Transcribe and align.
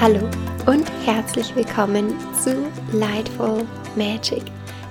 Hallo 0.00 0.30
und 0.64 0.90
herzlich 1.04 1.54
willkommen 1.54 2.14
zu 2.42 2.72
Lightful 2.94 3.66
Magic, 3.96 4.42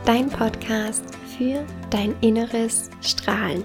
dein 0.06 0.30
Podcast 0.30 1.04
für 1.36 1.66
dein 1.90 2.16
inneres 2.22 2.92
Strahlen. 3.02 3.64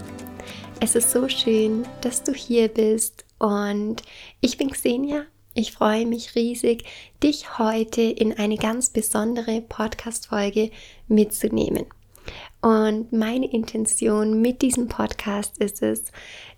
Es 0.80 0.94
ist 0.94 1.10
so 1.10 1.28
schön, 1.28 1.86
dass 2.00 2.22
du 2.22 2.32
hier 2.32 2.68
bist 2.68 3.26
und 3.38 3.96
ich 4.40 4.56
bin 4.56 4.70
Xenia. 4.70 5.26
Ich 5.52 5.72
freue 5.72 6.06
mich 6.06 6.34
riesig, 6.34 6.84
dich 7.22 7.58
heute 7.58 8.00
in 8.00 8.32
eine 8.38 8.56
ganz 8.56 8.88
besondere 8.88 9.60
Podcast-Folge 9.60 10.70
mitzunehmen. 11.08 11.84
Und 12.64 13.12
meine 13.12 13.52
Intention 13.52 14.40
mit 14.40 14.62
diesem 14.62 14.88
Podcast 14.88 15.58
ist 15.58 15.82
es, 15.82 16.04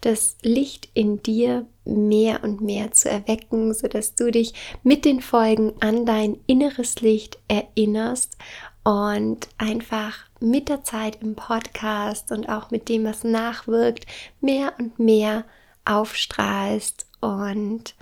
das 0.02 0.36
Licht 0.40 0.88
in 0.94 1.20
dir 1.20 1.66
mehr 1.84 2.44
und 2.44 2.60
mehr 2.60 2.92
zu 2.92 3.10
erwecken, 3.10 3.74
sodass 3.74 4.14
du 4.14 4.30
dich 4.30 4.54
mit 4.84 5.04
den 5.04 5.20
Folgen 5.20 5.72
an 5.80 6.06
dein 6.06 6.38
inneres 6.46 7.00
Licht 7.00 7.40
erinnerst 7.48 8.36
und 8.84 9.48
einfach 9.58 10.16
mit 10.38 10.68
der 10.68 10.84
Zeit 10.84 11.20
im 11.22 11.34
Podcast 11.34 12.30
und 12.30 12.48
auch 12.48 12.70
mit 12.70 12.88
dem, 12.88 13.02
was 13.02 13.24
nachwirkt, 13.24 14.06
mehr 14.40 14.74
und 14.78 15.00
mehr 15.00 15.44
aufstrahlst. 15.84 17.08
Und 17.20 17.96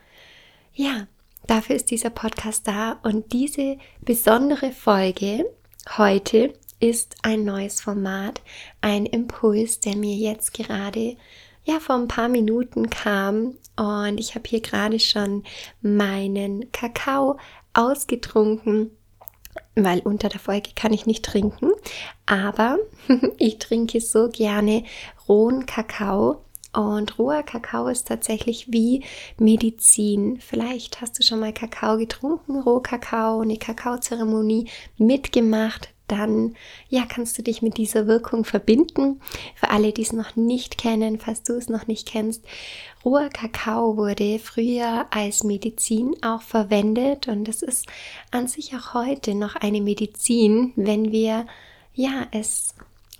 ja, 0.74 1.06
dafür 1.46 1.76
ist 1.76 1.90
dieser 1.90 2.10
Podcast 2.10 2.68
da. 2.68 2.98
Und 3.02 3.32
diese 3.32 3.78
besondere 4.02 4.72
Folge 4.72 5.46
heute 5.96 6.52
ist 6.84 7.16
ein 7.22 7.46
neues 7.46 7.80
Format, 7.80 8.42
ein 8.82 9.06
Impuls, 9.06 9.80
der 9.80 9.96
mir 9.96 10.14
jetzt 10.14 10.52
gerade 10.52 11.16
ja 11.64 11.80
vor 11.80 11.96
ein 11.96 12.08
paar 12.08 12.28
Minuten 12.28 12.90
kam. 12.90 13.54
Und 13.76 14.20
ich 14.20 14.34
habe 14.34 14.46
hier 14.46 14.60
gerade 14.60 15.00
schon 15.00 15.44
meinen 15.80 16.70
Kakao 16.72 17.38
ausgetrunken, 17.72 18.90
weil 19.74 20.00
unter 20.00 20.28
der 20.28 20.40
Folge 20.40 20.70
kann 20.76 20.92
ich 20.92 21.06
nicht 21.06 21.24
trinken, 21.24 21.70
aber 22.26 22.78
ich 23.38 23.58
trinke 23.58 24.02
so 24.02 24.28
gerne 24.28 24.84
rohen 25.26 25.64
Kakao. 25.64 26.42
Und 26.74 27.18
roher 27.18 27.44
Kakao 27.44 27.86
ist 27.86 28.08
tatsächlich 28.08 28.72
wie 28.72 29.04
Medizin. 29.38 30.38
Vielleicht 30.40 31.00
hast 31.00 31.18
du 31.18 31.22
schon 31.22 31.38
mal 31.40 31.52
Kakao 31.54 31.96
getrunken, 31.96 32.60
Rohkakao, 32.60 33.40
eine 33.40 33.56
Kakaozeremonie 33.56 34.68
mitgemacht 34.98 35.93
dann 36.08 36.54
ja, 36.88 37.04
kannst 37.08 37.38
du 37.38 37.42
dich 37.42 37.62
mit 37.62 37.76
dieser 37.78 38.06
Wirkung 38.06 38.44
verbinden. 38.44 39.20
Für 39.54 39.70
alle, 39.70 39.92
die 39.92 40.02
es 40.02 40.12
noch 40.12 40.36
nicht 40.36 40.78
kennen, 40.78 41.18
falls 41.18 41.42
du 41.42 41.54
es 41.54 41.68
noch 41.68 41.86
nicht 41.86 42.06
kennst, 42.06 42.44
roher 43.04 43.30
Kakao 43.30 43.96
wurde 43.96 44.38
früher 44.38 45.06
als 45.10 45.44
Medizin 45.44 46.14
auch 46.22 46.42
verwendet 46.42 47.28
und 47.28 47.48
es 47.48 47.62
ist 47.62 47.86
an 48.30 48.48
sich 48.48 48.74
auch 48.74 48.94
heute 48.94 49.34
noch 49.34 49.56
eine 49.56 49.80
Medizin, 49.80 50.72
wenn 50.76 51.10
wir 51.12 51.46
ja 51.94 52.26
es 52.32 52.74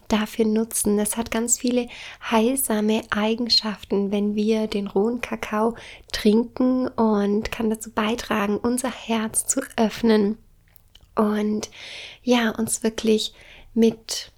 dafür 0.09 0.45
nutzen. 0.45 0.99
Es 0.99 1.17
hat 1.17 1.31
ganz 1.31 1.59
viele 1.59 1.89
heilsame 2.31 3.03
Eigenschaften, 3.11 4.13
wenn 4.13 4.35
wir 4.35 4.67
den 4.67 4.87
rohen 4.87 5.21
Kakao 5.21 5.75
trinken 6.13 6.89
und 6.89 7.51
kann 7.51 7.71
dazu 7.71 7.91
beitragen, 7.91 8.59
unser 8.59 8.91
Herz 8.91 9.47
zu 9.47 9.61
öffnen 9.77 10.39
und 11.15 11.71
ja, 12.23 12.51
uns 12.51 12.83
wirklich 12.83 13.35
mit 13.75 14.33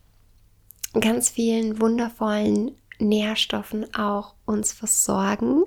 ganz 1.00 1.30
vielen 1.30 1.80
wundervollen 1.80 2.76
Nährstoffen 2.98 3.94
auch 3.94 4.34
uns 4.44 4.72
versorgen. 4.72 5.64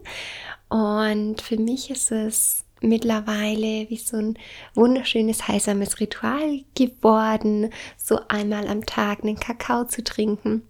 Und 0.69 1.41
für 1.41 1.57
mich 1.57 1.89
ist 1.89 2.11
es 2.11 2.63
mittlerweile 2.81 3.89
wie 3.89 3.97
so 3.97 4.17
ein 4.17 4.37
wunderschönes 4.73 5.47
heilsames 5.47 5.99
Ritual 5.99 6.63
geworden, 6.75 7.71
so 7.97 8.19
einmal 8.27 8.67
am 8.67 8.85
Tag 8.85 9.23
einen 9.23 9.39
Kakao 9.39 9.85
zu 9.85 10.03
trinken. 10.03 10.68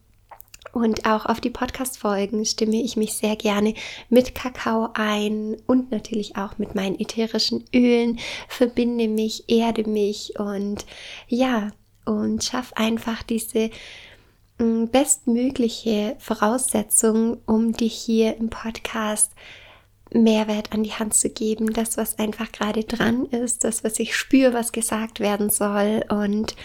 Und 0.71 1.05
auch 1.05 1.25
auf 1.25 1.41
die 1.41 1.49
Podcast-Folgen 1.49 2.45
stimme 2.45 2.81
ich 2.81 2.95
mich 2.95 3.13
sehr 3.13 3.35
gerne 3.35 3.73
mit 4.09 4.35
Kakao 4.35 4.89
ein 4.93 5.57
und 5.65 5.91
natürlich 5.91 6.35
auch 6.37 6.57
mit 6.57 6.75
meinen 6.75 6.99
ätherischen 6.99 7.65
Ölen, 7.73 8.19
verbinde 8.47 9.07
mich, 9.07 9.45
erde 9.47 9.89
mich 9.89 10.39
und 10.39 10.85
ja, 11.27 11.71
und 12.05 12.43
schaffe 12.43 12.77
einfach 12.77 13.23
diese 13.23 13.69
mm, 14.59 14.85
bestmögliche 14.85 16.15
Voraussetzung, 16.19 17.37
um 17.45 17.73
dich 17.73 17.93
hier 17.93 18.37
im 18.37 18.49
Podcast 18.49 19.31
Mehrwert 20.11 20.71
an 20.71 20.83
die 20.83 20.93
Hand 20.93 21.13
zu 21.13 21.29
geben, 21.29 21.71
das, 21.71 21.97
was 21.97 22.17
einfach 22.17 22.51
gerade 22.51 22.83
dran 22.83 23.25
ist, 23.25 23.63
das, 23.63 23.83
was 23.83 23.99
ich 23.99 24.15
spüre, 24.15 24.53
was 24.53 24.71
gesagt 24.71 25.19
werden 25.19 25.49
soll. 25.49 26.03
Und 26.09 26.55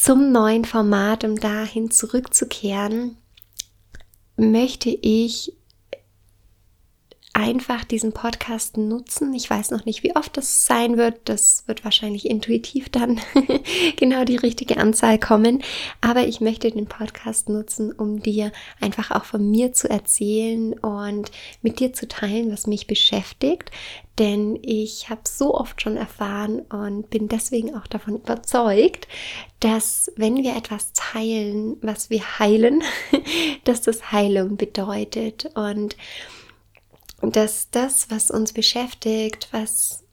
zum 0.00 0.30
neuen 0.30 0.64
Format, 0.64 1.24
um 1.24 1.34
dahin 1.40 1.90
zurückzukehren, 1.90 3.16
möchte 4.36 4.90
ich 4.90 5.57
einfach 7.38 7.84
diesen 7.84 8.12
Podcast 8.12 8.76
nutzen. 8.76 9.32
Ich 9.32 9.48
weiß 9.48 9.70
noch 9.70 9.84
nicht, 9.84 10.02
wie 10.02 10.16
oft 10.16 10.36
das 10.36 10.66
sein 10.66 10.96
wird. 10.96 11.20
Das 11.26 11.62
wird 11.66 11.84
wahrscheinlich 11.84 12.28
intuitiv 12.28 12.88
dann 12.88 13.20
genau 13.96 14.24
die 14.24 14.36
richtige 14.36 14.76
Anzahl 14.76 15.20
kommen. 15.20 15.62
Aber 16.00 16.26
ich 16.26 16.40
möchte 16.40 16.68
den 16.72 16.86
Podcast 16.86 17.48
nutzen, 17.48 17.92
um 17.92 18.20
dir 18.20 18.50
einfach 18.80 19.12
auch 19.12 19.24
von 19.24 19.48
mir 19.48 19.72
zu 19.72 19.88
erzählen 19.88 20.72
und 20.80 21.30
mit 21.62 21.78
dir 21.78 21.92
zu 21.92 22.08
teilen, 22.08 22.50
was 22.50 22.66
mich 22.66 22.88
beschäftigt. 22.88 23.70
Denn 24.18 24.58
ich 24.62 25.08
habe 25.08 25.20
so 25.24 25.54
oft 25.54 25.80
schon 25.80 25.96
erfahren 25.96 26.62
und 26.62 27.08
bin 27.08 27.28
deswegen 27.28 27.76
auch 27.76 27.86
davon 27.86 28.16
überzeugt, 28.16 29.06
dass 29.60 30.10
wenn 30.16 30.42
wir 30.42 30.56
etwas 30.56 30.92
teilen, 30.92 31.76
was 31.82 32.10
wir 32.10 32.40
heilen, 32.40 32.82
dass 33.64 33.82
das 33.82 34.10
Heilung 34.10 34.56
bedeutet. 34.56 35.50
Und 35.54 35.94
dass 37.22 37.70
das, 37.70 38.10
was 38.10 38.30
uns 38.30 38.52
beschäftigt, 38.52 39.48
was 39.50 40.04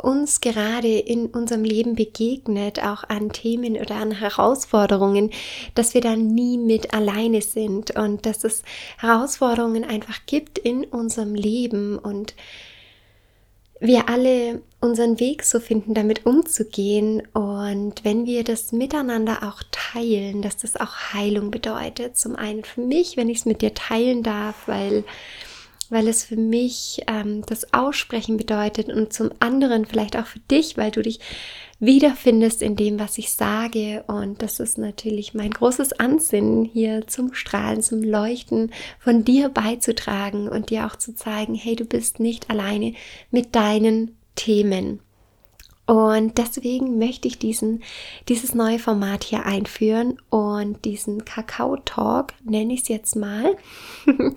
uns 0.00 0.40
gerade 0.40 0.98
in 0.98 1.26
unserem 1.26 1.64
Leben 1.64 1.94
begegnet, 1.94 2.82
auch 2.82 3.04
an 3.04 3.30
Themen 3.30 3.76
oder 3.76 3.96
an 3.96 4.10
Herausforderungen, 4.12 5.30
dass 5.74 5.94
wir 5.94 6.00
da 6.00 6.14
nie 6.14 6.58
mit 6.58 6.92
alleine 6.92 7.40
sind 7.40 7.96
und 7.96 8.26
dass 8.26 8.44
es 8.44 8.62
Herausforderungen 8.98 9.84
einfach 9.84 10.26
gibt 10.26 10.58
in 10.58 10.84
unserem 10.84 11.34
Leben 11.34 11.98
und 11.98 12.34
wir 13.80 14.08
alle 14.08 14.62
unseren 14.80 15.20
Weg 15.20 15.42
so 15.42 15.60
finden, 15.60 15.94
damit 15.94 16.26
umzugehen. 16.26 17.22
Und 17.32 18.04
wenn 18.04 18.26
wir 18.26 18.44
das 18.44 18.72
miteinander 18.72 19.42
auch 19.42 19.62
teilen, 19.70 20.42
dass 20.42 20.56
das 20.56 20.76
auch 20.76 21.12
Heilung 21.12 21.50
bedeutet. 21.50 22.16
Zum 22.16 22.36
einen 22.36 22.64
für 22.64 22.80
mich, 22.80 23.16
wenn 23.16 23.28
ich 23.28 23.38
es 23.38 23.46
mit 23.46 23.62
dir 23.62 23.74
teilen 23.74 24.22
darf, 24.22 24.66
weil 24.66 25.04
weil 25.94 26.08
es 26.08 26.24
für 26.24 26.36
mich 26.36 27.02
ähm, 27.06 27.42
das 27.46 27.72
Aussprechen 27.72 28.36
bedeutet 28.36 28.88
und 28.88 29.12
zum 29.12 29.30
anderen 29.40 29.86
vielleicht 29.86 30.16
auch 30.16 30.26
für 30.26 30.40
dich, 30.40 30.76
weil 30.76 30.90
du 30.90 31.00
dich 31.00 31.20
wiederfindest 31.78 32.62
in 32.62 32.76
dem, 32.76 32.98
was 32.98 33.16
ich 33.16 33.32
sage. 33.32 34.04
Und 34.06 34.42
das 34.42 34.60
ist 34.60 34.76
natürlich 34.76 35.34
mein 35.34 35.50
großes 35.50 35.94
Ansinnen, 35.94 36.64
hier 36.64 37.06
zum 37.06 37.32
Strahlen, 37.32 37.82
zum 37.82 38.02
Leuchten 38.02 38.72
von 38.98 39.24
dir 39.24 39.48
beizutragen 39.48 40.48
und 40.48 40.70
dir 40.70 40.86
auch 40.86 40.96
zu 40.96 41.14
zeigen, 41.14 41.54
hey, 41.54 41.76
du 41.76 41.84
bist 41.84 42.20
nicht 42.20 42.50
alleine 42.50 42.94
mit 43.30 43.54
deinen 43.54 44.16
Themen. 44.34 45.00
Und 45.86 46.38
deswegen 46.38 46.98
möchte 46.98 47.28
ich 47.28 47.38
diesen, 47.38 47.82
dieses 48.28 48.54
neue 48.54 48.78
Format 48.78 49.22
hier 49.22 49.44
einführen 49.44 50.18
und 50.30 50.82
diesen 50.86 51.26
Kakao-Talk, 51.26 52.32
nenne 52.42 52.72
ich 52.72 52.82
es 52.82 52.88
jetzt 52.88 53.16
mal, 53.16 53.54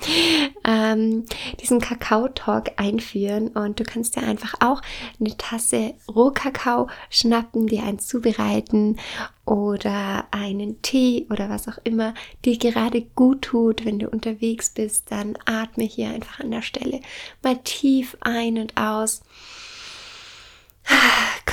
ähm, 0.65 1.25
diesen 1.61 1.79
Kakao-Talk 1.79 2.71
einführen. 2.75 3.47
Und 3.49 3.79
du 3.79 3.85
kannst 3.85 4.17
dir 4.17 4.23
einfach 4.23 4.55
auch 4.59 4.81
eine 5.21 5.38
Tasse 5.38 5.94
Rohkakao 6.13 6.89
schnappen, 7.09 7.67
dir 7.67 7.83
einen 7.83 7.99
zubereiten 7.99 8.97
oder 9.45 10.25
einen 10.31 10.81
Tee 10.81 11.27
oder 11.29 11.49
was 11.49 11.69
auch 11.69 11.77
immer 11.85 12.13
dir 12.44 12.57
gerade 12.57 13.01
gut 13.01 13.44
tut, 13.44 13.85
wenn 13.85 13.99
du 13.99 14.09
unterwegs 14.09 14.71
bist, 14.71 15.09
dann 15.11 15.38
atme 15.45 15.85
hier 15.85 16.09
einfach 16.09 16.41
an 16.41 16.51
der 16.51 16.61
Stelle 16.61 16.99
mal 17.41 17.57
tief 17.63 18.17
ein 18.19 18.57
und 18.57 18.75
aus 18.75 19.21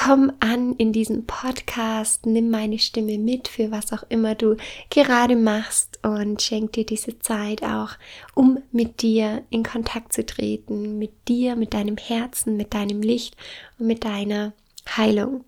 komm 0.04 0.32
an 0.40 0.74
in 0.76 0.92
diesen 0.92 1.26
Podcast, 1.26 2.26
nimm 2.26 2.50
meine 2.50 2.78
Stimme 2.78 3.16
mit 3.16 3.48
für 3.48 3.70
was 3.70 3.92
auch 3.92 4.02
immer 4.10 4.34
du 4.34 4.56
gerade 4.90 5.34
machst 5.34 5.98
und 6.02 6.42
schenk 6.42 6.72
dir 6.72 6.84
diese 6.84 7.18
Zeit 7.20 7.62
auch, 7.62 7.92
um 8.34 8.58
mit 8.70 9.00
dir 9.00 9.42
in 9.48 9.62
Kontakt 9.62 10.12
zu 10.12 10.26
treten, 10.26 10.98
mit 10.98 11.28
dir, 11.28 11.56
mit 11.56 11.72
deinem 11.72 11.96
Herzen, 11.96 12.56
mit 12.56 12.74
deinem 12.74 13.00
Licht 13.00 13.36
und 13.78 13.86
mit 13.86 14.04
deiner 14.04 14.52
Heilung. 14.96 15.44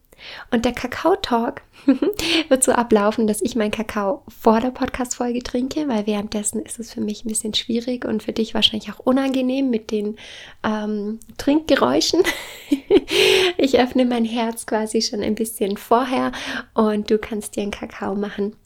Und 0.50 0.64
der 0.64 0.72
Kakao-Talk 0.72 1.62
wird 2.48 2.64
so 2.64 2.72
ablaufen, 2.72 3.26
dass 3.26 3.42
ich 3.42 3.56
meinen 3.56 3.70
Kakao 3.70 4.22
vor 4.28 4.60
der 4.60 4.70
Podcast-Folge 4.70 5.42
trinke, 5.42 5.88
weil 5.88 6.06
währenddessen 6.06 6.62
ist 6.62 6.78
es 6.78 6.92
für 6.92 7.00
mich 7.00 7.24
ein 7.24 7.28
bisschen 7.28 7.54
schwierig 7.54 8.04
und 8.04 8.22
für 8.22 8.32
dich 8.32 8.54
wahrscheinlich 8.54 8.92
auch 8.92 9.00
unangenehm 9.00 9.70
mit 9.70 9.90
den 9.90 10.16
ähm, 10.64 11.20
Trinkgeräuschen. 11.38 12.22
ich 13.58 13.78
öffne 13.78 14.04
mein 14.04 14.24
Herz 14.24 14.66
quasi 14.66 15.02
schon 15.02 15.22
ein 15.22 15.34
bisschen 15.34 15.76
vorher 15.76 16.32
und 16.74 17.10
du 17.10 17.18
kannst 17.18 17.56
dir 17.56 17.62
einen 17.62 17.70
Kakao 17.70 18.14
machen 18.14 18.56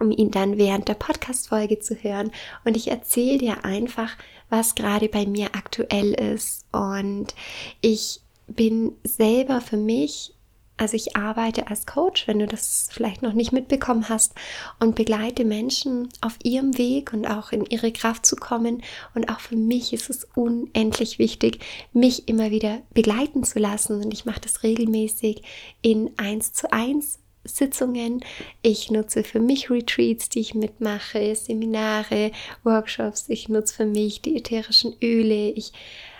um 0.00 0.10
ihn 0.10 0.30
dann 0.30 0.58
während 0.58 0.88
der 0.88 0.94
Podcast-Folge 0.94 1.78
zu 1.78 1.94
hören. 1.94 2.32
Und 2.64 2.76
ich 2.76 2.90
erzähle 2.90 3.38
dir 3.38 3.64
einfach, 3.64 4.16
was 4.50 4.74
gerade 4.74 5.08
bei 5.08 5.26
mir 5.26 5.50
aktuell 5.54 6.12
ist. 6.14 6.66
Und 6.72 7.34
ich 7.80 8.20
bin 8.46 8.92
selber 9.04 9.60
für 9.60 9.76
mich 9.76 10.33
also 10.76 10.96
ich 10.96 11.16
arbeite 11.16 11.68
als 11.68 11.86
Coach, 11.86 12.26
wenn 12.26 12.40
du 12.40 12.46
das 12.46 12.88
vielleicht 12.90 13.22
noch 13.22 13.32
nicht 13.32 13.52
mitbekommen 13.52 14.08
hast, 14.08 14.34
und 14.80 14.96
begleite 14.96 15.44
Menschen 15.44 16.08
auf 16.20 16.36
ihrem 16.42 16.76
Weg 16.78 17.12
und 17.12 17.26
auch 17.26 17.52
in 17.52 17.64
ihre 17.66 17.92
Kraft 17.92 18.26
zu 18.26 18.36
kommen. 18.36 18.82
Und 19.14 19.28
auch 19.28 19.40
für 19.40 19.56
mich 19.56 19.92
ist 19.92 20.10
es 20.10 20.26
unendlich 20.34 21.18
wichtig, 21.18 21.60
mich 21.92 22.28
immer 22.28 22.50
wieder 22.50 22.82
begleiten 22.92 23.44
zu 23.44 23.60
lassen. 23.60 24.02
Und 24.02 24.12
ich 24.12 24.24
mache 24.24 24.40
das 24.40 24.62
regelmäßig 24.64 25.42
in 25.82 26.10
1 26.16 26.54
zu 26.54 26.72
1 26.72 27.20
Sitzungen. 27.44 28.24
Ich 28.62 28.90
nutze 28.90 29.22
für 29.22 29.40
mich 29.40 29.70
Retreats, 29.70 30.28
die 30.28 30.40
ich 30.40 30.54
mitmache, 30.54 31.36
Seminare, 31.36 32.32
Workshops. 32.64 33.26
Ich 33.28 33.48
nutze 33.48 33.74
für 33.74 33.86
mich 33.86 34.22
die 34.22 34.36
ätherischen 34.36 34.96
Öle. 35.02 35.50
Ich 35.50 35.72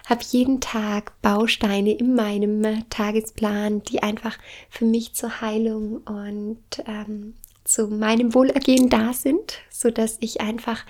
habe 0.07 0.23
jeden 0.31 0.61
Tag 0.61 1.21
Bausteine 1.23 1.93
in 1.93 2.15
meinem 2.15 2.89
Tagesplan, 2.91 3.83
die 3.83 4.03
einfach 4.03 4.37
für 4.71 4.85
mich 4.85 5.15
zur 5.15 5.41
Heilung 5.41 5.99
und 5.99 6.59
ähm, 6.87 7.35
zu 7.65 7.89
meinem 7.89 8.35
Wohlergehen 8.35 8.91
da 8.91 9.15
sind, 9.15 9.61
so 9.71 9.91
dass 9.91 10.19
ich 10.21 10.43
einfach 10.43 10.85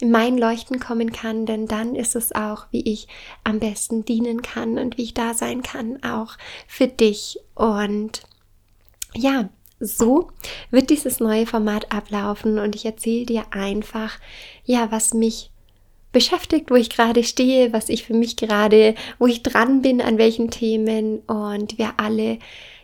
in 0.00 0.10
mein 0.10 0.36
Leuchten 0.36 0.78
kommen 0.78 1.10
kann, 1.10 1.46
denn 1.46 1.66
dann 1.66 1.94
ist 1.94 2.14
es 2.14 2.32
auch, 2.32 2.66
wie 2.70 2.82
ich 2.82 3.08
am 3.44 3.58
besten 3.58 4.04
dienen 4.04 4.42
kann 4.42 4.78
und 4.78 4.98
wie 4.98 5.04
ich 5.04 5.14
da 5.14 5.32
sein 5.32 5.62
kann, 5.62 6.02
auch 6.02 6.36
für 6.66 6.86
dich. 6.86 7.38
Und 7.54 8.22
ja, 9.14 9.48
so 9.80 10.28
wird 10.70 10.90
dieses 10.90 11.18
neue 11.18 11.46
Format 11.46 11.92
ablaufen 11.92 12.58
und 12.58 12.74
ich 12.74 12.84
erzähle 12.84 13.24
dir 13.24 13.44
einfach, 13.52 14.18
ja, 14.64 14.90
was 14.90 15.14
mich 15.14 15.50
beschäftigt, 16.12 16.70
wo 16.70 16.74
ich 16.74 16.90
gerade 16.90 17.22
stehe, 17.22 17.72
was 17.72 17.88
ich 17.88 18.04
für 18.04 18.14
mich 18.14 18.36
gerade, 18.36 18.94
wo 19.18 19.26
ich 19.26 19.42
dran 19.42 19.82
bin, 19.82 20.00
an 20.00 20.18
welchen 20.18 20.50
Themen. 20.50 21.20
Und 21.20 21.78
wir 21.78 21.94
alle, 21.98 22.38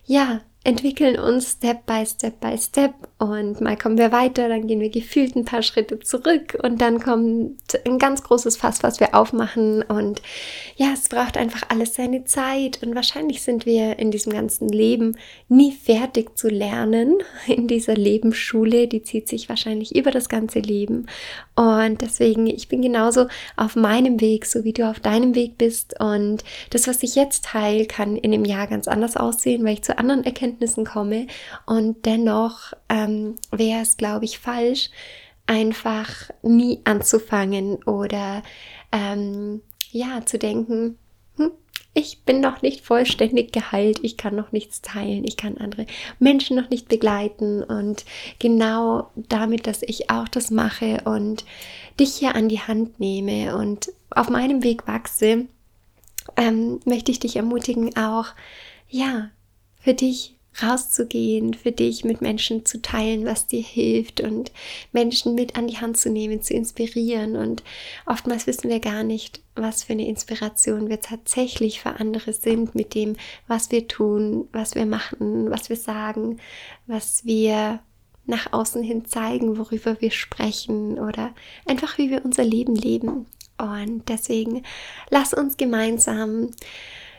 ja, 0.04 0.40
entwickeln 0.64 1.18
uns 1.18 1.52
Step 1.52 1.84
by 1.84 2.04
Step 2.06 2.40
by 2.40 2.56
Step. 2.58 2.94
Und 3.18 3.60
mal 3.60 3.76
kommen 3.76 3.98
wir 3.98 4.12
weiter, 4.12 4.48
dann 4.48 4.66
gehen 4.66 4.80
wir 4.80 4.90
gefühlt 4.90 5.36
ein 5.36 5.44
paar 5.44 5.62
Schritte 5.62 6.00
zurück 6.00 6.58
und 6.62 6.80
dann 6.80 7.00
kommt 7.00 7.58
ein 7.86 7.98
ganz 7.98 8.22
großes 8.22 8.56
Fass, 8.56 8.82
was 8.82 8.98
wir 8.98 9.14
aufmachen. 9.14 9.82
Und 9.82 10.22
ja, 10.76 10.88
es 10.92 11.08
braucht 11.08 11.36
einfach 11.36 11.62
alles 11.68 11.94
seine 11.94 12.24
Zeit. 12.24 12.82
Und 12.82 12.94
wahrscheinlich 12.94 13.42
sind 13.42 13.66
wir 13.66 13.98
in 13.98 14.10
diesem 14.10 14.32
ganzen 14.32 14.68
Leben 14.68 15.16
nie 15.48 15.72
fertig 15.72 16.36
zu 16.36 16.48
lernen. 16.48 17.18
In 17.46 17.68
dieser 17.68 17.94
Lebensschule, 17.94 18.88
die 18.88 19.02
zieht 19.02 19.28
sich 19.28 19.48
wahrscheinlich 19.48 19.94
über 19.94 20.10
das 20.10 20.28
ganze 20.28 20.60
Leben. 20.60 21.06
Und 21.56 22.00
deswegen, 22.00 22.46
ich 22.46 22.68
bin 22.68 22.82
genauso 22.82 23.26
auf 23.56 23.76
meinem 23.76 24.20
Weg, 24.20 24.46
so 24.46 24.64
wie 24.64 24.72
du 24.72 24.88
auf 24.88 25.00
deinem 25.00 25.34
Weg 25.34 25.58
bist. 25.58 26.00
Und 26.00 26.42
das, 26.70 26.88
was 26.88 27.02
ich 27.02 27.14
jetzt 27.14 27.44
teile, 27.44 27.86
kann 27.86 28.16
in 28.16 28.32
einem 28.32 28.44
Jahr 28.44 28.66
ganz 28.66 28.88
anders 28.88 29.16
aussehen, 29.16 29.62
weil 29.64 29.74
ich 29.74 29.82
zu 29.82 29.98
anderen 29.98 30.24
Erkenntnissen 30.24 30.53
Erkenntnissen 30.54 30.84
komme. 30.84 31.26
Und 31.66 32.06
dennoch 32.06 32.72
ähm, 32.88 33.36
wäre 33.50 33.82
es, 33.82 33.96
glaube 33.96 34.24
ich, 34.24 34.38
falsch, 34.38 34.90
einfach 35.46 36.30
nie 36.42 36.80
anzufangen 36.84 37.82
oder 37.84 38.42
ähm, 38.92 39.60
ja, 39.90 40.24
zu 40.24 40.38
denken, 40.38 40.98
hm, 41.36 41.50
ich 41.92 42.22
bin 42.22 42.40
noch 42.40 42.62
nicht 42.62 42.84
vollständig 42.84 43.52
geheilt, 43.52 44.00
ich 44.02 44.16
kann 44.16 44.34
noch 44.34 44.52
nichts 44.52 44.80
teilen, 44.80 45.24
ich 45.24 45.36
kann 45.36 45.58
andere 45.58 45.86
Menschen 46.18 46.56
noch 46.56 46.70
nicht 46.70 46.88
begleiten. 46.88 47.62
Und 47.62 48.04
genau 48.38 49.10
damit, 49.16 49.66
dass 49.66 49.82
ich 49.82 50.10
auch 50.10 50.28
das 50.28 50.50
mache 50.50 51.02
und 51.04 51.44
dich 52.00 52.14
hier 52.14 52.34
an 52.34 52.48
die 52.48 52.60
Hand 52.60 52.98
nehme 52.98 53.56
und 53.56 53.92
auf 54.10 54.30
meinem 54.30 54.62
Weg 54.62 54.88
wachse, 54.88 55.46
ähm, 56.36 56.80
möchte 56.86 57.12
ich 57.12 57.20
dich 57.20 57.36
ermutigen, 57.36 57.96
auch 57.96 58.28
ja, 58.88 59.30
für 59.80 59.94
dich 59.94 60.33
rauszugehen, 60.62 61.54
für 61.54 61.72
dich 61.72 62.04
mit 62.04 62.20
Menschen 62.20 62.64
zu 62.64 62.80
teilen, 62.80 63.24
was 63.24 63.46
dir 63.46 63.62
hilft 63.62 64.20
und 64.20 64.52
Menschen 64.92 65.34
mit 65.34 65.56
an 65.56 65.66
die 65.66 65.78
Hand 65.78 65.96
zu 65.96 66.10
nehmen, 66.10 66.42
zu 66.42 66.54
inspirieren. 66.54 67.36
Und 67.36 67.62
oftmals 68.06 68.46
wissen 68.46 68.70
wir 68.70 68.80
gar 68.80 69.02
nicht, 69.02 69.40
was 69.56 69.84
für 69.84 69.92
eine 69.92 70.06
Inspiration 70.06 70.88
wir 70.88 71.00
tatsächlich 71.00 71.80
für 71.80 72.00
andere 72.00 72.32
sind 72.32 72.74
mit 72.74 72.94
dem, 72.94 73.16
was 73.46 73.70
wir 73.70 73.88
tun, 73.88 74.48
was 74.52 74.74
wir 74.74 74.86
machen, 74.86 75.50
was 75.50 75.68
wir 75.68 75.76
sagen, 75.76 76.38
was 76.86 77.24
wir 77.24 77.80
nach 78.26 78.52
außen 78.52 78.82
hin 78.82 79.04
zeigen, 79.04 79.58
worüber 79.58 80.00
wir 80.00 80.10
sprechen 80.10 80.98
oder 80.98 81.34
einfach 81.66 81.98
wie 81.98 82.10
wir 82.10 82.24
unser 82.24 82.44
Leben 82.44 82.74
leben. 82.74 83.26
Und 83.58 84.08
deswegen 84.08 84.62
lass 85.10 85.34
uns 85.34 85.56
gemeinsam, 85.56 86.50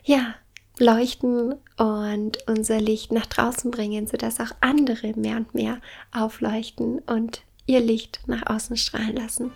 ja, 0.03 0.35
leuchten 0.79 1.55
und 1.77 2.37
unser 2.47 2.79
Licht 2.79 3.11
nach 3.11 3.25
draußen 3.25 3.71
bringen, 3.71 4.07
sodass 4.07 4.39
auch 4.39 4.51
andere 4.61 5.13
mehr 5.15 5.37
und 5.37 5.53
mehr 5.53 5.79
aufleuchten 6.13 6.99
und 6.99 7.41
ihr 7.65 7.79
Licht 7.79 8.21
nach 8.27 8.45
außen 8.47 8.77
strahlen 8.77 9.15
lassen. 9.15 9.51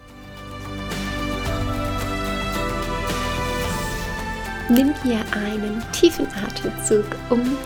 Nimm 4.69 4.93
hier 5.03 5.25
einen 5.33 5.83
tiefen 5.91 6.27
Atemzug, 6.27 7.05
um 7.29 7.57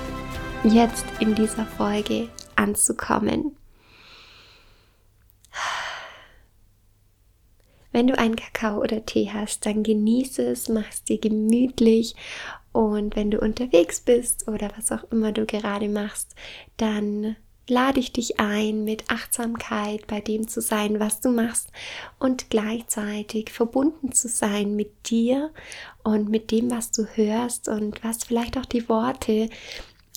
jetzt 0.64 1.06
in 1.20 1.36
dieser 1.36 1.66
Folge 1.66 2.30
anzukommen. 2.56 3.58
Wenn 7.92 8.08
du 8.08 8.18
einen 8.18 8.36
Kakao 8.36 8.80
oder 8.80 9.06
Tee 9.06 9.30
hast, 9.32 9.66
dann 9.66 9.84
genieße 9.84 10.44
es, 10.44 10.68
mach 10.70 10.90
es 10.90 11.04
dir 11.04 11.20
gemütlich 11.20 12.16
und 12.74 13.16
wenn 13.16 13.32
du 13.32 13.40
unterwegs 13.40 14.02
bist 14.02 14.48
oder 14.48 14.70
was 14.76 14.92
auch 14.92 15.10
immer 15.12 15.32
du 15.32 15.46
gerade 15.46 15.88
machst, 15.88 16.36
dann 16.76 17.38
lade 17.70 18.00
ich 18.00 18.12
dich 18.12 18.40
ein, 18.40 18.84
mit 18.84 19.10
Achtsamkeit 19.10 20.06
bei 20.08 20.20
dem 20.20 20.48
zu 20.48 20.60
sein, 20.60 21.00
was 21.00 21.22
du 21.22 21.30
machst 21.30 21.70
und 22.20 22.50
gleichzeitig 22.50 23.52
verbunden 23.52 24.12
zu 24.12 24.28
sein 24.28 24.76
mit 24.76 25.10
dir 25.10 25.52
und 26.04 26.30
mit 26.30 26.52
dem, 26.52 26.72
was 26.72 26.92
du 26.92 27.06
hörst 27.16 27.70
und 27.70 28.04
was 28.04 28.26
vielleicht 28.26 28.58
auch 28.58 28.66
die 28.66 28.90
Worte 28.90 29.50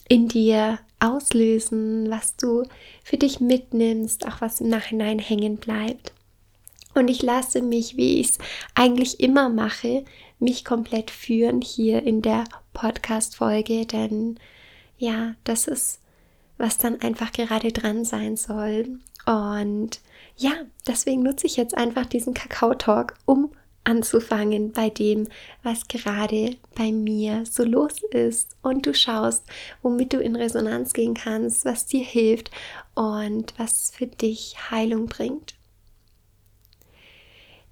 in 0.09 0.26
dir 0.26 0.78
auslösen, 0.99 2.11
was 2.11 2.37
du 2.37 2.64
für 3.04 3.16
dich 3.16 3.38
mitnimmst, 3.38 4.26
auch 4.26 4.40
was 4.40 4.61
im 4.61 4.69
Nachhinein 4.69 5.19
hängen 5.19 5.59
bleibt. 5.59 6.12
Und 6.97 7.09
ich 7.09 7.23
lasse 7.23 7.61
mich, 7.61 7.99
wie 7.99 8.21
ich 8.21 8.31
es 8.31 8.38
eigentlich 8.75 9.21
immer 9.21 9.50
mache, 9.50 10.05
mich 10.38 10.65
komplett 10.65 11.11
führen 11.11 11.61
hier 11.61 12.03
in 12.03 12.23
der 12.23 12.45
Podcast-Folge, 12.73 13.85
denn 13.85 14.38
ja, 14.97 15.35
das 15.45 15.69
ist, 15.69 16.00
was 16.57 16.79
dann 16.79 17.03
einfach 17.03 17.33
gerade 17.33 17.71
dran 17.71 18.07
sein 18.07 18.37
soll. 18.37 18.99
Und 19.26 20.00
ja, 20.37 20.53
deswegen 20.87 21.23
nutze 21.23 21.47
ich 21.47 21.59
jetzt 21.59 21.76
einfach 21.76 22.07
diesen 22.07 22.33
Kakao-Talk, 22.33 23.12
um 23.26 23.50
anzufangen 23.85 24.73
bei 24.73 24.88
dem, 24.88 25.29
was 25.62 25.88
gerade 25.88 26.57
bei 26.75 26.93
mir 26.93 27.45
so 27.45 27.62
los 27.62 28.03
ist. 28.11 28.57
Und 28.62 28.87
du 28.87 28.95
schaust, 28.95 29.45
womit 29.83 30.15
du 30.15 30.19
in 30.19 30.35
Resonanz 30.35 30.95
gehen 30.95 31.12
kannst, 31.12 31.67
was 31.67 31.85
dir 31.85 32.03
hilft 32.03 32.50
und 32.95 33.53
was 33.59 33.91
für 33.95 34.07
dich 34.07 34.57
Heilung 34.71 35.07
bringt. 35.07 35.55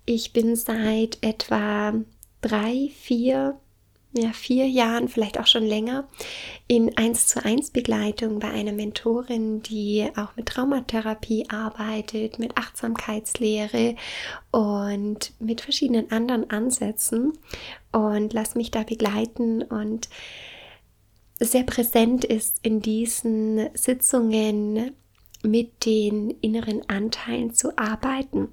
Ich 0.06 0.34
bin 0.34 0.54
seit 0.54 1.16
etwa 1.22 1.94
drei, 2.42 2.90
vier, 2.94 3.58
ja, 4.12 4.32
vier 4.34 4.68
Jahren, 4.68 5.08
vielleicht 5.08 5.40
auch 5.40 5.46
schon 5.46 5.64
länger, 5.64 6.06
in 6.68 6.94
1 6.94 7.26
zu 7.28 7.42
1 7.42 7.70
Begleitung 7.70 8.38
bei 8.38 8.50
einer 8.50 8.72
Mentorin, 8.72 9.62
die 9.62 10.06
auch 10.14 10.36
mit 10.36 10.46
Traumatherapie 10.46 11.48
arbeitet, 11.48 12.38
mit 12.38 12.58
Achtsamkeitslehre 12.58 13.96
und 14.50 15.32
mit 15.40 15.62
verschiedenen 15.62 16.10
anderen 16.10 16.50
Ansätzen. 16.50 17.32
Und 17.90 18.34
lass 18.34 18.56
mich 18.56 18.70
da 18.70 18.82
begleiten 18.82 19.62
und 19.62 20.10
sehr 21.40 21.64
präsent 21.64 22.26
ist 22.26 22.58
in 22.62 22.80
diesen 22.80 23.70
Sitzungen 23.72 24.92
mit 25.42 25.86
den 25.86 26.30
inneren 26.42 26.86
Anteilen 26.90 27.54
zu 27.54 27.76
arbeiten 27.78 28.48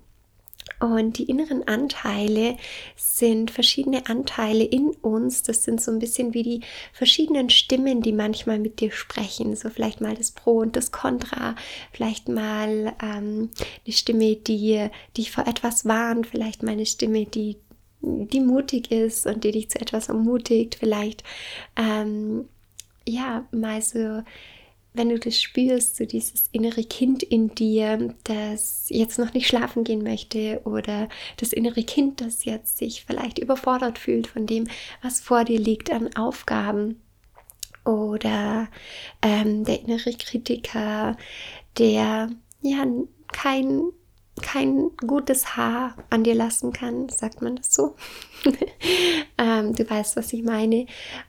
Und 0.80 1.18
die 1.18 1.26
inneren 1.26 1.68
Anteile 1.68 2.58
sind 2.96 3.52
verschiedene 3.52 4.08
Anteile 4.08 4.64
in 4.64 4.90
uns. 5.02 5.44
Das 5.44 5.64
sind 5.64 5.82
so 5.82 5.92
ein 5.92 6.00
bisschen 6.00 6.34
wie 6.34 6.44
die 6.44 6.62
verschiedenen 6.94 7.50
Stimmen, 7.50 8.02
die 8.02 8.14
manchmal 8.14 8.60
mit 8.60 8.80
dir 8.80 8.92
sprechen. 8.92 9.56
So 9.56 9.70
vielleicht 9.70 10.02
mal 10.02 10.16
das 10.16 10.32
Pro 10.32 10.60
und 10.60 10.76
das 10.76 10.92
Contra, 10.92 11.56
vielleicht 11.92 12.30
mal 12.30 12.94
ähm, 13.02 13.50
eine 13.86 13.94
Stimme, 13.94 14.36
die 14.36 14.90
dich 15.18 15.32
vor 15.32 15.48
etwas 15.48 15.86
warnt, 15.86 16.28
vielleicht 16.28 16.64
mal 16.64 16.72
eine 16.72 16.86
Stimme, 16.86 17.26
die 17.26 17.58
die 18.04 18.40
mutig 18.40 18.92
ist 18.92 19.28
und 19.28 19.44
die 19.44 19.52
dich 19.52 19.70
zu 19.70 19.80
etwas 19.80 20.10
ermutigt, 20.10 20.76
vielleicht 20.80 21.24
ähm, 21.76 22.46
ja 23.08 23.46
mal 23.52 23.82
so 23.82 24.24
wenn 24.94 25.10
du 25.10 25.18
das 25.18 25.42
spürst, 25.42 25.96
so 25.96 26.06
dieses 26.06 26.50
innere 26.52 26.84
Kind 26.84 27.24
in 27.24 27.56
dir, 27.56 28.14
das 28.24 28.88
jetzt 28.90 29.20
noch 29.20 29.34
nicht 29.34 29.48
schlafen 29.48 29.84
gehen 29.84 30.04
möchte 30.04 30.62
oder 30.66 31.08
das 31.38 31.54
innere 31.54 31.84
Kind, 31.84 32.22
das 32.22 32.44
jetzt 32.46 32.78
sich 32.78 33.06
vielleicht 33.06 33.40
überfordert 33.40 33.98
fühlt 33.98 34.28
von 34.28 34.46
dem, 34.46 34.68
was 35.02 35.22
vor 35.22 35.46
dir 35.46 35.60
liegt 35.60 35.92
an 35.92 36.14
Aufgaben 36.16 37.02
oder 37.86 38.68
ähm, 39.22 39.64
der 39.64 39.82
innere 39.82 40.14
Kritiker, 40.14 41.18
der 41.78 42.30
ja 42.62 42.86
kein 43.32 43.82
kein 44.42 44.92
gutes 45.06 45.56
Haar 45.56 45.96
an 46.10 46.24
dir 46.24 46.36
lassen 46.36 46.74
kann, 46.74 47.10
sagt 47.10 47.42
man 47.42 47.56
das 47.56 47.74
so? 47.74 47.96
ähm, 49.38 49.74
du 49.74 49.90
weißt, 49.90 50.16
was 50.16 50.34
ich 50.34 50.44
meine. 50.44 50.86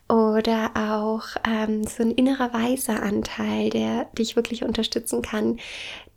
Oder 0.08 0.72
auch 0.74 1.24
ähm, 1.46 1.84
so 1.84 2.02
ein 2.02 2.10
innerer 2.12 2.52
weiser 2.52 3.02
Anteil, 3.02 3.70
der 3.70 4.06
dich 4.16 4.36
wirklich 4.36 4.64
unterstützen 4.64 5.22
kann, 5.22 5.58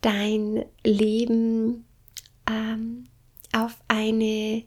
dein 0.02 0.66
Leben 0.84 1.86
ähm, 2.50 3.08
auf 3.54 3.76
eine 3.88 4.64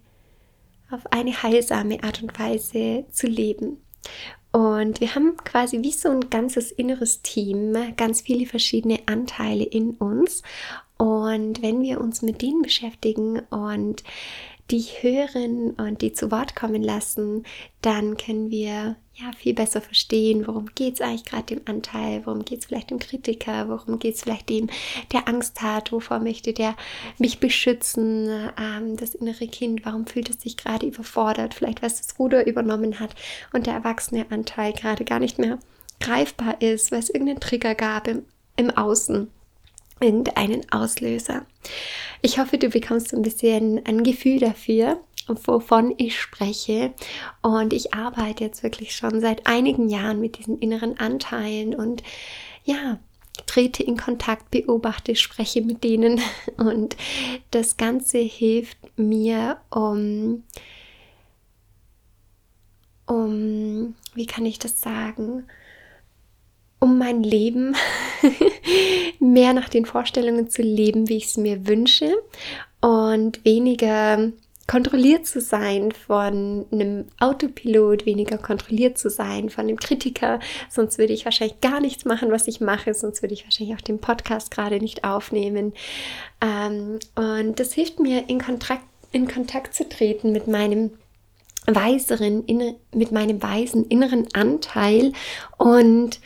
auf 0.91 1.13
eine 1.13 1.43
heilsame 1.43 2.03
Art 2.03 2.23
und 2.23 2.39
Weise 2.39 3.05
zu 3.11 3.27
leben. 3.27 3.83
Und 4.53 5.01
wir 5.01 5.15
haben 5.15 5.37
quasi 5.37 5.83
wie 5.83 5.93
so 5.93 6.09
ein 6.09 6.31
ganzes 6.31 6.73
inneres 6.73 7.21
Team, 7.21 7.77
ganz 7.97 8.23
viele 8.23 8.47
verschiedene 8.47 9.01
Anteile 9.07 9.65
in 9.65 9.91
uns. 9.91 10.43
Und 10.99 11.63
wenn 11.63 11.81
wir 11.81 12.01
uns 12.01 12.23
mit 12.23 12.43
denen 12.43 12.63
beschäftigen 12.63 13.41
und 13.51 14.03
die 14.71 14.83
hören 15.01 15.71
und 15.71 16.03
die 16.03 16.13
zu 16.13 16.31
Wort 16.31 16.55
kommen 16.55 16.83
lassen, 16.83 17.45
dann 17.81 18.17
können 18.19 18.51
wir 18.51 18.97
ja 19.15 19.33
viel 19.37 19.55
besser 19.55 19.81
verstehen, 19.81 20.47
worum 20.47 20.67
geht 20.75 20.95
es 20.95 21.01
eigentlich 21.01 21.25
gerade 21.25 21.55
dem 21.55 21.63
Anteil, 21.65 22.27
worum 22.27 22.45
geht 22.45 22.61
es 22.61 22.67
vielleicht 22.67 22.91
dem 22.91 22.99
Kritiker, 22.99 23.69
worum 23.69 23.99
geht 23.99 24.17
es 24.17 24.23
vielleicht 24.23 24.51
dem, 24.51 24.69
der 25.13 25.27
Angst 25.27 25.63
hat, 25.63 25.91
wovor 25.91 26.19
möchte 26.19 26.53
der 26.53 26.77
mich 27.19 27.41
beschützen, 27.41 28.29
ähm, 28.61 28.97
das 28.97 29.15
innere 29.15 29.49
Kind, 29.49 29.87
warum 29.87 30.07
fühlt 30.07 30.29
es 30.29 30.43
sich 30.43 30.57
gerade 30.57 30.87
überfordert, 30.87 31.55
vielleicht 31.55 31.81
was 31.81 32.03
das 32.03 32.19
Ruder 32.19 32.47
übernommen 32.47 33.01
hat 33.01 33.15
und 33.53 33.67
der 33.67 33.75
erwachsene 33.75 34.27
Anteil 34.31 34.75
gerade 34.75 35.05
gar 35.05 35.19
nicht 35.19 35.39
mehr 35.39 35.59
greifbar 36.01 36.61
ist, 36.61 36.93
weil 36.93 37.01
es 37.01 37.11
irgendeinen 37.11 37.41
Trigger 37.41 37.75
gab 37.75 38.07
im, 38.07 38.25
im 38.57 38.71
Außen 38.71 39.31
irgendeinen 40.01 40.71
Auslöser. 40.71 41.47
Ich 42.23 42.39
hoffe, 42.39 42.59
du 42.59 42.69
bekommst 42.69 43.13
ein 43.15 43.23
bisschen 43.23 43.85
ein 43.87 44.03
Gefühl 44.03 44.39
dafür, 44.39 45.01
wovon 45.27 45.95
ich 45.99 46.21
spreche. 46.21 46.93
Und 47.43 47.73
ich 47.73 47.95
arbeite 47.95 48.45
jetzt 48.45 48.63
wirklich 48.63 48.95
schon 48.95 49.21
seit 49.21 49.47
einigen 49.47 49.89
Jahren 49.89 50.21
mit 50.21 50.39
diesen 50.39 50.59
inneren 50.59 50.99
Anteilen 50.99 51.75
und 51.75 52.03
ja, 52.65 52.99
trete 53.47 53.83
in 53.83 53.97
Kontakt, 53.97 54.51
beobachte, 54.51 55.15
spreche 55.15 55.63
mit 55.63 55.85
denen. 55.85 56.21
Und 56.57 56.97
das 57.53 57.77
Ganze 57.77 58.19
hilft 58.19 58.79
mir, 58.99 59.59
um, 59.71 60.43
um, 63.07 63.95
wie 64.15 64.27
kann 64.27 64.45
ich 64.45 64.59
das 64.59 64.81
sagen? 64.81 65.45
um 66.81 66.99
mein 66.99 67.23
Leben 67.23 67.75
mehr 69.21 69.53
nach 69.53 69.69
den 69.69 69.85
Vorstellungen 69.85 70.49
zu 70.51 70.63
leben, 70.63 71.09
wie 71.09 71.17
ich 71.17 71.27
es 71.27 71.37
mir 71.37 71.67
wünsche 71.67 72.13
und 72.81 73.45
weniger 73.45 74.33
kontrolliert 74.69 75.27
zu 75.27 75.41
sein 75.41 75.93
von 75.93 76.67
einem 76.71 77.07
Autopilot, 77.19 78.05
weniger 78.05 78.37
kontrolliert 78.37 78.99
zu 78.99 79.09
sein 79.09 79.49
von 79.49 79.67
dem 79.67 79.79
Kritiker. 79.79 80.41
Sonst 80.69 80.99
würde 80.99 81.15
ich 81.15 81.25
wahrscheinlich 81.25 81.61
gar 81.63 81.81
nichts 81.81 82.05
machen, 82.05 82.31
was 82.31 82.47
ich 82.47 82.61
mache. 82.61 82.93
Sonst 82.93 83.23
würde 83.23 83.33
ich 83.33 83.45
wahrscheinlich 83.45 83.75
auch 83.75 83.81
den 83.81 83.99
Podcast 83.99 84.51
gerade 84.51 84.79
nicht 84.79 85.05
aufnehmen. 85.05 85.73
Ähm, 86.43 86.99
und 87.15 87.59
das 87.59 87.73
hilft 87.73 87.99
mir, 87.99 88.29
in 88.29 88.41
Kontakt, 88.41 88.85
in 89.11 89.27
Kontakt 89.27 89.75
zu 89.75 89.89
treten 89.89 90.33
mit 90.33 90.47
meinem 90.47 90.91
weiseren, 91.67 92.45
mit 92.95 93.11
meinem 93.11 93.43
weisen 93.43 93.87
inneren 93.87 94.27
Anteil 94.35 95.13
und 95.57 96.21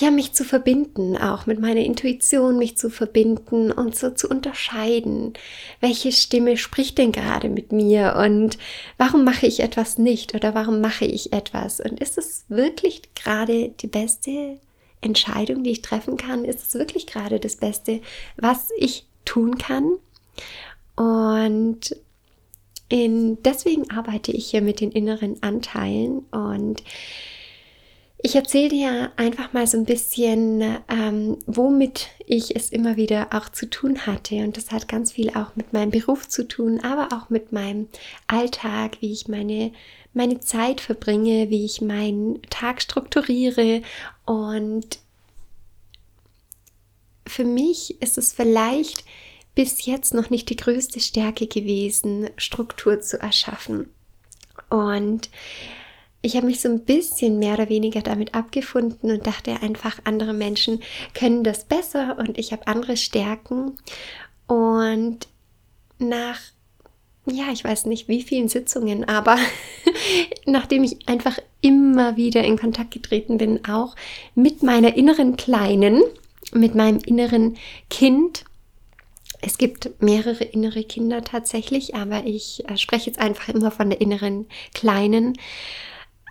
ja, 0.00 0.10
mich 0.10 0.32
zu 0.32 0.44
verbinden, 0.44 1.16
auch 1.16 1.46
mit 1.46 1.60
meiner 1.60 1.80
Intuition 1.80 2.56
mich 2.58 2.76
zu 2.76 2.88
verbinden 2.88 3.72
und 3.72 3.96
so 3.96 4.10
zu 4.10 4.28
unterscheiden, 4.28 5.32
welche 5.80 6.12
Stimme 6.12 6.56
spricht 6.56 6.98
denn 6.98 7.10
gerade 7.10 7.48
mit 7.48 7.72
mir 7.72 8.16
und 8.16 8.58
warum 8.96 9.24
mache 9.24 9.46
ich 9.46 9.60
etwas 9.60 9.98
nicht 9.98 10.34
oder 10.34 10.54
warum 10.54 10.80
mache 10.80 11.04
ich 11.04 11.32
etwas 11.32 11.80
und 11.80 12.00
ist 12.00 12.16
es 12.16 12.44
wirklich 12.48 13.02
gerade 13.14 13.70
die 13.80 13.88
beste 13.88 14.58
Entscheidung, 15.00 15.64
die 15.64 15.70
ich 15.70 15.82
treffen 15.82 16.16
kann? 16.16 16.44
Ist 16.44 16.66
es 16.66 16.74
wirklich 16.74 17.06
gerade 17.06 17.40
das 17.40 17.56
Beste, 17.56 18.00
was 18.36 18.68
ich 18.78 19.04
tun 19.24 19.58
kann? 19.58 19.92
Und 20.96 21.96
in, 22.88 23.42
deswegen 23.42 23.90
arbeite 23.90 24.32
ich 24.32 24.50
hier 24.50 24.62
mit 24.62 24.80
den 24.80 24.92
inneren 24.92 25.42
Anteilen 25.42 26.20
und 26.30 26.82
ich 28.20 28.34
erzähle 28.34 28.68
dir 28.68 29.12
einfach 29.16 29.52
mal 29.52 29.66
so 29.66 29.78
ein 29.78 29.84
bisschen, 29.84 30.60
ähm, 30.88 31.38
womit 31.46 32.08
ich 32.26 32.56
es 32.56 32.70
immer 32.70 32.96
wieder 32.96 33.28
auch 33.32 33.48
zu 33.48 33.70
tun 33.70 34.06
hatte. 34.06 34.36
Und 34.36 34.56
das 34.56 34.72
hat 34.72 34.88
ganz 34.88 35.12
viel 35.12 35.30
auch 35.30 35.54
mit 35.54 35.72
meinem 35.72 35.90
Beruf 35.90 36.28
zu 36.28 36.46
tun, 36.46 36.80
aber 36.80 37.16
auch 37.16 37.30
mit 37.30 37.52
meinem 37.52 37.88
Alltag, 38.26 38.96
wie 39.00 39.12
ich 39.12 39.28
meine, 39.28 39.72
meine 40.14 40.40
Zeit 40.40 40.80
verbringe, 40.80 41.48
wie 41.50 41.64
ich 41.64 41.80
meinen 41.80 42.42
Tag 42.50 42.82
strukturiere. 42.82 43.82
Und 44.26 44.98
für 47.24 47.44
mich 47.44 48.02
ist 48.02 48.18
es 48.18 48.32
vielleicht 48.32 49.04
bis 49.54 49.86
jetzt 49.86 50.12
noch 50.12 50.28
nicht 50.28 50.50
die 50.50 50.56
größte 50.56 50.98
Stärke 50.98 51.46
gewesen, 51.46 52.30
Struktur 52.36 53.00
zu 53.00 53.20
erschaffen. 53.20 53.90
Und 54.70 55.30
ich 56.20 56.36
habe 56.36 56.46
mich 56.46 56.60
so 56.60 56.68
ein 56.68 56.80
bisschen 56.80 57.38
mehr 57.38 57.54
oder 57.54 57.68
weniger 57.68 58.02
damit 58.02 58.34
abgefunden 58.34 59.10
und 59.10 59.26
dachte 59.26 59.62
einfach, 59.62 59.98
andere 60.04 60.32
Menschen 60.32 60.80
können 61.14 61.44
das 61.44 61.64
besser 61.64 62.16
und 62.18 62.38
ich 62.38 62.52
habe 62.52 62.66
andere 62.66 62.96
Stärken. 62.96 63.78
Und 64.48 65.28
nach, 65.98 66.40
ja, 67.26 67.52
ich 67.52 67.62
weiß 67.62 67.86
nicht 67.86 68.08
wie 68.08 68.22
vielen 68.22 68.48
Sitzungen, 68.48 69.04
aber 69.04 69.36
nachdem 70.46 70.82
ich 70.82 71.08
einfach 71.08 71.38
immer 71.60 72.16
wieder 72.16 72.42
in 72.42 72.58
Kontakt 72.58 72.90
getreten 72.90 73.38
bin, 73.38 73.64
auch 73.64 73.94
mit 74.34 74.62
meiner 74.62 74.96
inneren 74.96 75.36
Kleinen, 75.36 76.02
mit 76.52 76.74
meinem 76.74 76.98
inneren 76.98 77.56
Kind, 77.90 78.44
es 79.40 79.56
gibt 79.56 80.02
mehrere 80.02 80.42
innere 80.42 80.82
Kinder 80.82 81.22
tatsächlich, 81.22 81.94
aber 81.94 82.24
ich 82.24 82.68
äh, 82.68 82.76
spreche 82.76 83.06
jetzt 83.06 83.20
einfach 83.20 83.48
immer 83.54 83.70
von 83.70 83.88
der 83.88 84.00
inneren 84.00 84.46
Kleinen 84.74 85.38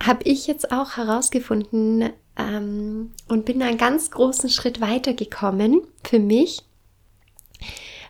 habe 0.02 0.22
ich 0.24 0.46
jetzt 0.46 0.72
auch 0.72 0.96
herausgefunden 0.96 2.10
ähm, 2.36 3.12
und 3.28 3.44
bin 3.44 3.62
einen 3.62 3.78
ganz 3.78 4.10
großen 4.10 4.50
Schritt 4.50 4.80
weitergekommen 4.80 5.82
für 6.04 6.18
mich, 6.18 6.64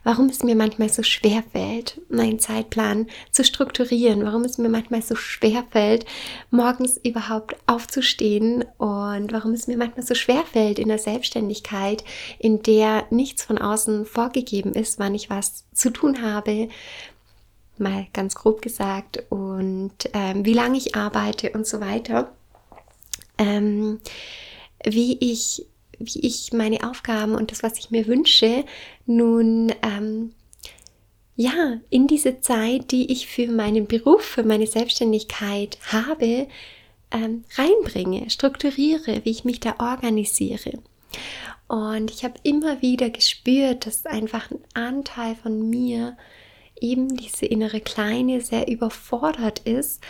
warum 0.04 0.26
es 0.26 0.42
mir 0.42 0.54
manchmal 0.54 0.88
so 0.88 1.02
schwer 1.02 1.42
fällt, 1.52 2.00
meinen 2.09 2.38
Zeitplan 2.38 3.07
zu 3.30 3.45
strukturieren, 3.45 4.25
warum 4.25 4.45
es 4.45 4.59
mir 4.59 4.68
manchmal 4.68 5.02
so 5.02 5.16
schwer 5.16 5.64
fällt, 5.71 6.04
morgens 6.50 6.99
überhaupt 7.02 7.57
aufzustehen 7.66 8.64
und 8.78 9.33
warum 9.33 9.52
es 9.52 9.66
mir 9.66 9.76
manchmal 9.76 10.07
so 10.07 10.14
schwer 10.14 10.45
fällt 10.50 10.78
in 10.78 10.88
der 10.88 10.99
Selbstständigkeit, 10.99 12.04
in 12.38 12.62
der 12.62 13.04
nichts 13.11 13.42
von 13.42 13.59
außen 13.59 14.07
vorgegeben 14.07 14.73
ist, 14.75 14.99
wann 14.99 15.14
ich 15.14 15.30
was 15.30 15.64
zu 15.73 15.90
tun 15.90 16.23
habe, 16.23 16.68
mal 17.80 18.06
ganz 18.12 18.35
grob 18.35 18.62
gesagt, 18.62 19.23
und 19.30 19.92
ähm, 20.12 20.44
wie 20.44 20.54
lange 20.54 20.78
ich 20.78 20.94
arbeite 20.94 21.50
und 21.50 21.66
so 21.66 21.80
weiter, 21.80 22.32
ähm, 23.38 24.00
wie 24.85 25.18
ich 25.20 25.66
wie 26.00 26.20
ich 26.20 26.52
meine 26.52 26.88
Aufgaben 26.88 27.35
und 27.35 27.50
das, 27.50 27.62
was 27.62 27.78
ich 27.78 27.90
mir 27.90 28.06
wünsche, 28.06 28.64
nun 29.06 29.73
ähm, 29.82 30.32
ja 31.37 31.78
in 31.90 32.06
diese 32.06 32.40
Zeit, 32.40 32.90
die 32.90 33.12
ich 33.12 33.26
für 33.26 33.49
meinen 33.49 33.87
Beruf, 33.87 34.23
für 34.23 34.42
meine 34.44 34.66
Selbstständigkeit 34.66 35.78
habe, 35.90 36.49
ähm, 37.11 37.44
reinbringe, 37.56 38.30
strukturiere, 38.30 39.25
wie 39.25 39.30
ich 39.30 39.44
mich 39.44 39.61
da 39.61 39.76
organisiere. 39.78 40.78
Und 41.68 42.11
ich 42.11 42.25
habe 42.25 42.35
immer 42.42 42.80
wieder 42.80 43.11
gespürt, 43.11 43.87
dass 43.87 44.06
einfach 44.06 44.50
ein 44.50 44.61
Anteil 44.75 45.35
von 45.37 45.68
mir 45.68 46.16
eben 46.82 47.16
diese 47.16 47.47
innere 47.47 47.80
Kleine 47.80 48.40
sehr 48.40 48.68
überfordert 48.68 49.61
ist 49.61 50.00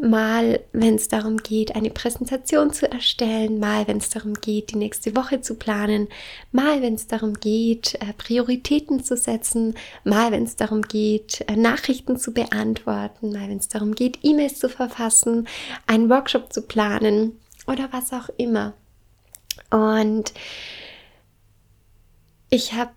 mal 0.00 0.60
wenn 0.72 0.94
es 0.94 1.08
darum 1.08 1.36
geht, 1.36 1.76
eine 1.76 1.90
Präsentation 1.90 2.72
zu 2.72 2.90
erstellen, 2.90 3.58
mal 3.58 3.86
wenn 3.86 3.98
es 3.98 4.08
darum 4.08 4.34
geht, 4.34 4.70
die 4.70 4.76
nächste 4.76 5.14
Woche 5.14 5.40
zu 5.40 5.54
planen, 5.54 6.08
mal 6.52 6.82
wenn 6.82 6.94
es 6.94 7.06
darum 7.06 7.34
geht, 7.34 7.94
äh, 8.00 8.12
Prioritäten 8.16 9.04
zu 9.04 9.16
setzen, 9.16 9.74
mal 10.04 10.32
wenn 10.32 10.44
es 10.44 10.56
darum 10.56 10.82
geht, 10.82 11.44
äh, 11.48 11.56
Nachrichten 11.56 12.16
zu 12.16 12.32
beantworten, 12.32 13.32
mal 13.32 13.48
wenn 13.48 13.58
es 13.58 13.68
darum 13.68 13.94
geht, 13.94 14.18
E-Mails 14.22 14.58
zu 14.58 14.68
verfassen, 14.68 15.46
einen 15.86 16.08
Workshop 16.08 16.52
zu 16.52 16.62
planen 16.62 17.38
oder 17.66 17.88
was 17.92 18.12
auch 18.12 18.28
immer. 18.36 18.74
Und 19.70 20.32
ich 22.48 22.72
habe 22.72 22.92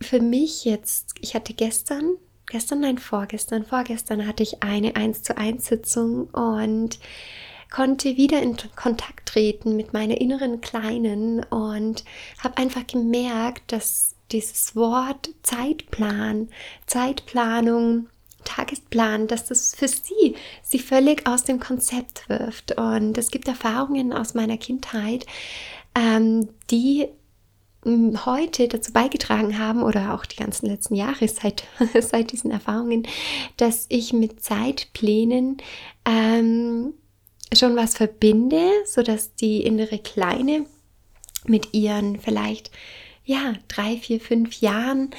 für 0.00 0.20
mich 0.20 0.64
jetzt, 0.64 1.14
ich 1.20 1.34
hatte 1.34 1.54
gestern 1.54 2.16
gestern, 2.52 2.80
nein, 2.80 2.98
vorgestern, 2.98 3.64
vorgestern 3.64 4.26
hatte 4.26 4.42
ich 4.42 4.62
eine 4.62 4.94
1 4.94 5.22
zu 5.22 5.36
1 5.36 5.66
Sitzung 5.66 6.26
und 6.26 6.98
konnte 7.70 8.16
wieder 8.16 8.42
in 8.42 8.56
Kontakt 8.76 9.30
treten 9.30 9.74
mit 9.74 9.94
meiner 9.94 10.20
inneren 10.20 10.60
Kleinen 10.60 11.42
und 11.44 12.04
habe 12.38 12.58
einfach 12.58 12.86
gemerkt, 12.86 13.72
dass 13.72 14.14
dieses 14.30 14.76
Wort 14.76 15.30
Zeitplan, 15.42 16.48
Zeitplanung, 16.86 18.08
Tagesplan, 18.44 19.28
dass 19.28 19.46
das 19.46 19.74
für 19.74 19.88
sie 19.88 20.36
sie 20.62 20.78
völlig 20.78 21.26
aus 21.26 21.44
dem 21.44 21.60
Konzept 21.60 22.28
wirft. 22.28 22.76
Und 22.78 23.16
es 23.16 23.30
gibt 23.30 23.48
Erfahrungen 23.48 24.12
aus 24.12 24.34
meiner 24.34 24.58
Kindheit, 24.58 25.26
ähm, 25.94 26.48
die 26.70 27.08
heute 27.84 28.68
dazu 28.68 28.92
beigetragen 28.92 29.58
haben 29.58 29.82
oder 29.82 30.14
auch 30.14 30.24
die 30.24 30.36
ganzen 30.36 30.66
letzten 30.66 30.94
Jahre 30.94 31.26
seit, 31.28 31.64
seit 32.00 32.32
diesen 32.32 32.50
Erfahrungen, 32.50 33.06
dass 33.56 33.86
ich 33.88 34.12
mit 34.12 34.42
Zeitplänen 34.42 35.56
ähm, 36.04 36.94
schon 37.52 37.76
was 37.76 37.96
verbinde, 37.96 38.70
sodass 38.86 39.34
die 39.34 39.62
innere 39.62 39.98
Kleine 39.98 40.66
mit 41.44 41.74
ihren 41.74 42.20
vielleicht 42.20 42.70
ja 43.24 43.54
drei, 43.68 43.96
vier, 43.96 44.20
fünf 44.20 44.60
Jahren 44.60 45.10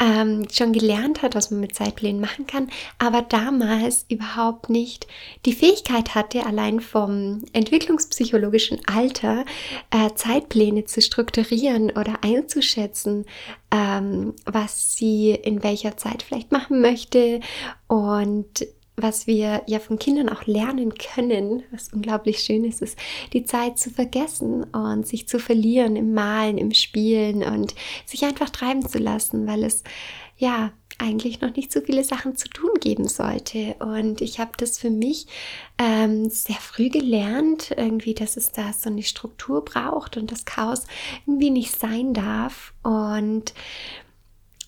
ähm, 0.00 0.48
schon 0.50 0.72
gelernt 0.72 1.22
hat, 1.22 1.34
was 1.34 1.50
man 1.50 1.60
mit 1.60 1.74
Zeitplänen 1.74 2.20
machen 2.20 2.46
kann, 2.46 2.70
aber 2.98 3.22
damals 3.22 4.06
überhaupt 4.08 4.70
nicht 4.70 5.06
die 5.44 5.52
Fähigkeit 5.52 6.14
hatte, 6.14 6.46
allein 6.46 6.80
vom 6.80 7.44
entwicklungspsychologischen 7.52 8.80
Alter 8.86 9.44
äh, 9.90 10.10
Zeitpläne 10.14 10.86
zu 10.86 11.02
strukturieren 11.02 11.90
oder 11.90 12.24
einzuschätzen, 12.24 13.26
ähm, 13.70 14.34
was 14.46 14.96
sie 14.96 15.30
in 15.32 15.62
welcher 15.62 15.96
Zeit 15.96 16.22
vielleicht 16.22 16.50
machen 16.50 16.80
möchte. 16.80 17.40
Und 17.86 18.66
was 19.02 19.26
wir 19.26 19.62
ja 19.66 19.78
von 19.78 19.98
Kindern 19.98 20.28
auch 20.28 20.46
lernen 20.46 20.94
können, 20.94 21.62
was 21.70 21.92
unglaublich 21.92 22.40
schön 22.40 22.64
ist, 22.64 22.82
ist 22.82 22.98
die 23.32 23.44
Zeit 23.44 23.78
zu 23.78 23.90
vergessen 23.90 24.64
und 24.64 25.06
sich 25.06 25.28
zu 25.28 25.38
verlieren 25.38 25.96
im 25.96 26.12
Malen, 26.14 26.58
im 26.58 26.72
Spielen 26.72 27.42
und 27.42 27.74
sich 28.06 28.24
einfach 28.24 28.50
treiben 28.50 28.86
zu 28.86 28.98
lassen, 28.98 29.46
weil 29.46 29.64
es 29.64 29.82
ja 30.36 30.72
eigentlich 31.00 31.40
noch 31.40 31.54
nicht 31.56 31.72
so 31.72 31.80
viele 31.80 32.04
Sachen 32.04 32.36
zu 32.36 32.48
tun 32.48 32.70
geben 32.80 33.08
sollte. 33.08 33.74
Und 33.78 34.20
ich 34.20 34.38
habe 34.38 34.52
das 34.58 34.78
für 34.78 34.90
mich 34.90 35.26
ähm, 35.78 36.28
sehr 36.28 36.56
früh 36.56 36.90
gelernt, 36.90 37.72
irgendwie, 37.76 38.14
dass 38.14 38.36
es 38.36 38.52
da 38.52 38.72
so 38.72 38.90
eine 38.90 39.02
Struktur 39.02 39.64
braucht 39.64 40.16
und 40.16 40.30
das 40.30 40.44
Chaos 40.44 40.86
irgendwie 41.26 41.50
nicht 41.50 41.78
sein 41.78 42.12
darf. 42.12 42.74
Und 42.82 43.54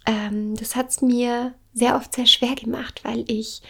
ähm, 0.06 0.54
das 0.56 0.74
hat 0.74 0.90
es 0.90 1.02
mir 1.02 1.54
sehr 1.74 1.96
oft 1.96 2.14
sehr 2.14 2.26
schwer 2.26 2.54
gemacht, 2.54 3.00
weil 3.04 3.24
ich 3.28 3.62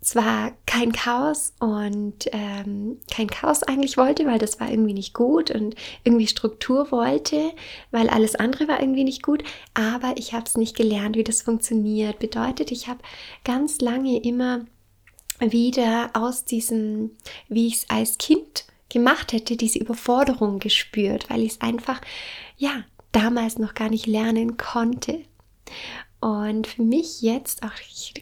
zwar 0.00 0.52
kein 0.66 0.92
Chaos 0.92 1.52
und 1.60 2.26
ähm, 2.32 2.98
kein 3.10 3.28
Chaos 3.28 3.62
eigentlich 3.62 3.96
wollte, 3.96 4.26
weil 4.26 4.38
das 4.38 4.58
war 4.58 4.70
irgendwie 4.70 4.94
nicht 4.94 5.12
gut 5.12 5.50
und 5.50 5.74
irgendwie 6.04 6.26
Struktur 6.26 6.90
wollte, 6.90 7.52
weil 7.90 8.08
alles 8.08 8.34
andere 8.34 8.66
war 8.66 8.80
irgendwie 8.80 9.04
nicht 9.04 9.22
gut, 9.22 9.44
aber 9.74 10.14
ich 10.16 10.32
habe 10.32 10.44
es 10.46 10.56
nicht 10.56 10.76
gelernt, 10.76 11.16
wie 11.16 11.24
das 11.24 11.42
funktioniert. 11.42 12.18
Bedeutet, 12.18 12.72
ich 12.72 12.88
habe 12.88 13.00
ganz 13.44 13.80
lange 13.80 14.22
immer 14.22 14.64
wieder 15.38 16.10
aus 16.14 16.44
diesem, 16.44 17.12
wie 17.48 17.66
ich 17.66 17.74
es 17.74 17.90
als 17.90 18.18
Kind 18.18 18.64
gemacht 18.88 19.32
hätte, 19.32 19.56
diese 19.56 19.78
Überforderung 19.78 20.58
gespürt, 20.58 21.30
weil 21.30 21.42
ich 21.42 21.52
es 21.52 21.60
einfach, 21.60 22.00
ja, 22.56 22.84
damals 23.12 23.58
noch 23.58 23.74
gar 23.74 23.88
nicht 23.88 24.06
lernen 24.06 24.56
konnte. 24.56 25.20
Und 26.20 26.66
für 26.66 26.82
mich 26.82 27.22
jetzt, 27.22 27.62
auch 27.62 27.72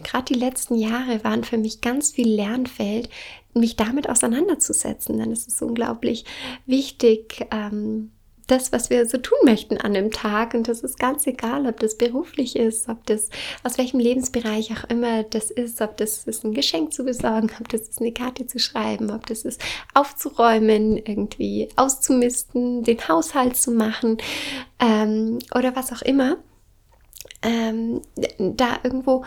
gerade 0.04 0.32
die 0.32 0.38
letzten 0.38 0.76
Jahre, 0.76 1.24
waren 1.24 1.42
für 1.42 1.58
mich 1.58 1.80
ganz 1.80 2.12
viel 2.12 2.28
Lernfeld, 2.28 3.08
mich 3.54 3.74
damit 3.74 4.08
auseinanderzusetzen. 4.08 5.18
Denn 5.18 5.32
es 5.32 5.48
ist 5.48 5.60
unglaublich 5.62 6.24
wichtig, 6.66 7.46
ähm, 7.50 8.12
das, 8.48 8.72
was 8.72 8.90
wir 8.90 9.06
so 9.06 9.18
tun 9.18 9.38
möchten 9.44 9.76
an 9.78 9.94
einem 9.94 10.10
Tag. 10.10 10.54
Und 10.54 10.68
das 10.68 10.80
ist 10.80 10.98
ganz 10.98 11.26
egal, 11.26 11.66
ob 11.66 11.78
das 11.80 11.96
beruflich 11.96 12.56
ist, 12.56 12.88
ob 12.88 13.04
das 13.06 13.28
aus 13.62 13.78
welchem 13.78 14.00
Lebensbereich 14.00 14.72
auch 14.72 14.88
immer 14.88 15.22
das 15.22 15.50
ist, 15.50 15.80
ob 15.80 15.96
das 15.98 16.24
ist, 16.24 16.44
ein 16.44 16.54
Geschenk 16.54 16.92
zu 16.92 17.04
besorgen, 17.04 17.50
ob 17.60 17.68
das 17.68 17.82
ist, 17.82 18.00
eine 18.00 18.12
Karte 18.12 18.46
zu 18.46 18.58
schreiben, 18.58 19.10
ob 19.10 19.26
das 19.26 19.42
ist, 19.42 19.60
aufzuräumen, 19.94 20.96
irgendwie 20.96 21.68
auszumisten, 21.76 22.84
den 22.84 23.06
Haushalt 23.06 23.56
zu 23.56 23.70
machen 23.70 24.18
ähm, 24.80 25.38
oder 25.54 25.76
was 25.76 25.92
auch 25.92 26.02
immer 26.02 26.38
ähm, 27.42 28.02
da 28.38 28.78
irgendwo 28.82 29.24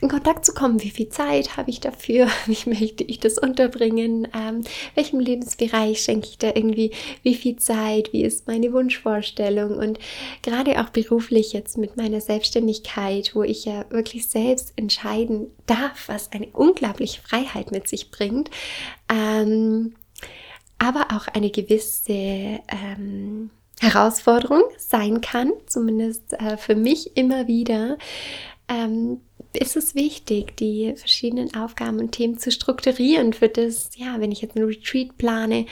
in 0.00 0.08
Kontakt 0.08 0.44
zu 0.44 0.52
kommen. 0.52 0.82
Wie 0.82 0.90
viel 0.90 1.08
Zeit 1.08 1.56
habe 1.56 1.70
ich 1.70 1.80
dafür? 1.80 2.28
Wie 2.46 2.68
möchte 2.68 3.04
ich 3.04 3.20
das 3.20 3.38
unterbringen? 3.38 4.28
Ähm, 4.34 4.62
welchem 4.94 5.20
Lebensbereich 5.20 6.00
schenke 6.00 6.28
ich 6.28 6.38
da 6.38 6.48
irgendwie 6.48 6.90
wie 7.22 7.34
viel 7.34 7.56
Zeit? 7.56 8.12
Wie 8.12 8.22
ist 8.22 8.46
meine 8.46 8.72
Wunschvorstellung? 8.72 9.76
Und 9.78 9.98
gerade 10.42 10.80
auch 10.80 10.90
beruflich 10.90 11.52
jetzt 11.52 11.78
mit 11.78 11.96
meiner 11.96 12.20
Selbstständigkeit, 12.20 13.34
wo 13.34 13.42
ich 13.42 13.64
ja 13.64 13.86
wirklich 13.90 14.28
selbst 14.28 14.72
entscheiden 14.76 15.50
darf, 15.66 16.08
was 16.08 16.32
eine 16.32 16.48
unglaubliche 16.52 17.22
Freiheit 17.22 17.70
mit 17.70 17.88
sich 17.88 18.10
bringt. 18.10 18.50
Ähm, 19.08 19.94
aber 20.78 21.06
auch 21.12 21.28
eine 21.28 21.50
gewisse 21.50 22.12
ähm, 22.12 23.50
Herausforderung 23.80 24.62
sein 24.78 25.20
kann, 25.20 25.52
zumindest 25.66 26.32
äh, 26.34 26.56
für 26.56 26.74
mich 26.74 27.16
immer 27.16 27.46
wieder, 27.48 27.98
ähm, 28.68 29.20
ist 29.52 29.76
es 29.76 29.94
wichtig, 29.94 30.56
die 30.56 30.94
verschiedenen 30.96 31.54
Aufgaben 31.54 31.98
und 31.98 32.12
Themen 32.12 32.38
zu 32.38 32.50
strukturieren 32.50 33.32
für 33.32 33.48
das, 33.48 33.90
ja, 33.94 34.16
wenn 34.18 34.32
ich 34.32 34.42
jetzt 34.42 34.56
einen 34.56 34.66
Retreat 34.66 35.16
plane, 35.16 35.66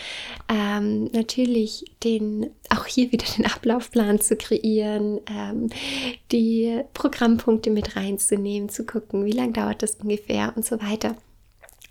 ähm, 0.49 1.11
natürlich 1.13 1.85
den, 2.05 2.51
auch 2.69 2.87
hier 2.87 3.11
wieder 3.11 3.27
den 3.37 3.47
Ablaufplan 3.47 4.21
zu 4.21 4.37
kreieren, 4.37 5.21
ähm, 5.29 5.69
die 6.31 6.81
Programmpunkte 6.95 7.71
mit 7.71 7.97
reinzunehmen, 7.97 8.69
zu 8.69 8.87
gucken, 8.87 9.25
wie 9.25 9.33
lange 9.33 9.53
dauert 9.53 9.83
das 9.83 9.97
ungefähr 9.97 10.53
und 10.55 10.65
so 10.65 10.81
weiter 10.81 11.17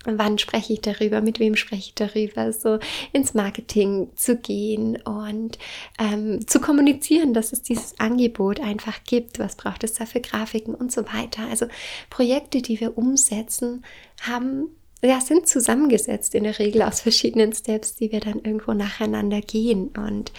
wann 0.04 0.38
spreche 0.38 0.72
ich 0.72 0.80
darüber, 0.80 1.20
mit 1.20 1.38
wem 1.38 1.56
spreche 1.56 1.88
ich 1.88 1.94
darüber, 1.94 2.52
so 2.52 2.78
ins 3.12 3.34
Marketing 3.34 4.10
zu 4.16 4.36
gehen 4.36 5.00
und 5.02 5.58
ähm, 5.98 6.46
zu 6.46 6.60
kommunizieren, 6.60 7.34
dass 7.34 7.52
es 7.52 7.62
dieses 7.62 7.98
Angebot 7.98 8.60
einfach 8.60 9.04
gibt, 9.04 9.38
was 9.38 9.56
braucht 9.56 9.84
es 9.84 9.94
da 9.94 10.06
für 10.06 10.20
Grafiken 10.20 10.74
und 10.74 10.92
so 10.92 11.02
weiter. 11.06 11.42
Also 11.50 11.66
Projekte, 12.10 12.62
die 12.62 12.80
wir 12.80 12.96
umsetzen, 12.98 13.84
haben 14.20 14.68
ja, 15.04 15.20
sind 15.20 15.48
zusammengesetzt 15.48 16.34
in 16.34 16.44
der 16.44 16.58
Regel 16.58 16.82
aus 16.82 17.00
verschiedenen 17.00 17.52
Steps, 17.52 17.96
die 17.96 18.12
wir 18.12 18.20
dann 18.20 18.40
irgendwo 18.44 18.72
nacheinander 18.72 19.40
gehen. 19.40 19.88
Und 19.88 20.32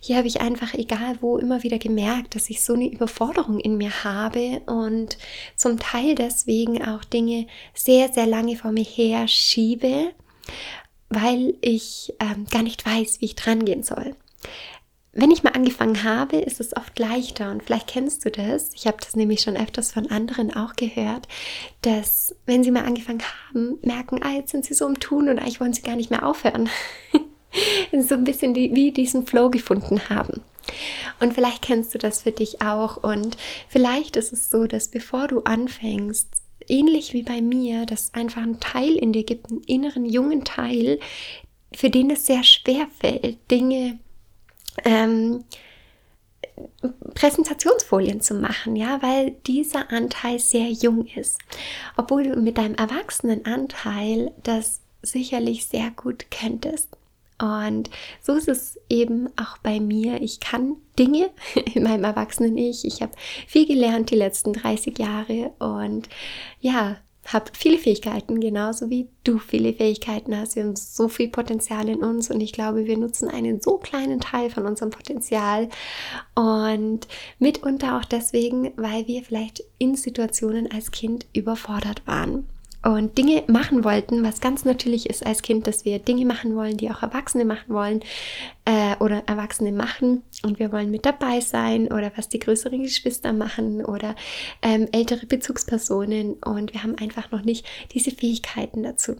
hier 0.00 0.16
habe 0.16 0.26
ich 0.26 0.40
einfach, 0.40 0.72
egal 0.74 1.18
wo, 1.20 1.36
immer 1.36 1.62
wieder 1.62 1.78
gemerkt, 1.78 2.34
dass 2.34 2.48
ich 2.48 2.62
so 2.62 2.72
eine 2.72 2.90
Überforderung 2.90 3.60
in 3.60 3.76
mir 3.76 4.04
habe 4.04 4.62
und 4.66 5.18
zum 5.54 5.78
Teil 5.78 6.14
deswegen 6.14 6.82
auch 6.82 7.04
Dinge 7.04 7.46
sehr, 7.74 8.10
sehr 8.10 8.26
lange 8.26 8.56
vor 8.56 8.72
mir 8.72 8.84
her 8.84 9.28
schiebe, 9.28 10.12
weil 11.10 11.54
ich 11.60 12.14
ähm, 12.18 12.46
gar 12.50 12.62
nicht 12.62 12.86
weiß, 12.86 13.20
wie 13.20 13.26
ich 13.26 13.36
dran 13.36 13.64
gehen 13.64 13.82
soll 13.82 14.14
wenn 15.16 15.30
ich 15.30 15.42
mal 15.42 15.54
angefangen 15.54 16.04
habe, 16.04 16.36
ist 16.36 16.60
es 16.60 16.76
oft 16.76 16.98
leichter 16.98 17.50
und 17.50 17.62
vielleicht 17.62 17.88
kennst 17.88 18.24
du 18.24 18.30
das. 18.30 18.70
Ich 18.74 18.86
habe 18.86 18.98
das 19.00 19.16
nämlich 19.16 19.40
schon 19.40 19.56
öfters 19.56 19.92
von 19.92 20.10
anderen 20.10 20.54
auch 20.54 20.76
gehört, 20.76 21.26
dass 21.80 22.34
wenn 22.44 22.62
sie 22.62 22.70
mal 22.70 22.84
angefangen 22.84 23.22
haben, 23.22 23.78
merken, 23.82 24.22
ah, 24.22 24.32
jetzt 24.32 24.50
sind 24.50 24.66
sie 24.66 24.74
so 24.74 24.86
im 24.86 25.00
Tun 25.00 25.28
und 25.28 25.38
eigentlich 25.38 25.60
wollen 25.60 25.72
sie 25.72 25.82
gar 25.82 25.96
nicht 25.96 26.10
mehr 26.10 26.26
aufhören. 26.26 26.68
so 27.98 28.14
ein 28.14 28.24
bisschen 28.24 28.52
die, 28.52 28.74
wie 28.74 28.92
diesen 28.92 29.26
Flow 29.26 29.48
gefunden 29.48 30.08
haben. 30.10 30.42
Und 31.20 31.32
vielleicht 31.32 31.62
kennst 31.62 31.94
du 31.94 31.98
das 31.98 32.22
für 32.22 32.32
dich 32.32 32.60
auch 32.60 33.02
und 33.02 33.38
vielleicht 33.68 34.16
ist 34.16 34.32
es 34.32 34.50
so, 34.50 34.66
dass 34.66 34.88
bevor 34.88 35.28
du 35.28 35.40
anfängst, 35.40 36.28
ähnlich 36.68 37.14
wie 37.14 37.22
bei 37.22 37.40
mir, 37.40 37.86
dass 37.86 38.12
einfach 38.12 38.42
ein 38.42 38.60
Teil 38.60 38.96
in 38.96 39.12
dir 39.12 39.24
gibt, 39.24 39.50
einen 39.50 39.62
inneren 39.62 40.04
jungen 40.04 40.44
Teil, 40.44 40.98
für 41.72 41.88
den 41.88 42.10
es 42.10 42.26
sehr 42.26 42.42
schwer 42.42 42.86
fällt, 43.00 43.38
Dinge 43.50 43.98
ähm, 44.84 45.44
Präsentationsfolien 47.14 48.20
zu 48.20 48.34
machen, 48.34 48.76
ja, 48.76 49.02
weil 49.02 49.32
dieser 49.46 49.90
Anteil 49.90 50.38
sehr 50.38 50.70
jung 50.70 51.06
ist. 51.06 51.38
Obwohl 51.96 52.24
du 52.24 52.36
mit 52.36 52.58
deinem 52.58 52.74
Erwachsenenanteil 52.74 54.32
das 54.42 54.80
sicherlich 55.02 55.66
sehr 55.66 55.90
gut 55.90 56.26
könntest. 56.30 56.88
Und 57.38 57.90
so 58.22 58.34
ist 58.34 58.48
es 58.48 58.78
eben 58.88 59.28
auch 59.36 59.58
bei 59.58 59.78
mir. 59.78 60.22
Ich 60.22 60.40
kann 60.40 60.76
Dinge 60.98 61.30
in 61.74 61.82
meinem 61.82 62.04
Erwachsenen-Ich. 62.04 62.84
Ich 62.84 63.02
habe 63.02 63.12
viel 63.46 63.66
gelernt 63.66 64.10
die 64.10 64.16
letzten 64.16 64.54
30 64.54 64.98
Jahre 64.98 65.52
und 65.58 66.08
ja, 66.60 66.96
habe 67.26 67.50
viele 67.52 67.78
Fähigkeiten, 67.78 68.40
genauso 68.40 68.90
wie 68.90 69.08
du 69.24 69.38
viele 69.38 69.72
Fähigkeiten 69.72 70.36
hast. 70.36 70.56
Wir 70.56 70.64
haben 70.64 70.76
so 70.76 71.08
viel 71.08 71.28
Potenzial 71.28 71.88
in 71.88 72.02
uns 72.02 72.30
und 72.30 72.40
ich 72.40 72.52
glaube, 72.52 72.86
wir 72.86 72.96
nutzen 72.96 73.28
einen 73.28 73.60
so 73.60 73.78
kleinen 73.78 74.20
Teil 74.20 74.50
von 74.50 74.66
unserem 74.66 74.90
Potenzial 74.90 75.68
und 76.34 77.06
mitunter 77.38 77.98
auch 77.98 78.04
deswegen, 78.04 78.72
weil 78.76 79.06
wir 79.06 79.22
vielleicht 79.22 79.62
in 79.78 79.96
Situationen 79.96 80.70
als 80.70 80.90
Kind 80.90 81.26
überfordert 81.32 82.06
waren 82.06 82.46
und 82.86 83.18
Dinge 83.18 83.42
machen 83.48 83.82
wollten, 83.82 84.22
was 84.22 84.40
ganz 84.40 84.64
natürlich 84.64 85.10
ist 85.10 85.26
als 85.26 85.42
Kind, 85.42 85.66
dass 85.66 85.84
wir 85.84 85.98
Dinge 85.98 86.24
machen 86.24 86.54
wollen, 86.54 86.76
die 86.76 86.88
auch 86.88 87.02
Erwachsene 87.02 87.44
machen 87.44 87.74
wollen 87.74 88.00
äh, 88.64 88.94
oder 89.00 89.24
Erwachsene 89.26 89.72
machen 89.72 90.22
und 90.44 90.60
wir 90.60 90.70
wollen 90.70 90.92
mit 90.92 91.04
dabei 91.04 91.40
sein 91.40 91.88
oder 91.88 92.12
was 92.14 92.28
die 92.28 92.38
größeren 92.38 92.80
Geschwister 92.80 93.32
machen 93.32 93.84
oder 93.84 94.14
ähm, 94.62 94.86
ältere 94.92 95.26
Bezugspersonen 95.26 96.34
und 96.34 96.74
wir 96.74 96.84
haben 96.84 96.96
einfach 96.96 97.32
noch 97.32 97.42
nicht 97.42 97.66
diese 97.92 98.12
Fähigkeiten 98.12 98.84
dazu. 98.84 99.16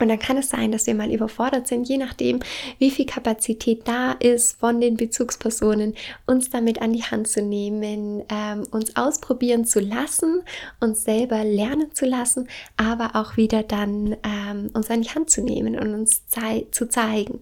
Und 0.00 0.08
dann 0.08 0.18
kann 0.18 0.36
es 0.36 0.50
sein, 0.50 0.72
dass 0.72 0.86
wir 0.86 0.94
mal 0.94 1.12
überfordert 1.12 1.66
sind, 1.66 1.88
je 1.88 1.98
nachdem, 1.98 2.40
wie 2.78 2.90
viel 2.90 3.06
Kapazität 3.06 3.86
da 3.86 4.12
ist 4.12 4.58
von 4.58 4.80
den 4.80 4.96
Bezugspersonen, 4.96 5.94
uns 6.26 6.50
damit 6.50 6.80
an 6.80 6.92
die 6.92 7.02
Hand 7.02 7.28
zu 7.28 7.42
nehmen, 7.42 8.22
ähm, 8.28 8.64
uns 8.70 8.96
ausprobieren 8.96 9.64
zu 9.64 9.80
lassen, 9.80 10.42
uns 10.80 11.04
selber 11.04 11.44
lernen 11.44 11.92
zu 11.94 12.06
lassen, 12.06 12.48
aber 12.76 13.10
auch 13.14 13.36
wieder 13.36 13.62
dann 13.62 14.16
ähm, 14.22 14.70
uns 14.72 14.90
an 14.90 15.02
die 15.02 15.10
Hand 15.10 15.30
zu 15.30 15.42
nehmen 15.42 15.78
und 15.78 15.94
uns 15.94 16.26
zei 16.28 16.66
zu 16.70 16.88
zeigen. 16.88 17.40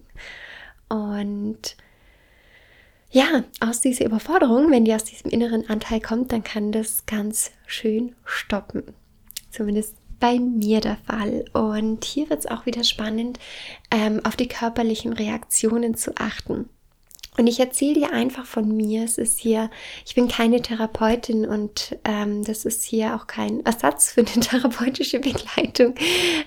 Und 0.89 1.75
ja, 3.11 3.43
aus 3.59 3.81
dieser 3.81 4.05
Überforderung, 4.05 4.71
wenn 4.71 4.85
die 4.85 4.93
aus 4.93 5.05
diesem 5.05 5.31
inneren 5.31 5.69
Anteil 5.69 6.01
kommt, 6.01 6.31
dann 6.31 6.43
kann 6.43 6.71
das 6.71 7.05
ganz 7.05 7.51
schön 7.65 8.15
stoppen. 8.25 8.83
Zumindest 9.49 9.95
bei 10.19 10.39
mir 10.39 10.81
der 10.81 10.97
Fall. 11.05 11.45
Und 11.53 12.05
hier 12.05 12.29
wird 12.29 12.39
es 12.39 12.45
auch 12.45 12.65
wieder 12.65 12.83
spannend, 12.83 13.39
ähm, 13.91 14.21
auf 14.23 14.35
die 14.35 14.47
körperlichen 14.47 15.13
Reaktionen 15.13 15.95
zu 15.95 16.15
achten. 16.17 16.69
Und 17.37 17.45
ich 17.45 17.59
erzähle 17.59 17.93
dir 17.93 18.13
einfach 18.13 18.47
von 18.47 18.75
mir. 18.75 19.03
Es 19.03 19.19
ist 19.19 19.37
hier, 19.37 19.69
ich 20.05 20.15
bin 20.15 20.27
keine 20.27 20.59
Therapeutin 20.59 21.45
und 21.45 21.95
ähm, 22.03 22.43
das 22.43 22.65
ist 22.65 22.83
hier 22.83 23.15
auch 23.15 23.27
kein 23.27 23.63
Ersatz 23.63 24.11
für 24.11 24.21
eine 24.21 24.29
therapeutische 24.41 25.19
Begleitung. 25.19 25.93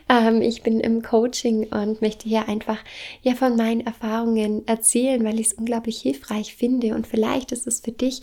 Ähm, 0.08 0.42
ich 0.42 0.62
bin 0.62 0.80
im 0.80 1.02
Coaching 1.02 1.68
und 1.72 2.02
möchte 2.02 2.28
hier 2.28 2.48
einfach 2.48 2.78
ja 3.22 3.36
von 3.36 3.56
meinen 3.56 3.86
Erfahrungen 3.86 4.66
erzählen, 4.66 5.22
weil 5.24 5.38
ich 5.38 5.48
es 5.48 5.52
unglaublich 5.52 6.00
hilfreich 6.00 6.56
finde. 6.56 6.96
Und 6.96 7.06
vielleicht 7.06 7.52
ist 7.52 7.68
es 7.68 7.80
für 7.80 7.92
dich, 7.92 8.22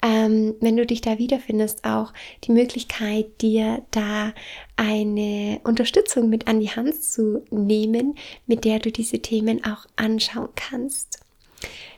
ähm, 0.00 0.54
wenn 0.60 0.78
du 0.78 0.86
dich 0.86 1.02
da 1.02 1.18
wiederfindest, 1.18 1.84
auch 1.84 2.14
die 2.44 2.52
Möglichkeit, 2.52 3.42
dir 3.42 3.82
da 3.90 4.32
eine 4.76 5.60
Unterstützung 5.64 6.30
mit 6.30 6.48
an 6.48 6.60
die 6.60 6.70
Hand 6.70 6.94
zu 7.02 7.44
nehmen, 7.50 8.14
mit 8.46 8.64
der 8.64 8.78
du 8.78 8.90
diese 8.90 9.18
Themen 9.20 9.64
auch 9.64 9.84
anschauen 9.96 10.48
kannst. 10.56 11.20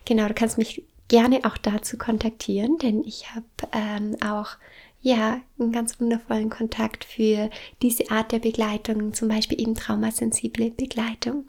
Genau, 0.09 0.27
du 0.27 0.33
kannst 0.33 0.57
mich 0.57 0.83
gerne 1.09 1.45
auch 1.45 1.59
dazu 1.59 1.99
kontaktieren, 1.99 2.79
denn 2.79 3.05
ich 3.05 3.35
habe 3.35 3.45
ähm, 3.73 4.17
auch 4.23 4.57
ja 5.03 5.43
einen 5.61 5.71
ganz 5.71 6.01
wundervollen 6.01 6.49
Kontakt 6.49 7.05
für 7.05 7.51
diese 7.83 8.11
Art 8.11 8.33
der 8.33 8.39
Begleitung, 8.39 9.13
zum 9.13 9.29
Beispiel 9.29 9.61
eben 9.61 9.75
traumasensible 9.75 10.71
Begleitung. 10.71 11.45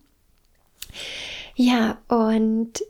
Ja, 1.56 2.00
und 2.10 2.84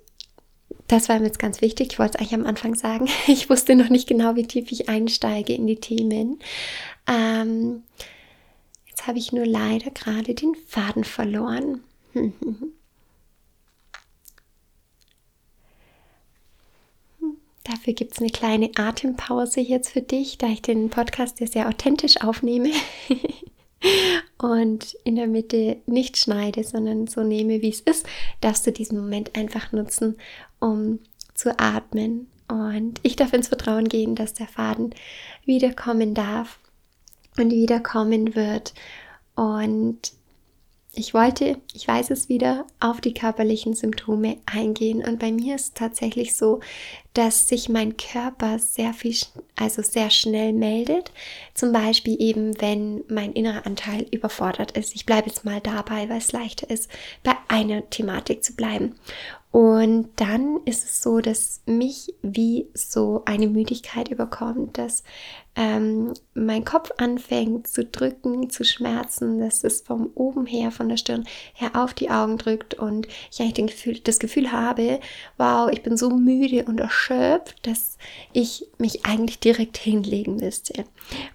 das 0.87 1.07
war 1.07 1.19
mir 1.19 1.27
jetzt 1.27 1.37
ganz 1.37 1.61
wichtig. 1.61 1.89
Ich 1.91 1.99
wollte 1.99 2.15
es 2.15 2.19
eigentlich 2.19 2.33
am 2.33 2.47
Anfang 2.47 2.73
sagen. 2.73 3.07
Ich 3.27 3.47
wusste 3.51 3.75
noch 3.75 3.89
nicht 3.89 4.07
genau, 4.07 4.35
wie 4.35 4.47
tief 4.47 4.71
ich 4.71 4.89
einsteige 4.89 5.53
in 5.53 5.67
die 5.67 5.79
Themen. 5.79 6.39
Ähm, 7.05 7.83
jetzt 8.87 9.05
habe 9.05 9.19
ich 9.19 9.33
nur 9.33 9.45
leider 9.45 9.91
gerade 9.91 10.33
den 10.33 10.55
Faden 10.67 11.03
verloren. 11.03 11.83
Dafür 17.69 17.93
gibt 17.93 18.13
es 18.13 18.19
eine 18.19 18.31
kleine 18.31 18.71
Atempause 18.75 19.59
jetzt 19.59 19.91
für 19.91 20.01
dich, 20.01 20.39
da 20.39 20.47
ich 20.47 20.63
den 20.63 20.89
Podcast 20.89 21.39
ja 21.39 21.45
sehr 21.45 21.67
authentisch 21.67 22.19
aufnehme 22.19 22.71
und 24.39 24.95
in 25.03 25.15
der 25.15 25.27
Mitte 25.27 25.77
nicht 25.85 26.17
schneide, 26.17 26.63
sondern 26.63 27.05
so 27.05 27.21
nehme, 27.21 27.61
wie 27.61 27.69
es 27.69 27.81
ist, 27.81 28.07
darfst 28.41 28.65
du 28.65 28.71
diesen 28.71 28.99
Moment 28.99 29.37
einfach 29.37 29.71
nutzen, 29.71 30.17
um 30.57 30.97
zu 31.35 31.59
atmen. 31.59 32.27
Und 32.47 32.99
ich 33.03 33.15
darf 33.15 33.33
ins 33.33 33.49
Vertrauen 33.49 33.87
gehen, 33.87 34.15
dass 34.15 34.33
der 34.33 34.47
Faden 34.47 34.95
wiederkommen 35.45 36.15
darf 36.15 36.57
und 37.37 37.51
wiederkommen 37.51 38.33
wird. 38.33 38.73
Und 39.35 40.13
ich 40.99 41.13
wollte, 41.13 41.57
ich 41.73 41.87
weiß 41.87 42.11
es 42.11 42.29
wieder, 42.29 42.65
auf 42.79 42.99
die 42.99 43.13
körperlichen 43.13 43.73
Symptome 43.73 44.37
eingehen. 44.45 45.03
Und 45.03 45.19
bei 45.19 45.31
mir 45.31 45.55
ist 45.55 45.61
es 45.61 45.73
tatsächlich 45.73 46.35
so, 46.35 46.59
dass 47.13 47.47
sich 47.47 47.69
mein 47.69 47.97
Körper 47.97 48.59
sehr 48.59 48.93
viel, 48.93 49.15
also 49.55 49.81
sehr 49.81 50.09
schnell 50.09 50.53
meldet. 50.53 51.11
Zum 51.53 51.71
Beispiel 51.71 52.21
eben, 52.21 52.59
wenn 52.61 53.03
mein 53.07 53.33
innerer 53.33 53.65
Anteil 53.65 54.05
überfordert 54.11 54.77
ist. 54.77 54.93
Ich 54.93 55.05
bleibe 55.05 55.29
jetzt 55.29 55.45
mal 55.45 55.61
dabei, 55.61 56.09
weil 56.09 56.19
es 56.19 56.33
leichter 56.33 56.69
ist, 56.69 56.89
bei 57.23 57.33
einer 57.47 57.89
Thematik 57.89 58.43
zu 58.43 58.55
bleiben. 58.55 58.95
Und 59.51 60.09
dann 60.17 60.59
ist 60.65 60.83
es 60.83 61.01
so, 61.01 61.21
dass 61.21 61.61
mich 61.65 62.13
wie 62.21 62.67
so 62.73 63.23
eine 63.25 63.47
Müdigkeit 63.47 64.09
überkommt, 64.09 64.77
dass 64.77 65.03
ähm, 65.59 66.13
mein 66.35 66.63
Kopf 66.63 66.89
anfängt 66.97 67.67
zu 67.67 67.83
drücken, 67.83 68.49
zu 68.49 68.63
schmerzen, 68.63 69.41
dass 69.41 69.65
es 69.65 69.81
vom 69.81 70.09
oben 70.15 70.45
her, 70.45 70.71
von 70.71 70.87
der 70.87 70.95
Stirn 70.95 71.25
her 71.53 71.71
auf 71.73 71.93
die 71.93 72.09
Augen 72.09 72.37
drückt 72.37 72.75
und 72.75 73.09
ich 73.29 73.41
eigentlich 73.41 73.75
Gefühl, 73.75 73.99
das 73.99 74.19
Gefühl 74.19 74.53
habe, 74.53 75.01
wow, 75.37 75.69
ich 75.69 75.83
bin 75.83 75.97
so 75.97 76.11
müde 76.11 76.63
und 76.63 76.79
erschöpft, 76.79 77.67
dass 77.67 77.97
ich 78.31 78.67
mich 78.77 79.05
eigentlich 79.05 79.39
direkt 79.39 79.75
hinlegen 79.75 80.37
müsste. 80.37 80.85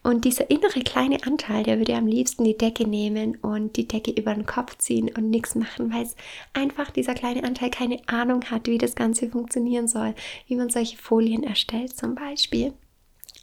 Und 0.02 0.24
dieser 0.24 0.48
innere 0.50 0.80
kleine 0.80 1.22
Anteil, 1.26 1.62
der 1.62 1.76
würde 1.76 1.94
am 1.94 2.06
liebsten 2.06 2.44
die 2.44 2.56
Decke 2.56 2.88
nehmen 2.88 3.36
und 3.36 3.76
die 3.76 3.86
Decke 3.86 4.10
über 4.10 4.32
den 4.32 4.46
Kopf 4.46 4.78
ziehen 4.78 5.10
und 5.14 5.28
nichts 5.28 5.54
machen, 5.54 5.92
weil 5.92 6.04
es 6.04 6.16
einfach 6.54 6.90
dieser 6.90 7.12
kleine 7.12 7.44
Anteil 7.44 7.68
keine 7.68 8.00
Ahnung 8.06 8.42
hat, 8.50 8.68
wie 8.68 8.78
das 8.78 8.94
Ganze 8.94 9.28
funktionieren 9.28 9.86
soll, 9.86 10.14
wie 10.46 10.56
man 10.56 10.70
solche 10.70 10.96
Folien 10.96 11.42
erstellt 11.42 11.94
zum 11.94 12.14
Beispiel 12.14 12.72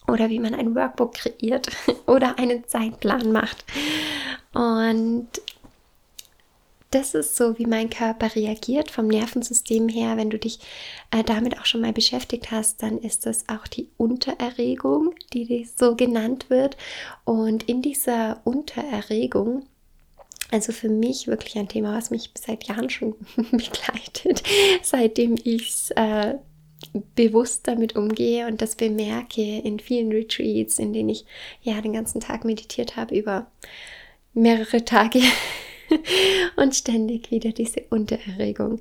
oder 0.07 0.29
wie 0.29 0.39
man 0.39 0.55
ein 0.55 0.75
Workbook 0.75 1.13
kreiert 1.13 1.67
oder 2.07 2.37
einen 2.37 2.67
Zeitplan 2.67 3.31
macht. 3.31 3.65
Und 4.53 5.27
das 6.91 7.13
ist 7.15 7.37
so, 7.37 7.57
wie 7.57 7.65
mein 7.65 7.89
Körper 7.89 8.35
reagiert 8.35 8.91
vom 8.91 9.07
Nervensystem 9.07 9.87
her. 9.87 10.17
Wenn 10.17 10.29
du 10.29 10.37
dich 10.37 10.59
äh, 11.11 11.23
damit 11.23 11.57
auch 11.57 11.65
schon 11.65 11.81
mal 11.81 11.93
beschäftigt 11.93 12.51
hast, 12.51 12.83
dann 12.83 12.97
ist 12.97 13.25
das 13.25 13.47
auch 13.47 13.65
die 13.65 13.87
Untererregung, 13.97 15.15
die 15.31 15.65
so 15.77 15.95
genannt 15.95 16.49
wird. 16.49 16.75
Und 17.23 17.63
in 17.63 17.81
dieser 17.81 18.41
Untererregung 18.43 19.63
also 20.51 20.73
für 20.73 20.89
mich 20.89 21.27
wirklich 21.27 21.57
ein 21.57 21.69
Thema, 21.69 21.95
was 21.95 22.11
mich 22.11 22.29
seit 22.35 22.65
Jahren 22.65 22.89
schon 22.89 23.15
begleitet, 23.51 24.43
seitdem 24.81 25.37
ich 25.41 25.69
es 25.69 25.91
äh, 25.91 26.35
bewusst 27.15 27.67
damit 27.67 27.95
umgehe 27.95 28.47
und 28.47 28.61
das 28.61 28.75
bemerke 28.75 29.41
in 29.41 29.79
vielen 29.79 30.11
Retreats, 30.11 30.79
in 30.79 30.93
denen 30.93 31.09
ich 31.09 31.25
ja 31.61 31.79
den 31.81 31.93
ganzen 31.93 32.21
Tag 32.21 32.45
meditiert 32.45 32.95
habe 32.95 33.15
über 33.15 33.47
mehrere 34.33 34.83
Tage 34.85 35.21
und 36.55 36.75
ständig 36.75 37.31
wieder 37.31 37.51
diese 37.51 37.81
Untererregung. 37.89 38.79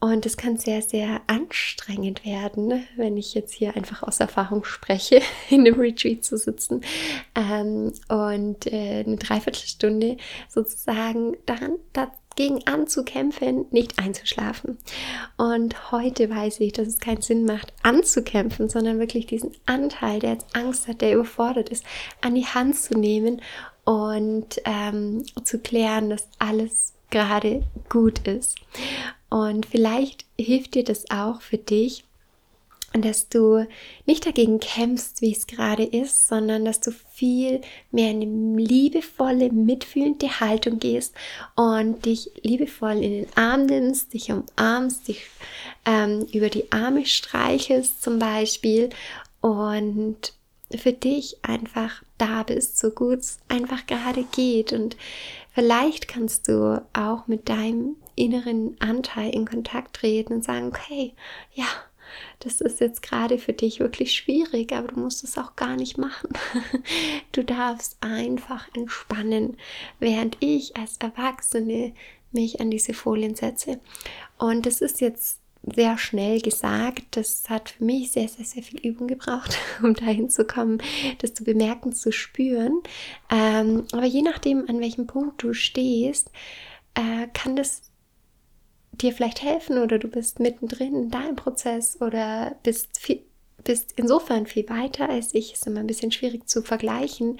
Und 0.00 0.26
es 0.26 0.36
kann 0.36 0.58
sehr, 0.58 0.82
sehr 0.82 1.22
anstrengend 1.26 2.24
werden, 2.24 2.84
wenn 2.96 3.16
ich 3.16 3.34
jetzt 3.34 3.54
hier 3.54 3.74
einfach 3.74 4.02
aus 4.02 4.20
Erfahrung 4.20 4.64
spreche, 4.64 5.20
in 5.50 5.60
einem 5.60 5.80
Retreat 5.80 6.24
zu 6.24 6.36
sitzen 6.36 6.82
ähm, 7.34 7.92
und 8.08 8.66
äh, 8.66 9.04
eine 9.06 9.16
Dreiviertelstunde 9.16 10.16
sozusagen 10.48 11.36
daran, 11.46 11.76
dagegen 12.36 12.66
anzukämpfen, 12.66 13.66
nicht 13.70 13.98
einzuschlafen. 13.98 14.78
Und 15.36 15.92
heute 15.92 16.28
weiß 16.30 16.60
ich, 16.60 16.72
dass 16.72 16.88
es 16.88 16.98
keinen 16.98 17.22
Sinn 17.22 17.44
macht, 17.44 17.72
anzukämpfen, 17.82 18.68
sondern 18.68 18.98
wirklich 18.98 19.26
diesen 19.26 19.52
Anteil, 19.66 20.20
der 20.20 20.32
jetzt 20.32 20.54
Angst 20.54 20.88
hat, 20.88 21.00
der 21.00 21.14
überfordert 21.14 21.68
ist, 21.68 21.84
an 22.20 22.34
die 22.34 22.46
Hand 22.46 22.76
zu 22.76 22.98
nehmen 22.98 23.40
und 23.84 24.60
ähm, 24.64 25.24
zu 25.44 25.58
klären, 25.58 26.10
dass 26.10 26.28
alles 26.38 26.94
gerade 27.10 27.62
gut 27.88 28.26
ist. 28.26 28.56
Und 29.28 29.66
vielleicht 29.66 30.24
hilft 30.38 30.74
dir 30.74 30.84
das 30.84 31.10
auch 31.10 31.40
für 31.40 31.58
dich, 31.58 32.04
und 32.94 33.04
dass 33.04 33.28
du 33.28 33.66
nicht 34.06 34.24
dagegen 34.24 34.60
kämpfst, 34.60 35.20
wie 35.20 35.32
es 35.32 35.46
gerade 35.46 35.82
ist, 35.82 36.28
sondern 36.28 36.64
dass 36.64 36.78
du 36.78 36.92
viel 37.12 37.60
mehr 37.90 38.12
in 38.12 38.22
eine 38.22 38.62
liebevolle, 38.62 39.50
mitfühlende 39.50 40.40
Haltung 40.40 40.78
gehst 40.78 41.12
und 41.56 42.06
dich 42.06 42.30
liebevoll 42.42 43.02
in 43.02 43.12
den 43.12 43.26
Arm 43.34 43.66
nimmst, 43.66 44.14
dich 44.14 44.30
umarmst, 44.30 45.08
dich 45.08 45.26
ähm, 45.84 46.26
über 46.32 46.48
die 46.48 46.70
Arme 46.70 47.04
streichelst 47.04 48.00
zum 48.00 48.20
Beispiel 48.20 48.90
und 49.40 50.32
für 50.70 50.92
dich 50.92 51.38
einfach 51.42 52.02
da 52.16 52.44
bist, 52.44 52.78
so 52.78 52.90
gut 52.90 53.18
es 53.20 53.38
einfach 53.48 53.86
gerade 53.86 54.24
geht. 54.34 54.72
Und 54.72 54.96
vielleicht 55.52 56.06
kannst 56.06 56.48
du 56.48 56.80
auch 56.92 57.26
mit 57.26 57.48
deinem 57.48 57.96
inneren 58.14 58.76
Anteil 58.80 59.34
in 59.34 59.46
Kontakt 59.46 59.96
treten 59.96 60.34
und 60.34 60.44
sagen, 60.44 60.68
okay, 60.68 61.12
ja, 61.54 61.66
das 62.40 62.60
ist 62.60 62.80
jetzt 62.80 63.02
gerade 63.02 63.38
für 63.38 63.52
dich 63.52 63.80
wirklich 63.80 64.12
schwierig, 64.12 64.72
aber 64.72 64.88
du 64.88 65.00
musst 65.00 65.24
es 65.24 65.38
auch 65.38 65.56
gar 65.56 65.76
nicht 65.76 65.98
machen. 65.98 66.30
Du 67.32 67.42
darfst 67.42 67.96
einfach 68.00 68.68
entspannen, 68.76 69.56
während 69.98 70.36
ich 70.38 70.76
als 70.76 70.98
Erwachsene 70.98 71.92
mich 72.30 72.60
an 72.60 72.70
diese 72.70 72.94
Folien 72.94 73.34
setze. 73.34 73.80
Und 74.38 74.66
das 74.66 74.80
ist 74.80 75.00
jetzt 75.00 75.40
sehr 75.62 75.96
schnell 75.98 76.40
gesagt. 76.40 77.16
Das 77.16 77.48
hat 77.48 77.70
für 77.70 77.84
mich 77.84 78.12
sehr, 78.12 78.28
sehr, 78.28 78.44
sehr 78.44 78.62
viel 78.62 78.80
Übung 78.80 79.08
gebraucht, 79.08 79.56
um 79.82 79.94
dahin 79.94 80.28
zu 80.28 80.44
kommen, 80.44 80.82
das 81.18 81.34
zu 81.34 81.44
bemerken, 81.44 81.92
zu 81.92 82.12
spüren. 82.12 82.82
Ähm, 83.30 83.84
aber 83.92 84.06
je 84.06 84.22
nachdem, 84.22 84.68
an 84.68 84.80
welchem 84.80 85.06
Punkt 85.06 85.42
du 85.42 85.54
stehst, 85.54 86.30
äh, 86.94 87.28
kann 87.32 87.56
das 87.56 87.82
dir 89.00 89.12
vielleicht 89.12 89.42
helfen 89.42 89.78
oder 89.78 89.98
du 89.98 90.08
bist 90.08 90.40
mittendrin 90.40 90.94
in 90.94 91.10
deinem 91.10 91.36
Prozess 91.36 92.00
oder 92.00 92.56
bist 92.62 92.98
viel, 92.98 93.22
bist 93.62 93.92
insofern 93.96 94.46
viel 94.46 94.68
weiter 94.68 95.08
als 95.08 95.34
ich. 95.34 95.52
Ist 95.52 95.66
immer 95.66 95.80
ein 95.80 95.86
bisschen 95.86 96.12
schwierig 96.12 96.48
zu 96.48 96.62
vergleichen, 96.62 97.38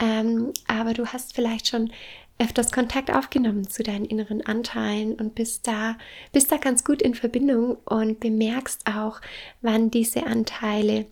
ähm, 0.00 0.52
aber 0.66 0.94
du 0.94 1.06
hast 1.06 1.34
vielleicht 1.34 1.68
schon 1.68 1.90
öfters 2.38 2.70
Kontakt 2.70 3.10
aufgenommen 3.10 3.68
zu 3.68 3.82
deinen 3.82 4.04
inneren 4.04 4.44
Anteilen 4.44 5.14
und 5.14 5.34
bist 5.34 5.66
da, 5.66 5.96
bist 6.32 6.52
da 6.52 6.58
ganz 6.58 6.84
gut 6.84 7.00
in 7.00 7.14
Verbindung 7.14 7.78
und 7.86 8.20
bemerkst 8.20 8.82
auch, 8.86 9.20
wann 9.62 9.90
diese 9.90 10.26
Anteile 10.26 11.06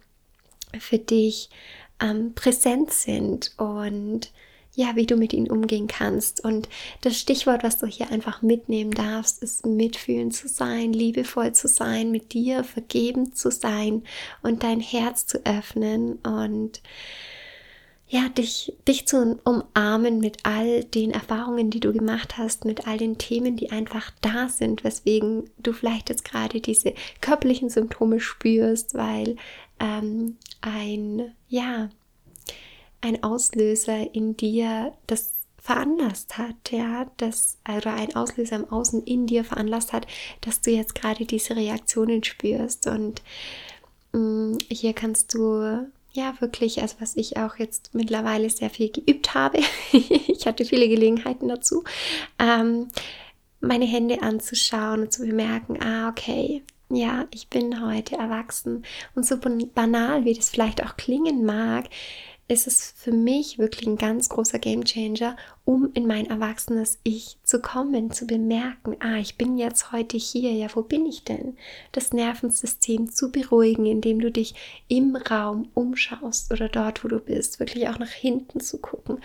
für 0.78 0.98
dich 0.98 1.48
ähm, 2.00 2.34
präsent 2.34 2.92
sind 2.92 3.52
und 3.56 4.32
ja, 4.74 4.96
wie 4.96 5.06
du 5.06 5.16
mit 5.16 5.32
ihnen 5.32 5.50
umgehen 5.50 5.86
kannst. 5.86 6.44
Und 6.44 6.68
das 7.02 7.18
Stichwort, 7.18 7.62
was 7.62 7.78
du 7.78 7.86
hier 7.86 8.10
einfach 8.10 8.42
mitnehmen 8.42 8.90
darfst, 8.90 9.42
ist 9.42 9.66
mitfühlen 9.66 10.30
zu 10.30 10.48
sein, 10.48 10.92
liebevoll 10.92 11.52
zu 11.52 11.68
sein, 11.68 12.10
mit 12.10 12.32
dir 12.32 12.64
vergebend 12.64 13.36
zu 13.36 13.50
sein 13.50 14.02
und 14.42 14.62
dein 14.62 14.80
Herz 14.80 15.26
zu 15.26 15.44
öffnen 15.44 16.16
und 16.16 16.80
ja, 18.06 18.28
dich, 18.28 18.76
dich 18.86 19.08
zu 19.08 19.40
umarmen 19.44 20.20
mit 20.20 20.38
all 20.44 20.84
den 20.84 21.10
Erfahrungen, 21.10 21.70
die 21.70 21.80
du 21.80 21.92
gemacht 21.92 22.36
hast, 22.36 22.64
mit 22.64 22.86
all 22.86 22.98
den 22.98 23.18
Themen, 23.18 23.56
die 23.56 23.70
einfach 23.70 24.10
da 24.20 24.48
sind, 24.48 24.84
weswegen 24.84 25.50
du 25.58 25.72
vielleicht 25.72 26.10
jetzt 26.10 26.24
gerade 26.24 26.60
diese 26.60 26.94
körperlichen 27.20 27.70
Symptome 27.70 28.20
spürst, 28.20 28.94
weil 28.94 29.36
ähm, 29.80 30.36
ein, 30.60 31.32
ja, 31.48 31.88
ein 33.04 33.22
Auslöser 33.22 34.14
in 34.14 34.36
dir 34.36 34.92
das 35.06 35.32
veranlasst 35.58 36.36
hat, 36.36 36.70
ja, 36.70 37.06
das 37.16 37.58
oder 37.68 37.94
ein 37.94 38.16
Auslöser 38.16 38.56
im 38.56 38.70
Außen 38.70 39.02
in 39.04 39.26
dir 39.26 39.44
veranlasst 39.44 39.92
hat, 39.92 40.06
dass 40.40 40.60
du 40.60 40.70
jetzt 40.70 40.94
gerade 40.94 41.24
diese 41.24 41.56
Reaktionen 41.56 42.24
spürst. 42.24 42.86
Und 42.86 43.22
mh, 44.12 44.18
mm, 44.18 44.58
hier 44.70 44.92
kannst 44.94 45.32
du 45.34 45.86
ja 46.12 46.34
wirklich, 46.40 46.80
also 46.80 46.96
was 47.00 47.16
ich 47.16 47.36
auch 47.36 47.56
jetzt 47.56 47.94
mittlerweile 47.94 48.48
sehr 48.50 48.70
viel 48.70 48.90
geübt 48.90 49.34
habe, 49.34 49.58
ich 49.92 50.46
hatte 50.46 50.64
viele 50.64 50.88
Gelegenheiten 50.88 51.48
dazu, 51.48 51.84
ähm, 52.38 52.88
meine 53.60 53.86
Hände 53.86 54.22
anzuschauen 54.22 55.00
und 55.00 55.12
zu 55.12 55.26
bemerken, 55.26 55.82
ah 55.82 56.08
okay, 56.08 56.62
ja, 56.90 57.26
ich 57.32 57.48
bin 57.48 57.84
heute 57.84 58.16
erwachsen. 58.16 58.84
Und 59.14 59.24
so 59.26 59.38
banal, 59.38 60.24
wie 60.24 60.34
das 60.34 60.50
vielleicht 60.50 60.84
auch 60.84 60.96
klingen 60.96 61.44
mag, 61.44 61.86
ist 62.46 62.66
es 62.66 62.92
für 62.96 63.12
mich 63.12 63.58
wirklich 63.58 63.86
ein 63.86 63.96
ganz 63.96 64.28
großer 64.28 64.58
Gamechanger, 64.58 65.36
um 65.64 65.90
in 65.94 66.06
mein 66.06 66.26
erwachsenes 66.26 66.98
Ich 67.02 67.38
zu 67.42 67.60
kommen, 67.60 68.10
zu 68.10 68.26
bemerken, 68.26 68.96
ah, 69.00 69.16
ich 69.16 69.38
bin 69.38 69.56
jetzt 69.56 69.92
heute 69.92 70.18
hier, 70.18 70.52
ja, 70.52 70.68
wo 70.74 70.82
bin 70.82 71.06
ich 71.06 71.24
denn? 71.24 71.56
Das 71.92 72.12
Nervensystem 72.12 73.10
zu 73.10 73.32
beruhigen, 73.32 73.86
indem 73.86 74.20
du 74.20 74.30
dich 74.30 74.54
im 74.88 75.16
Raum 75.16 75.68
umschaust 75.72 76.52
oder 76.52 76.68
dort, 76.68 77.02
wo 77.02 77.08
du 77.08 77.18
bist, 77.18 77.60
wirklich 77.60 77.88
auch 77.88 77.98
nach 77.98 78.10
hinten 78.10 78.60
zu 78.60 78.78
gucken, 78.78 79.18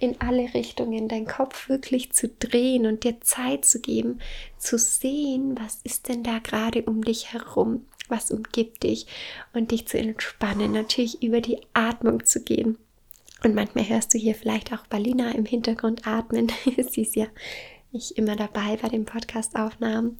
in 0.00 0.20
alle 0.20 0.52
Richtungen, 0.52 1.06
deinen 1.06 1.26
Kopf 1.26 1.68
wirklich 1.68 2.12
zu 2.12 2.28
drehen 2.28 2.86
und 2.86 3.04
dir 3.04 3.20
Zeit 3.20 3.64
zu 3.64 3.80
geben, 3.80 4.18
zu 4.58 4.78
sehen, 4.78 5.56
was 5.60 5.78
ist 5.84 6.08
denn 6.08 6.24
da 6.24 6.40
gerade 6.40 6.82
um 6.82 7.04
dich 7.04 7.32
herum 7.32 7.84
was 8.08 8.30
umgibt 8.30 8.82
dich 8.82 9.06
und 9.52 9.70
dich 9.70 9.86
zu 9.86 9.98
entspannen, 9.98 10.72
natürlich 10.72 11.22
über 11.22 11.40
die 11.40 11.60
Atmung 11.72 12.24
zu 12.24 12.42
gehen. 12.42 12.78
Und 13.42 13.54
manchmal 13.54 13.88
hörst 13.88 14.14
du 14.14 14.18
hier 14.18 14.34
vielleicht 14.34 14.72
auch 14.72 14.86
Balina 14.86 15.32
im 15.32 15.44
Hintergrund 15.44 16.06
atmen. 16.06 16.50
Sie 16.90 17.02
ist 17.02 17.16
ja 17.16 17.26
nicht 17.92 18.12
immer 18.12 18.36
dabei 18.36 18.76
bei 18.80 18.88
den 18.88 19.04
Podcastaufnahmen. 19.04 20.18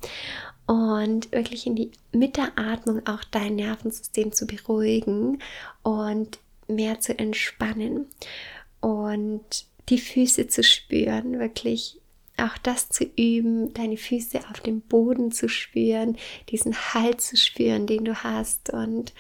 Und 0.67 1.33
wirklich 1.33 1.67
in 1.67 1.77
die, 1.77 1.91
mit 2.13 2.37
der 2.37 2.59
Atmung 2.59 3.07
auch 3.07 3.25
dein 3.25 3.57
Nervensystem 3.57 4.33
zu 4.33 4.47
beruhigen 4.47 5.43
und 5.83 6.39
mehr 6.69 7.01
zu 7.01 7.19
entspannen 7.19 8.07
und 8.81 9.67
die 9.91 9.99
Füße 9.99 10.49
zu 10.49 10.63
spüren, 10.63 11.39
wirklich 11.39 12.01
auch 12.37 12.59
das 12.59 12.89
zu 12.89 13.05
üben, 13.05 13.73
deine 13.75 13.97
Füße 13.97 14.41
auf 14.51 14.61
dem 14.61 14.81
Boden 14.81 15.31
zu 15.31 15.49
spüren, 15.49 16.17
diesen 16.49 16.75
Halt 16.75 17.21
zu 17.21 17.37
spüren, 17.37 17.87
den 17.87 18.05
du 18.05 18.15
hast 18.15 18.71
und 18.71 19.13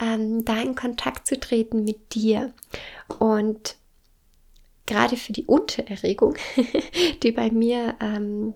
ähm, 0.00 0.44
da 0.44 0.60
in 0.60 0.74
Kontakt 0.74 1.26
zu 1.26 1.38
treten 1.38 1.84
mit 1.84 2.14
dir. 2.14 2.52
Und 3.18 3.76
gerade 4.86 5.16
für 5.16 5.32
die 5.32 5.46
Untererregung, 5.46 6.36
die 7.22 7.32
bei 7.32 7.50
mir 7.50 7.96
ähm, 8.00 8.54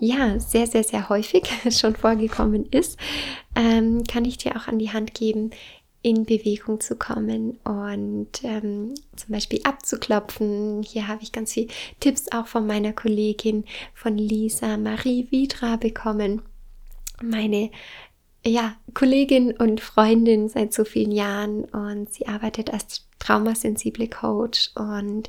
ja 0.00 0.38
sehr, 0.38 0.66
sehr, 0.66 0.84
sehr 0.84 1.08
häufig 1.08 1.44
schon 1.70 1.96
vorgekommen 1.96 2.66
ist, 2.66 2.98
ähm, 3.54 4.04
kann 4.04 4.24
ich 4.24 4.38
dir 4.38 4.56
auch 4.56 4.68
an 4.68 4.78
die 4.78 4.92
Hand 4.92 5.14
geben, 5.14 5.50
in 6.02 6.24
Bewegung 6.24 6.80
zu 6.80 6.96
kommen 6.96 7.58
und 7.64 8.44
ähm, 8.44 8.94
zum 9.16 9.32
Beispiel 9.32 9.60
abzuklopfen. 9.64 10.82
Hier 10.82 11.08
habe 11.08 11.22
ich 11.22 11.32
ganz 11.32 11.52
viele 11.52 11.68
Tipps 12.00 12.30
auch 12.30 12.46
von 12.46 12.66
meiner 12.66 12.92
Kollegin, 12.92 13.64
von 13.94 14.16
Lisa 14.16 14.76
Marie 14.76 15.26
Vidra 15.30 15.76
bekommen. 15.76 16.42
Meine 17.20 17.70
ja, 18.44 18.76
Kollegin 18.94 19.52
und 19.52 19.80
Freundin 19.80 20.48
seit 20.48 20.72
so 20.72 20.84
vielen 20.84 21.12
Jahren 21.12 21.64
und 21.64 22.12
sie 22.12 22.26
arbeitet 22.26 22.72
als 22.72 23.04
traumasensible 23.18 24.08
Coach 24.08 24.70
und 24.76 25.28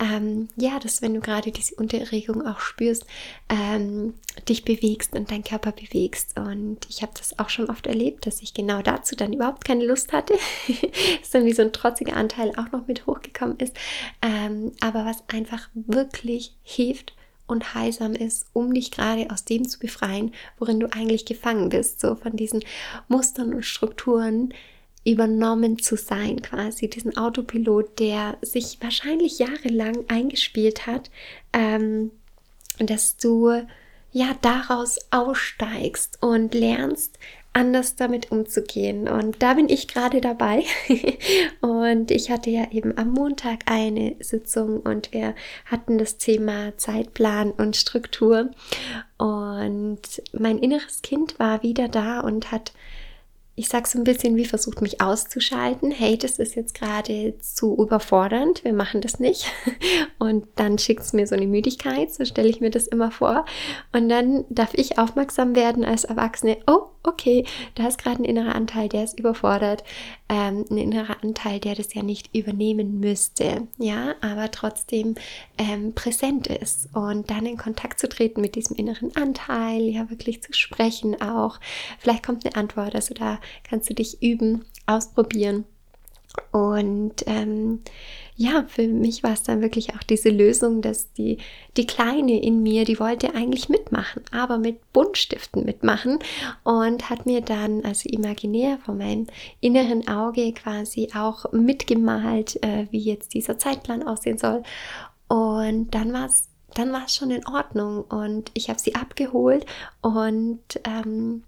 ähm, 0.00 0.48
ja, 0.56 0.78
dass 0.78 1.02
wenn 1.02 1.14
du 1.14 1.20
gerade 1.20 1.50
diese 1.50 1.74
Unterregung 1.74 2.46
auch 2.46 2.60
spürst, 2.60 3.04
ähm, 3.48 4.14
dich 4.48 4.64
bewegst 4.64 5.14
und 5.14 5.30
dein 5.32 5.42
Körper 5.42 5.72
bewegst 5.72 6.38
und 6.38 6.78
ich 6.88 7.02
habe 7.02 7.12
das 7.16 7.38
auch 7.40 7.50
schon 7.50 7.68
oft 7.68 7.88
erlebt, 7.88 8.26
dass 8.26 8.40
ich 8.40 8.54
genau 8.54 8.82
dazu 8.82 9.16
dann 9.16 9.32
überhaupt 9.32 9.64
keine 9.64 9.84
Lust 9.84 10.12
hatte, 10.12 10.34
dass 11.20 11.30
dann 11.30 11.44
wie 11.44 11.52
so 11.52 11.62
ein 11.62 11.72
trotziger 11.72 12.16
Anteil 12.16 12.52
auch 12.56 12.70
noch 12.70 12.86
mit 12.86 13.06
hochgekommen 13.06 13.58
ist, 13.58 13.76
ähm, 14.22 14.72
aber 14.80 15.04
was 15.04 15.24
einfach 15.28 15.68
wirklich 15.74 16.54
hilft 16.62 17.14
und 17.48 17.74
heilsam 17.74 18.14
ist, 18.14 18.46
um 18.52 18.72
dich 18.72 18.90
gerade 18.90 19.28
aus 19.30 19.44
dem 19.44 19.68
zu 19.68 19.78
befreien, 19.78 20.32
worin 20.58 20.78
du 20.78 20.86
eigentlich 20.92 21.24
gefangen 21.24 21.70
bist, 21.70 22.00
so 22.00 22.14
von 22.14 22.36
diesen 22.36 22.62
Mustern 23.08 23.54
und 23.54 23.64
Strukturen 23.64 24.54
übernommen 25.04 25.78
zu 25.78 25.96
sein, 25.96 26.42
quasi 26.42 26.88
diesen 26.88 27.16
Autopilot, 27.16 27.98
der 27.98 28.36
sich 28.42 28.78
wahrscheinlich 28.80 29.38
jahrelang 29.38 30.04
eingespielt 30.08 30.86
hat, 30.86 31.10
ähm, 31.52 32.10
dass 32.78 33.16
du 33.16 33.50
ja 34.12 34.34
daraus 34.40 34.98
aussteigst 35.10 36.22
und 36.22 36.54
lernst, 36.54 37.18
anders 37.58 37.96
damit 37.96 38.30
umzugehen. 38.30 39.08
Und 39.08 39.42
da 39.42 39.54
bin 39.54 39.68
ich 39.68 39.88
gerade 39.88 40.20
dabei. 40.20 40.62
und 41.60 42.12
ich 42.12 42.30
hatte 42.30 42.50
ja 42.50 42.70
eben 42.70 42.96
am 42.96 43.10
Montag 43.10 43.60
eine 43.66 44.14
Sitzung 44.20 44.80
und 44.80 45.12
wir 45.12 45.34
hatten 45.66 45.98
das 45.98 46.18
Thema 46.18 46.76
Zeitplan 46.76 47.50
und 47.50 47.76
Struktur. 47.76 48.50
Und 49.18 50.00
mein 50.32 50.58
inneres 50.58 51.02
Kind 51.02 51.40
war 51.40 51.64
wieder 51.64 51.88
da 51.88 52.20
und 52.20 52.52
hat 52.52 52.72
ich 53.58 53.68
sage 53.68 53.88
so 53.88 53.98
ein 53.98 54.04
bisschen 54.04 54.36
wie 54.36 54.44
versucht 54.44 54.80
mich 54.80 55.00
auszuschalten. 55.00 55.90
Hey, 55.90 56.16
das 56.16 56.38
ist 56.38 56.54
jetzt 56.54 56.74
gerade 56.74 57.34
zu 57.40 57.76
überfordernd, 57.76 58.62
wir 58.62 58.72
machen 58.72 59.00
das 59.00 59.18
nicht. 59.18 59.50
Und 60.18 60.46
dann 60.54 60.78
schickt 60.78 61.02
es 61.02 61.12
mir 61.12 61.26
so 61.26 61.34
eine 61.34 61.48
Müdigkeit, 61.48 62.14
so 62.14 62.24
stelle 62.24 62.48
ich 62.48 62.60
mir 62.60 62.70
das 62.70 62.86
immer 62.86 63.10
vor. 63.10 63.44
Und 63.92 64.08
dann 64.08 64.44
darf 64.48 64.74
ich 64.74 64.98
aufmerksam 64.98 65.56
werden 65.56 65.84
als 65.84 66.04
Erwachsene, 66.04 66.58
oh, 66.68 66.82
okay, 67.02 67.44
da 67.74 67.88
ist 67.88 67.98
gerade 67.98 68.22
ein 68.22 68.24
innerer 68.24 68.54
Anteil, 68.54 68.88
der 68.88 69.02
ist 69.02 69.18
überfordert. 69.18 69.82
Ähm, 70.30 70.66
ein 70.70 70.76
innerer 70.76 71.22
Anteil, 71.22 71.58
der 71.58 71.74
das 71.74 71.94
ja 71.94 72.02
nicht 72.02 72.34
übernehmen 72.34 73.00
müsste, 73.00 73.66
ja, 73.78 74.14
aber 74.20 74.50
trotzdem 74.50 75.14
ähm, 75.56 75.94
präsent 75.94 76.48
ist. 76.48 76.94
Und 76.94 77.30
dann 77.30 77.46
in 77.46 77.56
Kontakt 77.56 77.98
zu 77.98 78.10
treten 78.10 78.42
mit 78.42 78.54
diesem 78.54 78.76
inneren 78.76 79.16
Anteil, 79.16 79.80
ja, 79.84 80.10
wirklich 80.10 80.42
zu 80.42 80.52
sprechen 80.52 81.20
auch. 81.22 81.58
Vielleicht 81.98 82.26
kommt 82.26 82.44
eine 82.44 82.56
Antwort, 82.56 82.94
also 82.94 83.14
da 83.14 83.40
kannst 83.64 83.88
du 83.88 83.94
dich 83.94 84.22
üben, 84.22 84.66
ausprobieren. 84.86 85.64
Und 86.52 87.24
ähm, 87.26 87.80
ja, 88.40 88.64
für 88.68 88.86
mich 88.86 89.24
war 89.24 89.32
es 89.32 89.42
dann 89.42 89.60
wirklich 89.62 89.96
auch 89.96 90.02
diese 90.04 90.28
Lösung, 90.30 90.80
dass 90.80 91.12
die, 91.12 91.38
die 91.76 91.86
Kleine 91.86 92.40
in 92.40 92.62
mir, 92.62 92.84
die 92.84 93.00
wollte 93.00 93.34
eigentlich 93.34 93.68
mitmachen, 93.68 94.22
aber 94.30 94.58
mit 94.58 94.92
Buntstiften 94.92 95.64
mitmachen 95.64 96.20
und 96.62 97.10
hat 97.10 97.26
mir 97.26 97.40
dann 97.40 97.84
also 97.84 98.08
imaginär 98.08 98.78
vor 98.78 98.94
meinem 98.94 99.26
inneren 99.60 100.06
Auge 100.06 100.52
quasi 100.52 101.08
auch 101.16 101.50
mitgemalt, 101.50 102.62
äh, 102.62 102.86
wie 102.92 103.00
jetzt 103.00 103.34
dieser 103.34 103.58
Zeitplan 103.58 104.04
aussehen 104.04 104.38
soll. 104.38 104.62
Und 105.26 105.92
dann 105.92 106.12
war 106.12 106.26
es 106.26 106.48
dann 106.74 106.92
war 106.92 107.06
es 107.06 107.16
schon 107.16 107.32
in 107.32 107.44
Ordnung 107.48 108.02
und 108.02 108.52
ich 108.54 108.68
habe 108.68 108.78
sie 108.78 108.94
abgeholt 108.94 109.66
und 110.00 110.60
ähm, 110.84 111.42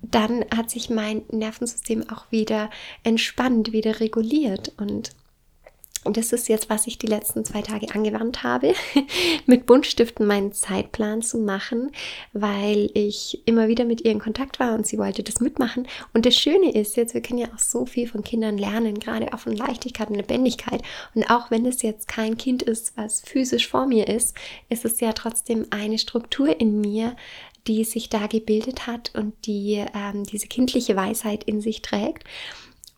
dann 0.00 0.46
hat 0.56 0.70
sich 0.70 0.88
mein 0.88 1.24
Nervensystem 1.30 2.08
auch 2.08 2.30
wieder 2.30 2.70
entspannt, 3.02 3.72
wieder 3.72 4.00
reguliert 4.00 4.72
und 4.78 5.10
und 6.04 6.16
das 6.16 6.32
ist 6.32 6.48
jetzt, 6.48 6.68
was 6.68 6.86
ich 6.86 6.98
die 6.98 7.06
letzten 7.06 7.44
zwei 7.44 7.62
Tage 7.62 7.94
angewandt 7.94 8.42
habe, 8.42 8.74
mit 9.46 9.66
Buntstiften 9.66 10.26
meinen 10.26 10.52
Zeitplan 10.52 11.22
zu 11.22 11.38
machen, 11.38 11.92
weil 12.32 12.90
ich 12.94 13.42
immer 13.46 13.68
wieder 13.68 13.84
mit 13.84 14.00
ihr 14.00 14.10
in 14.10 14.18
Kontakt 14.18 14.58
war 14.58 14.74
und 14.74 14.86
sie 14.86 14.98
wollte 14.98 15.22
das 15.22 15.40
mitmachen. 15.40 15.86
Und 16.12 16.26
das 16.26 16.34
Schöne 16.34 16.72
ist 16.72 16.96
jetzt, 16.96 17.14
wir 17.14 17.22
können 17.22 17.38
ja 17.38 17.48
auch 17.54 17.58
so 17.58 17.86
viel 17.86 18.08
von 18.08 18.24
Kindern 18.24 18.58
lernen, 18.58 18.98
gerade 18.98 19.32
auch 19.32 19.38
von 19.38 19.54
Leichtigkeit 19.54 20.10
und 20.10 20.16
Lebendigkeit. 20.16 20.82
Und 21.14 21.30
auch 21.30 21.50
wenn 21.50 21.64
es 21.66 21.82
jetzt 21.82 22.08
kein 22.08 22.36
Kind 22.36 22.62
ist, 22.62 22.96
was 22.96 23.20
physisch 23.20 23.68
vor 23.68 23.86
mir 23.86 24.08
ist, 24.08 24.36
ist 24.68 24.84
es 24.84 24.98
ja 25.00 25.12
trotzdem 25.12 25.66
eine 25.70 25.98
Struktur 25.98 26.60
in 26.60 26.80
mir, 26.80 27.14
die 27.68 27.84
sich 27.84 28.08
da 28.08 28.26
gebildet 28.26 28.88
hat 28.88 29.12
und 29.14 29.34
die 29.46 29.84
ähm, 29.94 30.24
diese 30.24 30.48
kindliche 30.48 30.96
Weisheit 30.96 31.44
in 31.44 31.60
sich 31.60 31.80
trägt. 31.80 32.24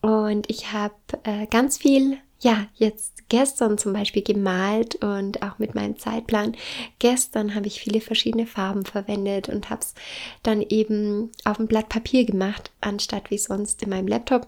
Und 0.01 0.49
ich 0.49 0.71
habe 0.71 0.95
äh, 1.23 1.47
ganz 1.47 1.77
viel, 1.77 2.17
ja, 2.45 2.67
jetzt 2.75 3.27
gestern 3.27 3.79
zum 3.79 3.91
Beispiel 3.91 4.21
gemalt 4.21 5.03
und 5.03 5.41
auch 5.41 5.57
mit 5.57 5.73
meinem 5.73 5.97
Zeitplan. 5.97 6.55
Gestern 6.99 7.55
habe 7.55 7.65
ich 7.65 7.79
viele 7.79 8.01
verschiedene 8.01 8.45
Farben 8.45 8.85
verwendet 8.85 9.49
und 9.49 9.71
habe 9.71 9.81
es 9.81 9.95
dann 10.43 10.61
eben 10.61 11.31
auf 11.43 11.59
ein 11.59 11.65
Blatt 11.65 11.89
Papier 11.89 12.23
gemacht, 12.23 12.69
anstatt 12.81 13.31
wie 13.31 13.39
sonst 13.39 13.81
in 13.81 13.89
meinem 13.89 14.07
Laptop. 14.07 14.47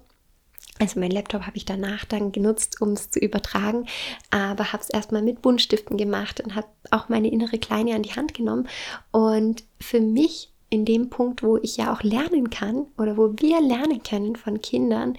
Also 0.80 1.00
mein 1.00 1.10
Laptop 1.10 1.48
habe 1.48 1.58
ich 1.58 1.66
danach 1.66 2.06
dann 2.06 2.32
genutzt, 2.32 2.84
um 2.84 2.90
es 2.90 3.10
zu 3.10 3.18
übertragen, 3.18 3.88
aber 4.30 4.74
habe 4.74 4.84
es 4.84 4.92
erstmal 4.92 5.24
mit 5.24 5.42
Buntstiften 5.42 5.98
gemacht 5.98 6.40
und 6.40 6.54
habe 6.54 6.68
auch 6.92 7.10
meine 7.10 7.32
innere 7.32 7.58
Kleine 7.58 7.96
an 7.96 8.04
die 8.04 8.14
Hand 8.14 8.36
genommen. 8.36 8.68
Und 9.10 9.64
für 9.82 10.02
mich 10.02 10.52
in 10.70 10.86
dem 10.86 11.10
Punkt, 11.10 11.44
wo 11.44 11.58
ich 11.58 11.78
ja 11.78 11.94
auch 11.94 12.04
lernen 12.04 12.50
kann 12.50 12.88
oder 12.98 13.18
wo 13.18 13.34
wir 13.38 13.62
lernen 13.62 14.04
können 14.04 14.36
von 14.36 14.62
Kindern, 14.62 15.18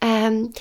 ähm, 0.00 0.52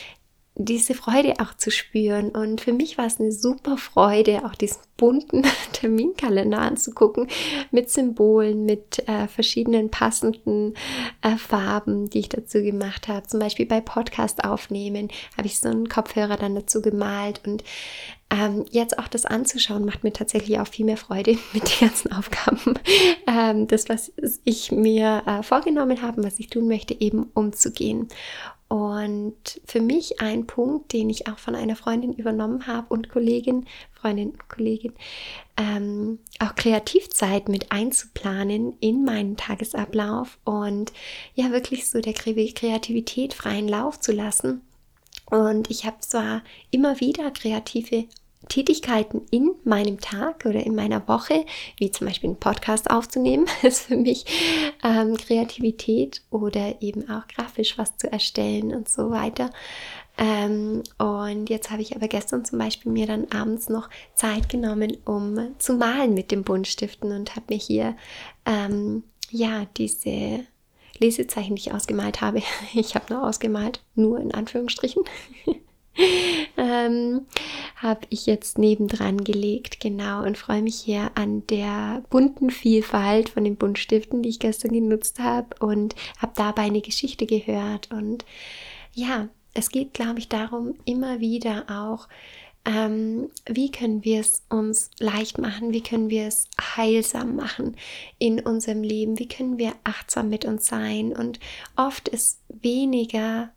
diese 0.59 0.95
Freude 0.95 1.35
auch 1.39 1.53
zu 1.55 1.69
spüren. 1.71 2.29
Und 2.29 2.61
für 2.61 2.73
mich 2.73 2.97
war 2.97 3.05
es 3.05 3.19
eine 3.19 3.31
super 3.31 3.77
Freude, 3.77 4.43
auch 4.45 4.55
diesen 4.55 4.81
bunten 4.97 5.43
Terminkalender 5.73 6.57
anzugucken 6.57 7.27
mit 7.71 7.89
Symbolen, 7.89 8.65
mit 8.65 9.07
äh, 9.07 9.27
verschiedenen 9.27 9.91
passenden 9.91 10.73
äh, 11.21 11.37
Farben, 11.37 12.09
die 12.09 12.19
ich 12.19 12.29
dazu 12.29 12.61
gemacht 12.63 13.07
habe. 13.07 13.27
Zum 13.27 13.39
Beispiel 13.39 13.67
bei 13.67 13.79
Podcast 13.79 14.43
aufnehmen 14.43 15.09
habe 15.37 15.47
ich 15.47 15.59
so 15.59 15.69
einen 15.69 15.87
Kopfhörer 15.87 16.37
dann 16.37 16.55
dazu 16.55 16.81
gemalt 16.81 17.41
und 17.45 17.63
ähm, 18.29 18.65
jetzt 18.69 18.99
auch 18.99 19.07
das 19.07 19.25
anzuschauen, 19.25 19.85
macht 19.85 20.03
mir 20.03 20.11
tatsächlich 20.11 20.59
auch 20.59 20.67
viel 20.67 20.85
mehr 20.85 20.97
Freude 20.97 21.37
mit 21.53 21.63
den 21.63 21.87
ganzen 21.87 22.11
Aufgaben. 22.11 22.75
Ähm, 23.29 23.67
das, 23.67 23.89
was 23.89 24.13
ich 24.45 24.71
mir 24.71 25.21
äh, 25.25 25.43
vorgenommen 25.43 26.01
habe, 26.01 26.23
was 26.23 26.39
ich 26.39 26.49
tun 26.49 26.69
möchte, 26.69 26.95
eben 26.99 27.29
umzugehen. 27.33 28.07
Und 28.69 29.61
für 29.65 29.81
mich 29.81 30.21
ein 30.21 30.45
Punkt, 30.45 30.91
den 30.91 31.09
ich 31.09 31.27
auch 31.27 31.37
von 31.37 31.55
einer 31.55 31.75
Freundin 31.75 32.13
übernommen 32.13 32.67
habe 32.67 32.87
und 32.89 33.09
Kollegin, 33.09 33.65
Freundin 33.93 34.31
und 34.31 34.49
Kollegin, 34.49 34.93
ähm, 35.57 36.19
auch 36.39 36.55
Kreativzeit 36.55 37.47
mit 37.47 37.71
einzuplanen 37.71 38.73
in 38.79 39.05
meinen 39.05 39.37
Tagesablauf 39.37 40.37
und 40.43 40.91
ja 41.33 41.51
wirklich 41.51 41.87
so 41.87 42.01
der 42.01 42.13
Kreativität 42.13 43.33
freien 43.33 43.67
Lauf 43.67 43.99
zu 43.99 44.11
lassen. 44.11 44.61
Und 45.29 45.69
ich 45.69 45.85
habe 45.85 45.99
zwar 45.99 46.41
immer 46.71 46.99
wieder 46.99 47.31
kreative 47.31 48.05
Tätigkeiten 48.47 49.23
in 49.29 49.51
meinem 49.63 49.99
Tag 49.99 50.45
oder 50.45 50.65
in 50.65 50.75
meiner 50.75 51.07
Woche, 51.07 51.45
wie 51.77 51.91
zum 51.91 52.07
Beispiel 52.07 52.29
einen 52.29 52.39
Podcast 52.39 52.89
aufzunehmen, 52.89 53.45
ist 53.63 53.87
für 53.87 53.97
mich 53.97 54.25
ähm, 54.83 55.17
Kreativität 55.17 56.21
oder 56.29 56.81
eben 56.81 57.09
auch 57.09 57.27
grafisch 57.27 57.77
was 57.77 57.97
zu 57.97 58.11
erstellen 58.11 58.73
und 58.73 58.89
so 58.89 59.09
weiter. 59.09 59.49
Ähm, 60.17 60.81
und 60.97 61.49
jetzt 61.49 61.69
habe 61.69 61.81
ich 61.81 61.95
aber 61.95 62.07
gestern 62.07 62.43
zum 62.43 62.57
Beispiel 62.57 62.91
mir 62.91 63.05
dann 63.05 63.27
abends 63.31 63.69
noch 63.69 63.89
Zeit 64.15 64.49
genommen, 64.49 64.97
um 65.05 65.55
zu 65.59 65.73
malen 65.73 66.13
mit 66.13 66.31
dem 66.31 66.43
Buntstiften 66.43 67.11
und 67.11 67.35
habe 67.35 67.45
mir 67.49 67.59
hier 67.59 67.95
ähm, 68.45 69.03
ja 69.29 69.65
diese 69.77 70.45
Lesezeichen, 70.99 71.55
die 71.55 71.62
ich 71.62 71.73
ausgemalt 71.73 72.21
habe. 72.21 72.41
Ich 72.73 72.95
habe 72.95 73.13
nur 73.13 73.27
ausgemalt, 73.27 73.81
nur 73.95 74.19
in 74.19 74.33
Anführungsstrichen. 74.33 75.03
ähm, 76.57 77.25
habe 77.75 78.01
ich 78.10 78.25
jetzt 78.25 78.57
nebendran 78.57 79.23
gelegt, 79.23 79.79
genau, 79.79 80.23
und 80.23 80.38
freue 80.38 80.62
mich 80.62 80.75
hier 80.75 81.12
an 81.15 81.45
der 81.47 82.03
bunten 82.10 82.49
Vielfalt 82.49 83.29
von 83.29 83.43
den 83.43 83.55
Buntstiften, 83.55 84.21
die 84.21 84.29
ich 84.29 84.39
gestern 84.39 84.71
genutzt 84.71 85.19
habe 85.19 85.55
und 85.60 85.95
habe 86.19 86.33
dabei 86.36 86.63
eine 86.63 86.81
Geschichte 86.81 87.25
gehört. 87.25 87.91
Und 87.91 88.25
ja, 88.93 89.29
es 89.53 89.69
geht, 89.69 89.93
glaube 89.93 90.19
ich, 90.19 90.29
darum, 90.29 90.75
immer 90.86 91.19
wieder 91.19 91.65
auch, 91.69 92.07
ähm, 92.67 93.32
wie 93.45 93.71
können 93.71 94.03
wir 94.03 94.19
es 94.19 94.43
uns 94.49 94.91
leicht 94.99 95.38
machen, 95.38 95.71
wie 95.71 95.82
können 95.82 96.10
wir 96.10 96.27
es 96.27 96.49
heilsam 96.75 97.38
machen 97.38 97.77
in 98.19 98.41
unserem 98.41 98.84
Leben, 98.84 99.17
wie 99.19 99.27
können 99.27 99.58
wir 99.58 99.73
achtsam 99.86 100.27
mit 100.27 100.43
uns 100.43 100.67
sein. 100.67 101.15
Und 101.15 101.39
oft 101.77 102.10
ist 102.10 102.41
weniger 102.49 103.49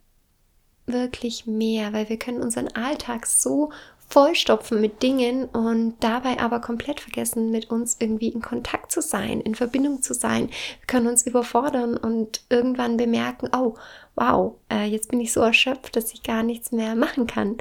wirklich 0.86 1.46
mehr, 1.46 1.92
weil 1.92 2.08
wir 2.08 2.18
können 2.18 2.40
unseren 2.40 2.68
Alltag 2.68 3.26
so 3.26 3.72
vollstopfen 4.10 4.80
mit 4.80 5.02
Dingen 5.02 5.44
und 5.44 5.94
dabei 6.00 6.40
aber 6.40 6.60
komplett 6.60 7.00
vergessen, 7.00 7.50
mit 7.50 7.70
uns 7.70 7.96
irgendwie 8.00 8.28
in 8.28 8.42
Kontakt 8.42 8.90
zu 8.90 9.00
sein, 9.00 9.40
in 9.40 9.54
Verbindung 9.54 10.02
zu 10.02 10.14
sein. 10.14 10.48
Wir 10.48 10.86
können 10.88 11.06
uns 11.06 11.26
überfordern 11.26 11.96
und 11.96 12.42
irgendwann 12.50 12.96
bemerken, 12.96 13.48
oh, 13.56 13.74
wow, 14.16 14.56
äh, 14.70 14.84
jetzt 14.84 15.10
bin 15.10 15.20
ich 15.20 15.32
so 15.32 15.40
erschöpft, 15.40 15.94
dass 15.94 16.12
ich 16.12 16.24
gar 16.24 16.42
nichts 16.42 16.72
mehr 16.72 16.96
machen 16.96 17.28
kann. 17.28 17.56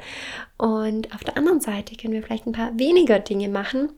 Und 0.58 1.14
auf 1.14 1.22
der 1.22 1.36
anderen 1.36 1.60
Seite 1.60 1.94
können 1.94 2.14
wir 2.14 2.22
vielleicht 2.22 2.46
ein 2.46 2.52
paar 2.52 2.76
weniger 2.76 3.20
Dinge 3.20 3.48
machen 3.48 3.90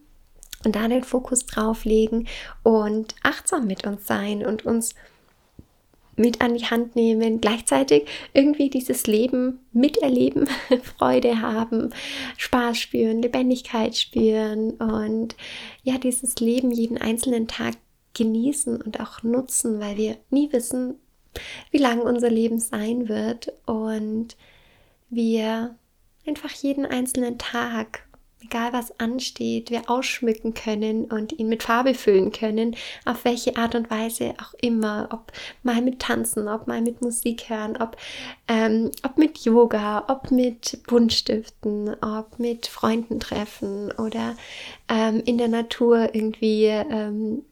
und 0.65 0.77
da 0.77 0.87
den 0.87 1.05
Fokus 1.05 1.47
drauf 1.47 1.85
legen 1.85 2.29
und 2.63 3.15
achtsam 3.23 3.67
mit 3.67 3.87
uns 3.87 4.07
sein 4.07 4.45
und 4.45 4.65
uns 4.67 4.95
mit 6.17 6.41
an 6.41 6.55
die 6.55 6.67
Hand 6.67 6.95
nehmen, 6.95 7.41
gleichzeitig 7.41 8.07
irgendwie 8.35 8.69
dieses 8.69 9.07
Leben 9.07 9.61
miterleben, 9.73 10.49
Freude 10.83 11.41
haben, 11.41 11.91
Spaß 12.37 12.79
spüren, 12.79 13.23
Lebendigkeit 13.23 13.97
spüren 13.97 14.73
und 14.73 15.37
ja, 15.83 15.99
dieses 15.99 16.37
Leben 16.37 16.71
jeden 16.71 16.99
einzelnen 16.99 17.49
Tag 17.49 17.75
genießen 18.15 18.81
und 18.83 19.01
auch 19.01 19.23
nutzen, 19.23 19.81
weil 19.81 19.97
wir 19.97 20.17
nie 20.31 20.53
wissen, 20.53 20.95
wie 21.71 21.79
lang 21.79 22.01
unser 22.01 22.31
Leben 22.31 22.59
sein 22.59 23.09
wird 23.09 23.53
und 23.65 24.37
wir 25.09 25.77
einfach 26.27 26.51
jeden 26.51 26.85
einzelnen 26.85 27.39
Tag 27.39 28.07
egal 28.43 28.73
was 28.73 28.99
ansteht, 28.99 29.71
wir 29.71 29.89
ausschmücken 29.89 30.55
können 30.55 31.07
und 31.07 31.39
ihn 31.39 31.49
mit 31.49 31.63
Farbe 31.63 31.95
füllen 31.95 32.33
können, 32.33 32.77
auf 33.05 33.25
welche 33.25 33.57
Art 33.57 33.75
und 33.75 33.91
Weise 33.91 34.35
auch 34.41 34.55
immer, 34.61 35.09
ob 35.13 35.33
mal 35.63 35.83
mit 35.83 36.01
Tanzen, 36.01 36.49
ob 36.49 36.67
mal 36.67 36.81
mit 36.81 37.03
Musik 37.03 37.49
hören, 37.49 37.77
ob, 37.77 37.97
ähm, 38.49 38.91
ob 39.05 39.19
mit 39.19 39.39
Yoga, 39.39 40.05
ob 40.09 40.31
mit 40.31 40.81
Buntstiften, 40.87 41.95
ob 42.03 42.39
mit 42.39 42.67
Freunden 42.67 43.21
treffen 43.21 43.93
oder 43.93 44.37
ähm, 44.89 45.23
in 45.25 45.39
der 45.39 45.49
Natur 45.49 46.15
irgendwie 46.15 46.67
ähm, 46.67 47.45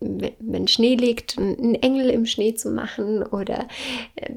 wenn 0.00 0.68
Schnee 0.68 0.94
liegt, 0.94 1.38
einen 1.38 1.74
Engel 1.74 2.10
im 2.10 2.26
Schnee 2.26 2.54
zu 2.54 2.70
machen 2.70 3.22
oder 3.22 3.66
äh, 4.16 4.34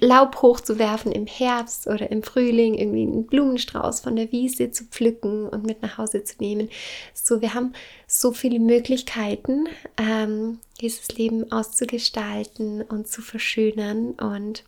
Laub 0.00 0.42
hochzuwerfen 0.42 1.12
im 1.12 1.26
Herbst 1.26 1.86
oder 1.86 2.10
im 2.10 2.22
Frühling, 2.22 2.74
irgendwie 2.74 3.02
einen 3.02 3.26
Blumenstrauß 3.26 4.00
von 4.00 4.16
der 4.16 4.32
Wiese 4.32 4.70
zu 4.70 4.84
pflücken 4.84 5.48
und 5.48 5.64
mit 5.64 5.82
nach 5.82 5.98
Hause 5.98 6.24
zu 6.24 6.36
nehmen. 6.38 6.68
So, 7.14 7.40
wir 7.40 7.54
haben 7.54 7.72
so 8.06 8.32
viele 8.32 8.58
Möglichkeiten, 8.58 9.68
ähm, 9.96 10.58
dieses 10.80 11.08
Leben 11.16 11.50
auszugestalten 11.50 12.82
und 12.82 13.08
zu 13.08 13.22
verschönern 13.22 14.12
und 14.12 14.64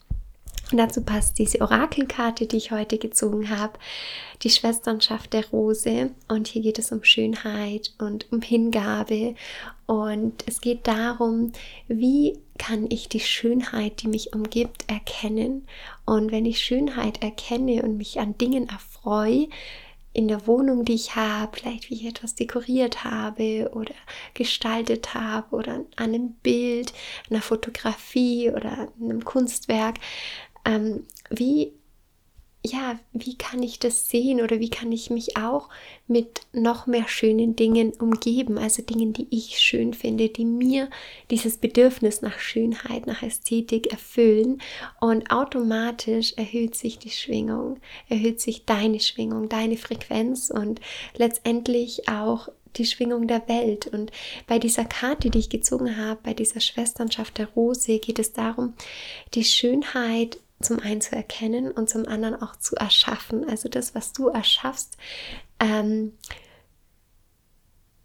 und 0.71 0.77
dazu 0.79 1.01
passt 1.03 1.39
diese 1.39 1.63
Orakelkarte, 1.63 2.47
die 2.47 2.59
ich 2.59 2.73
heute 2.73 2.99
gezogen 2.99 3.49
habe, 3.49 3.79
die 4.43 4.51
Schwesternschaft 4.51 5.33
der 5.33 5.49
Rose. 5.49 6.11
Und 6.29 6.47
hier 6.47 6.63
geht 6.63 6.79
es 6.79 6.93
um 6.93 7.05
Schönheit 7.05 7.95
und 7.99 8.31
um 8.31 8.43
Hingabe. 8.43 9.35
Und 9.87 10.45
es 10.47 10.61
geht 10.61 10.87
darum, 10.87 11.53
wie 11.89 12.39
kann 12.59 12.87
ich 12.91 13.09
die 13.09 13.21
Schönheit, 13.21 14.03
die 14.03 14.09
mich 14.09 14.35
umgibt, 14.35 14.85
erkennen. 14.91 15.67
Und 16.05 16.33
wenn 16.33 16.45
ich 16.45 16.61
Schönheit 16.61 17.23
erkenne 17.23 17.83
und 17.83 17.97
mich 17.97 18.21
an 18.21 18.37
Dingen 18.37 18.69
erfreue, 18.69 19.49
in 20.19 20.27
der 20.27 20.49
Wohnung, 20.49 20.85
die 20.85 20.95
ich 20.95 21.15
habe, 21.15 21.57
vielleicht 21.57 21.91
wie 21.91 21.95
ich 21.95 22.07
etwas 22.07 22.35
dekoriert 22.35 23.05
habe 23.05 23.71
oder 23.73 23.95
gestaltet 24.35 25.15
habe 25.15 25.55
oder 25.55 25.75
an 25.75 25.87
einem 25.97 26.33
Bild, 26.43 26.93
einer 27.31 27.43
Fotografie 27.43 28.51
oder 28.51 28.89
einem 29.01 29.25
Kunstwerk, 29.25 29.99
ähm, 30.69 31.07
wie, 31.31 31.73
ja, 32.65 32.99
wie 33.13 33.39
kann 33.39 33.63
ich 33.63 33.79
das 33.79 34.09
sehen 34.09 34.43
oder 34.43 34.61
wie 34.61 34.69
kann 34.69 34.93
ich 34.93 35.09
mich 35.09 35.37
auch 35.37 35.71
mit 36.07 36.43
noch 36.53 36.87
mehr 36.87 37.09
schönen 37.09 37.57
Dingen 37.57 37.93
umgeben, 37.93 38.59
also 38.59 38.83
Dingen, 38.83 39.15
die 39.15 39.27
ich 39.31 39.59
schön 39.61 39.95
finde, 39.95 40.29
die 40.29 40.45
mir 40.45 40.91
dieses 41.31 41.57
Bedürfnis 41.57 42.21
nach 42.21 42.39
Schönheit, 42.39 43.07
nach 43.07 43.23
Ästhetik 43.23 43.91
erfüllen 43.91 44.61
und 45.01 45.31
automatisch 45.31 46.35
erhöht 46.37 46.75
sich 46.75 46.99
die 46.99 47.11
Schwingung, 47.11 47.79
erhöht 48.09 48.41
sich 48.41 48.67
deine 48.67 49.01
Schwingung, 49.01 49.49
deine 49.49 49.79
Frequenz 49.79 50.51
und 50.51 50.81
letztendlich 51.17 52.09
auch 52.09 52.49
die 52.77 52.85
Schwingung 52.85 53.27
der 53.27 53.49
Welt. 53.49 53.87
Und 53.87 54.13
bei 54.47 54.59
dieser 54.59 54.85
Karte, 54.85 55.31
die 55.31 55.39
ich 55.39 55.49
gezogen 55.49 55.97
habe, 55.97 56.21
bei 56.23 56.35
dieser 56.35 56.61
Schwesternschaft 56.61 57.39
der 57.39 57.49
Rose, 57.49 57.99
geht 57.99 58.19
es 58.19 58.33
darum, 58.33 58.75
die 59.35 59.45
Schönheit 59.45 60.39
zum 60.61 60.81
einen 60.81 61.01
zu 61.01 61.15
erkennen 61.15 61.71
und 61.71 61.89
zum 61.89 62.07
anderen 62.07 62.41
auch 62.43 62.57
zu 62.57 62.77
erschaffen. 62.77 63.49
Also 63.49 63.69
das, 63.69 63.95
was 63.95 64.13
du 64.13 64.29
erschaffst, 64.29 64.97
ähm, 65.61 66.13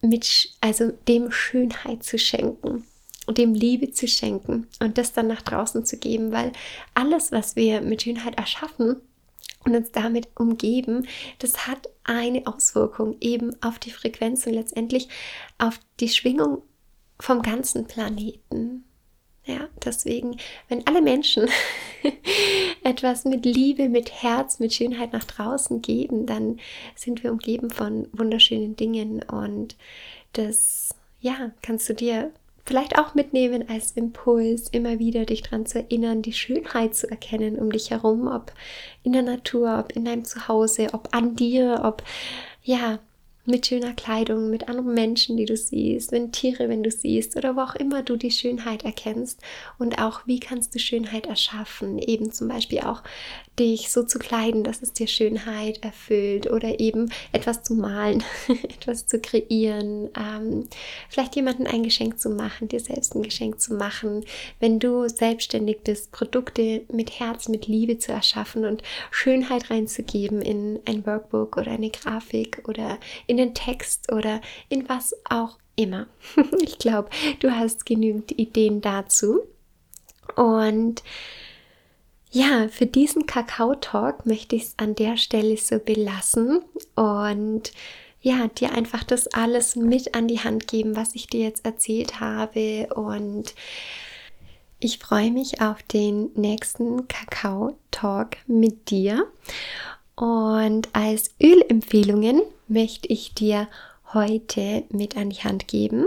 mit, 0.01 0.51
also 0.61 0.91
dem 1.07 1.31
Schönheit 1.31 2.03
zu 2.03 2.17
schenken 2.17 2.85
und 3.25 3.37
dem 3.37 3.53
Liebe 3.53 3.91
zu 3.91 4.07
schenken 4.07 4.67
und 4.79 4.97
das 4.97 5.13
dann 5.13 5.27
nach 5.27 5.41
draußen 5.41 5.85
zu 5.85 5.97
geben, 5.97 6.31
weil 6.31 6.51
alles, 6.93 7.31
was 7.31 7.55
wir 7.55 7.81
mit 7.81 8.03
Schönheit 8.03 8.37
erschaffen 8.37 8.97
und 9.63 9.75
uns 9.75 9.91
damit 9.91 10.27
umgeben, 10.35 11.07
das 11.39 11.67
hat 11.67 11.89
eine 12.03 12.45
Auswirkung 12.45 13.15
eben 13.21 13.61
auf 13.63 13.79
die 13.79 13.91
Frequenz 13.91 14.45
und 14.45 14.53
letztendlich 14.53 15.07
auf 15.57 15.79
die 15.99 16.09
Schwingung 16.09 16.61
vom 17.19 17.41
ganzen 17.41 17.87
Planeten. 17.87 18.83
Ja, 19.45 19.67
deswegen, 19.83 20.37
wenn 20.69 20.87
alle 20.87 21.01
Menschen 21.01 21.49
etwas 22.83 23.25
mit 23.25 23.45
Liebe, 23.45 23.89
mit 23.89 24.23
Herz, 24.23 24.59
mit 24.59 24.73
Schönheit 24.73 25.11
nach 25.11 25.25
draußen 25.25 25.81
geben, 25.81 26.25
dann 26.25 26.59
sind 26.95 27.23
wir 27.23 27.31
umgeben 27.31 27.69
von 27.69 28.07
wunderschönen 28.13 28.77
Dingen. 28.77 29.21
Und 29.23 29.75
das, 30.31 30.95
ja, 31.19 31.51
kannst 31.61 31.89
du 31.89 31.93
dir 31.93 32.31
vielleicht 32.65 32.97
auch 32.97 33.15
mitnehmen 33.15 33.67
als 33.67 33.91
Impuls, 33.91 34.69
immer 34.69 34.99
wieder 34.99 35.25
dich 35.25 35.41
daran 35.41 35.65
zu 35.65 35.79
erinnern, 35.79 36.21
die 36.21 36.31
Schönheit 36.33 36.95
zu 36.95 37.09
erkennen 37.09 37.57
um 37.57 37.69
dich 37.69 37.91
herum, 37.91 38.27
ob 38.27 38.53
in 39.03 39.11
der 39.11 39.23
Natur, 39.23 39.77
ob 39.79 39.91
in 39.91 40.05
deinem 40.05 40.23
Zuhause, 40.23 40.87
ob 40.93 41.13
an 41.13 41.35
dir, 41.35 41.81
ob 41.83 42.03
ja, 42.63 42.99
mit 43.45 43.67
schöner 43.67 43.93
Kleidung, 43.93 44.49
mit 44.49 44.69
anderen 44.69 44.93
Menschen, 44.93 45.35
die 45.35 45.45
du 45.45 45.57
siehst, 45.57 46.11
wenn 46.11 46.31
Tiere, 46.31 46.69
wenn 46.69 46.83
du 46.83 46.91
siehst 46.91 47.35
oder 47.35 47.55
wo 47.55 47.61
auch 47.61 47.75
immer 47.75 48.01
du 48.01 48.15
die 48.15 48.31
Schönheit 48.31 48.83
erkennst. 48.83 49.41
Und 49.77 50.01
auch 50.01 50.21
wie 50.25 50.39
kannst 50.39 50.73
du 50.73 50.79
Schönheit 50.79 51.25
erschaffen, 51.25 51.97
eben 51.97 52.31
zum 52.31 52.47
Beispiel 52.47 52.79
auch 52.81 53.03
dich 53.59 53.91
so 53.91 54.03
zu 54.03 54.17
kleiden, 54.17 54.63
dass 54.63 54.81
es 54.81 54.93
dir 54.93 55.07
Schönheit 55.07 55.83
erfüllt 55.83 56.49
oder 56.49 56.79
eben 56.79 57.11
etwas 57.31 57.63
zu 57.63 57.75
malen, 57.75 58.23
etwas 58.63 59.05
zu 59.05 59.19
kreieren, 59.19 60.09
ähm, 60.17 60.67
vielleicht 61.09 61.35
jemanden 61.35 61.67
ein 61.67 61.83
Geschenk 61.83 62.19
zu 62.19 62.29
machen, 62.29 62.67
dir 62.67 62.79
selbst 62.79 63.15
ein 63.15 63.23
Geschenk 63.23 63.61
zu 63.61 63.75
machen, 63.75 64.25
wenn 64.59 64.79
du 64.79 65.07
selbstständig 65.07 65.81
bist, 65.83 66.11
Produkte 66.11 66.81
mit 66.91 67.19
Herz, 67.19 67.47
mit 67.47 67.67
Liebe 67.67 67.99
zu 67.99 68.11
erschaffen 68.11 68.65
und 68.65 68.81
Schönheit 69.11 69.69
reinzugeben 69.69 70.41
in 70.41 70.79
ein 70.85 71.05
Workbook 71.05 71.57
oder 71.57 71.71
eine 71.71 71.91
Grafik 71.91 72.63
oder 72.67 72.97
in 73.27 73.37
den 73.37 73.53
Text 73.53 74.11
oder 74.11 74.41
in 74.69 74.89
was 74.89 75.15
auch 75.29 75.57
immer. 75.75 76.07
ich 76.61 76.79
glaube, 76.79 77.09
du 77.39 77.51
hast 77.51 77.85
genügend 77.85 78.31
Ideen 78.31 78.81
dazu. 78.81 79.41
Und 80.35 81.03
ja, 82.33 82.67
für 82.67 82.87
diesen 82.87 83.27
Kakao-Talk 83.27 84.25
möchte 84.25 84.55
ich 84.55 84.63
es 84.63 84.73
an 84.77 84.95
der 84.95 85.17
Stelle 85.17 85.55
so 85.55 85.77
belassen 85.77 86.63
und 86.95 87.71
ja, 88.21 88.47
dir 88.47 88.71
einfach 88.71 89.03
das 89.03 89.27
alles 89.27 89.75
mit 89.75 90.15
an 90.15 90.27
die 90.27 90.39
Hand 90.39 90.67
geben, 90.67 90.95
was 90.95 91.13
ich 91.13 91.27
dir 91.27 91.41
jetzt 91.41 91.63
erzählt 91.63 92.19
habe 92.19 92.87
und 92.95 93.53
ich 94.79 94.97
freue 94.97 95.29
mich 95.29 95.61
auf 95.61 95.83
den 95.83 96.31
nächsten 96.33 97.07
Kakao-Talk 97.07 98.37
mit 98.47 98.89
dir. 98.89 99.27
Und 100.15 100.89
als 100.93 101.35
Ölempfehlungen 101.41 102.41
möchte 102.67 103.07
ich 103.09 103.33
dir 103.35 103.67
heute 104.13 104.83
mit 104.89 105.15
an 105.15 105.29
die 105.29 105.43
Hand 105.43 105.67
geben. 105.67 106.05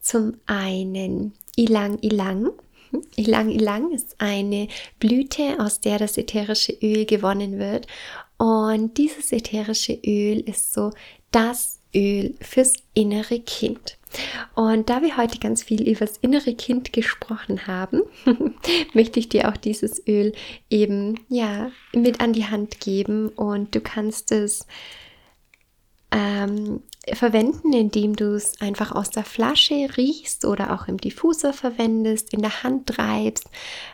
Zum 0.00 0.34
einen 0.46 1.32
Ilang 1.56 1.98
Ilang 2.00 2.50
Ilang 3.16 3.50
Ilang 3.50 3.92
ist 3.92 4.16
eine 4.18 4.68
Blüte, 4.98 5.58
aus 5.58 5.80
der 5.80 5.98
das 5.98 6.16
ätherische 6.16 6.72
Öl 6.82 7.04
gewonnen 7.06 7.58
wird. 7.58 7.86
Und 8.36 8.98
dieses 8.98 9.32
ätherische 9.32 9.94
Öl 10.04 10.40
ist 10.40 10.72
so 10.72 10.90
das 11.30 11.80
Öl 11.94 12.34
fürs 12.40 12.74
innere 12.94 13.40
Kind. 13.40 13.96
Und 14.54 14.90
da 14.90 15.02
wir 15.02 15.16
heute 15.16 15.38
ganz 15.38 15.62
viel 15.62 15.88
über 15.88 16.06
das 16.06 16.18
innere 16.18 16.54
Kind 16.54 16.92
gesprochen 16.92 17.66
haben, 17.66 18.02
möchte 18.94 19.18
ich 19.18 19.28
dir 19.28 19.48
auch 19.48 19.56
dieses 19.56 20.06
Öl 20.06 20.32
eben 20.70 21.20
ja 21.28 21.70
mit 21.92 22.20
an 22.20 22.32
die 22.32 22.46
Hand 22.46 22.80
geben 22.80 23.28
und 23.30 23.74
du 23.74 23.80
kannst 23.80 24.30
es 24.30 24.66
ähm, 26.12 26.82
verwenden, 27.12 27.72
indem 27.72 28.16
du 28.16 28.34
es 28.34 28.60
einfach 28.60 28.92
aus 28.92 29.10
der 29.10 29.24
Flasche 29.24 29.88
riechst 29.96 30.44
oder 30.44 30.72
auch 30.72 30.88
im 30.88 30.96
Diffuser 30.98 31.52
verwendest, 31.52 32.32
in 32.32 32.40
der 32.40 32.62
Hand 32.62 32.88
treibst, 32.88 33.48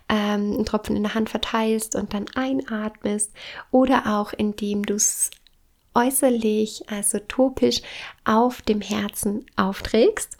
ähm, 0.09 0.55
einen 0.55 0.65
Tropfen 0.65 0.97
in 0.97 1.03
der 1.03 1.15
Hand 1.15 1.31
verteilst 1.31 1.97
und 1.97 2.15
dann 2.15 2.27
einatmest 2.35 3.33
oder 3.71 4.19
auch 4.19 4.33
indem 4.33 4.85
du 4.85 4.95
es 4.95 5.31
äußerlich, 5.95 6.85
also 6.89 7.19
topisch 7.19 7.83
auf 8.25 8.63
dem 8.63 8.81
Herzen 8.81 9.47
aufträgst. 9.57 10.39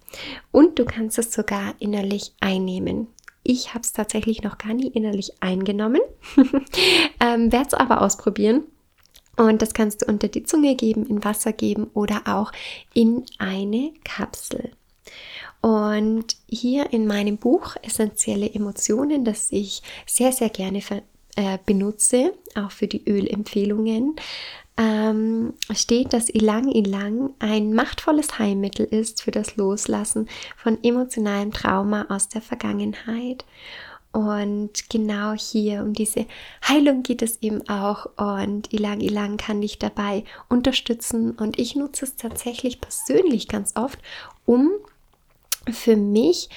Und 0.53 0.79
du 0.79 0.85
kannst 0.85 1.19
es 1.19 1.33
sogar 1.33 1.75
innerlich 1.81 2.35
einnehmen. 2.41 3.09
Ich 3.43 3.71
habe 3.71 3.81
es 3.81 3.93
tatsächlich 3.93 4.43
noch 4.43 4.59
gar 4.59 4.75
nie 4.75 4.89
innerlich 4.89 5.33
eingenommen, 5.41 6.03
ähm, 7.21 7.51
werde 7.51 7.69
es 7.69 7.75
aber 7.75 8.03
ausprobieren 8.03 8.65
und 9.41 9.63
das 9.63 9.73
kannst 9.73 10.03
du 10.03 10.07
unter 10.07 10.29
die 10.29 10.43
Zunge 10.43 10.75
geben, 10.75 11.07
in 11.07 11.25
Wasser 11.25 11.55
geben 11.55 11.91
oder 11.95 12.23
auch 12.27 12.53
in 12.93 13.25
eine 13.39 13.93
Kapsel. 14.05 14.71
Und 15.63 16.37
hier 16.47 16.93
in 16.93 17.07
meinem 17.07 17.39
Buch 17.39 17.77
Essentielle 17.83 18.53
Emotionen, 18.53 19.25
das 19.25 19.51
ich 19.51 19.83
sehr, 20.07 20.33
sehr 20.33 20.51
gerne 20.51 20.83
äh, 21.37 21.59
benutze, 21.65 22.35
auch 22.55 22.71
für 22.71 22.87
die 22.87 23.09
Ölempfehlungen, 23.09 24.17
ähm, 24.77 25.55
steht, 25.75 26.13
dass 26.13 26.29
Ilang 26.29 26.69
Ilang 26.69 27.31
ein 27.39 27.73
machtvolles 27.73 28.39
Heilmittel 28.39 28.85
ist 28.85 29.23
für 29.23 29.31
das 29.31 29.57
Loslassen 29.57 30.29
von 30.57 30.83
emotionalem 30.85 31.51
Trauma 31.51 32.07
aus 32.11 32.29
der 32.29 32.43
Vergangenheit. 32.43 33.47
Und 34.13 34.91
genau 34.91 35.35
hier 35.35 35.83
um 35.83 35.93
diese 35.93 36.27
Heilung 36.67 37.03
geht 37.03 37.23
es 37.23 37.41
eben 37.43 37.69
auch. 37.69 38.07
Und 38.17 38.73
Ilang 38.73 39.01
Ilang 39.01 39.37
kann 39.37 39.61
dich 39.61 39.79
dabei 39.79 40.25
unterstützen. 40.49 41.33
Und 41.33 41.59
ich 41.59 41.77
nutze 41.77 42.05
es 42.05 42.17
tatsächlich 42.17 42.81
persönlich 42.81 43.47
ganz 43.47 43.77
oft, 43.77 43.99
um 44.47 44.71
für 45.71 45.97
mich 45.97 46.49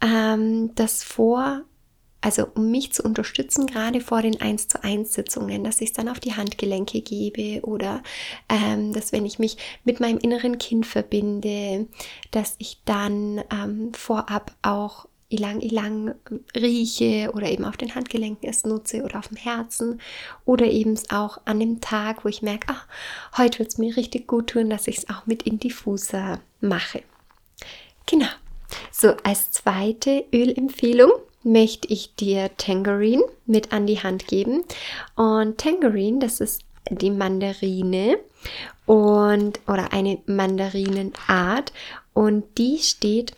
ähm, 0.00 0.74
das 0.74 1.04
vor 1.04 1.62
also 2.26 2.48
um 2.56 2.72
mich 2.72 2.92
zu 2.92 3.04
unterstützen, 3.04 3.66
gerade 3.66 4.00
vor 4.00 4.20
den 4.20 4.40
1 4.40 4.66
zu 4.66 4.82
1 4.82 5.12
Sitzungen, 5.12 5.62
dass 5.62 5.80
ich 5.80 5.90
es 5.90 5.92
dann 5.92 6.08
auf 6.08 6.18
die 6.18 6.34
Handgelenke 6.34 7.00
gebe 7.00 7.64
oder 7.64 8.02
ähm, 8.48 8.92
dass 8.92 9.12
wenn 9.12 9.24
ich 9.24 9.38
mich 9.38 9.58
mit 9.84 10.00
meinem 10.00 10.18
inneren 10.18 10.58
Kind 10.58 10.86
verbinde, 10.86 11.86
dass 12.32 12.56
ich 12.58 12.80
dann 12.84 13.44
ähm, 13.52 13.94
vorab 13.94 14.56
auch 14.62 15.06
ilang 15.36 15.60
ilang 15.60 16.14
rieche 16.56 17.30
oder 17.34 17.48
eben 17.48 17.64
auf 17.64 17.76
den 17.76 17.94
Handgelenken 17.94 18.48
es 18.48 18.64
nutze 18.64 19.02
oder 19.02 19.18
auf 19.18 19.28
dem 19.28 19.36
Herzen 19.36 20.00
oder 20.44 20.66
eben 20.66 20.98
auch 21.10 21.38
an 21.44 21.60
dem 21.60 21.80
Tag, 21.80 22.24
wo 22.24 22.28
ich 22.28 22.42
merke, 22.42 22.66
ach, 22.70 22.86
heute 23.36 23.60
wird 23.60 23.68
es 23.68 23.78
mir 23.78 23.96
richtig 23.96 24.26
gut 24.26 24.48
tun, 24.48 24.70
dass 24.70 24.88
ich 24.88 24.98
es 24.98 25.08
auch 25.08 25.26
mit 25.26 25.44
in 25.44 25.58
Diffuser 25.58 26.40
mache. 26.60 27.02
Genau. 28.06 28.28
So, 28.90 29.14
als 29.22 29.50
zweite 29.50 30.24
Ölempfehlung 30.32 31.12
möchte 31.42 31.88
ich 31.88 32.14
dir 32.14 32.50
Tangerine 32.56 33.24
mit 33.46 33.72
an 33.72 33.86
die 33.86 34.02
Hand 34.02 34.26
geben. 34.26 34.64
Und 35.14 35.58
Tangerine, 35.58 36.18
das 36.18 36.40
ist 36.40 36.62
die 36.90 37.10
Mandarine 37.10 38.18
und 38.86 39.60
oder 39.66 39.92
eine 39.92 40.18
Mandarinenart 40.26 41.72
und 42.14 42.44
die 42.58 42.78
steht 42.78 43.36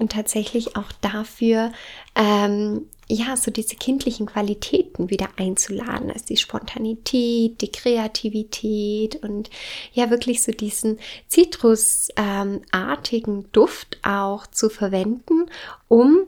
und 0.00 0.12
tatsächlich 0.12 0.76
auch 0.76 0.92
dafür, 1.00 1.72
ähm, 2.14 2.86
ja, 3.10 3.36
so 3.36 3.50
diese 3.50 3.76
kindlichen 3.76 4.26
Qualitäten 4.26 5.08
wieder 5.08 5.28
einzuladen, 5.36 6.10
also 6.10 6.26
die 6.26 6.36
Spontanität, 6.36 7.62
die 7.62 7.72
Kreativität 7.72 9.16
und 9.22 9.48
ja, 9.92 10.10
wirklich 10.10 10.42
so 10.42 10.52
diesen 10.52 10.98
zitrusartigen 11.26 13.38
ähm, 13.38 13.46
Duft 13.52 13.98
auch 14.02 14.46
zu 14.46 14.68
verwenden, 14.68 15.46
um 15.88 16.26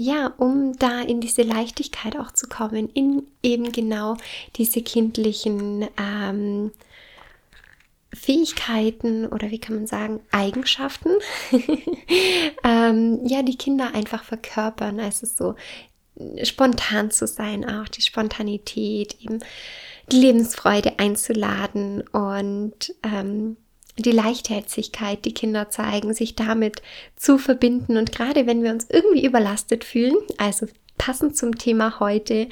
ja, 0.00 0.32
um 0.38 0.74
da 0.78 1.00
in 1.00 1.20
diese 1.20 1.42
Leichtigkeit 1.42 2.16
auch 2.16 2.30
zu 2.30 2.46
kommen, 2.46 2.88
in 2.94 3.24
eben 3.42 3.72
genau 3.72 4.16
diese 4.54 4.80
kindlichen 4.80 5.88
ähm, 5.98 6.70
Fähigkeiten 8.14 9.26
oder 9.26 9.50
wie 9.50 9.58
kann 9.58 9.76
man 9.76 9.86
sagen, 9.86 10.20
Eigenschaften, 10.30 11.10
ähm, 12.64 13.20
ja, 13.24 13.42
die 13.42 13.56
Kinder 13.56 13.94
einfach 13.94 14.24
verkörpern. 14.24 14.98
Also 14.98 15.26
so 15.26 15.54
spontan 16.42 17.10
zu 17.10 17.26
sein, 17.26 17.68
auch 17.68 17.88
die 17.88 18.02
Spontanität, 18.02 19.16
eben 19.20 19.40
die 20.10 20.16
Lebensfreude 20.16 20.98
einzuladen 20.98 22.02
und 22.08 22.94
ähm, 23.02 23.56
die 23.98 24.12
Leichtherzigkeit, 24.12 25.24
die 25.24 25.34
Kinder 25.34 25.70
zeigen, 25.70 26.14
sich 26.14 26.34
damit 26.34 26.82
zu 27.16 27.36
verbinden. 27.36 27.96
Und 27.96 28.12
gerade 28.12 28.46
wenn 28.46 28.62
wir 28.62 28.70
uns 28.70 28.86
irgendwie 28.88 29.26
überlastet 29.26 29.84
fühlen, 29.84 30.16
also 30.38 30.66
passend 30.98 31.36
zum 31.36 31.56
Thema 31.56 32.00
heute 32.00 32.48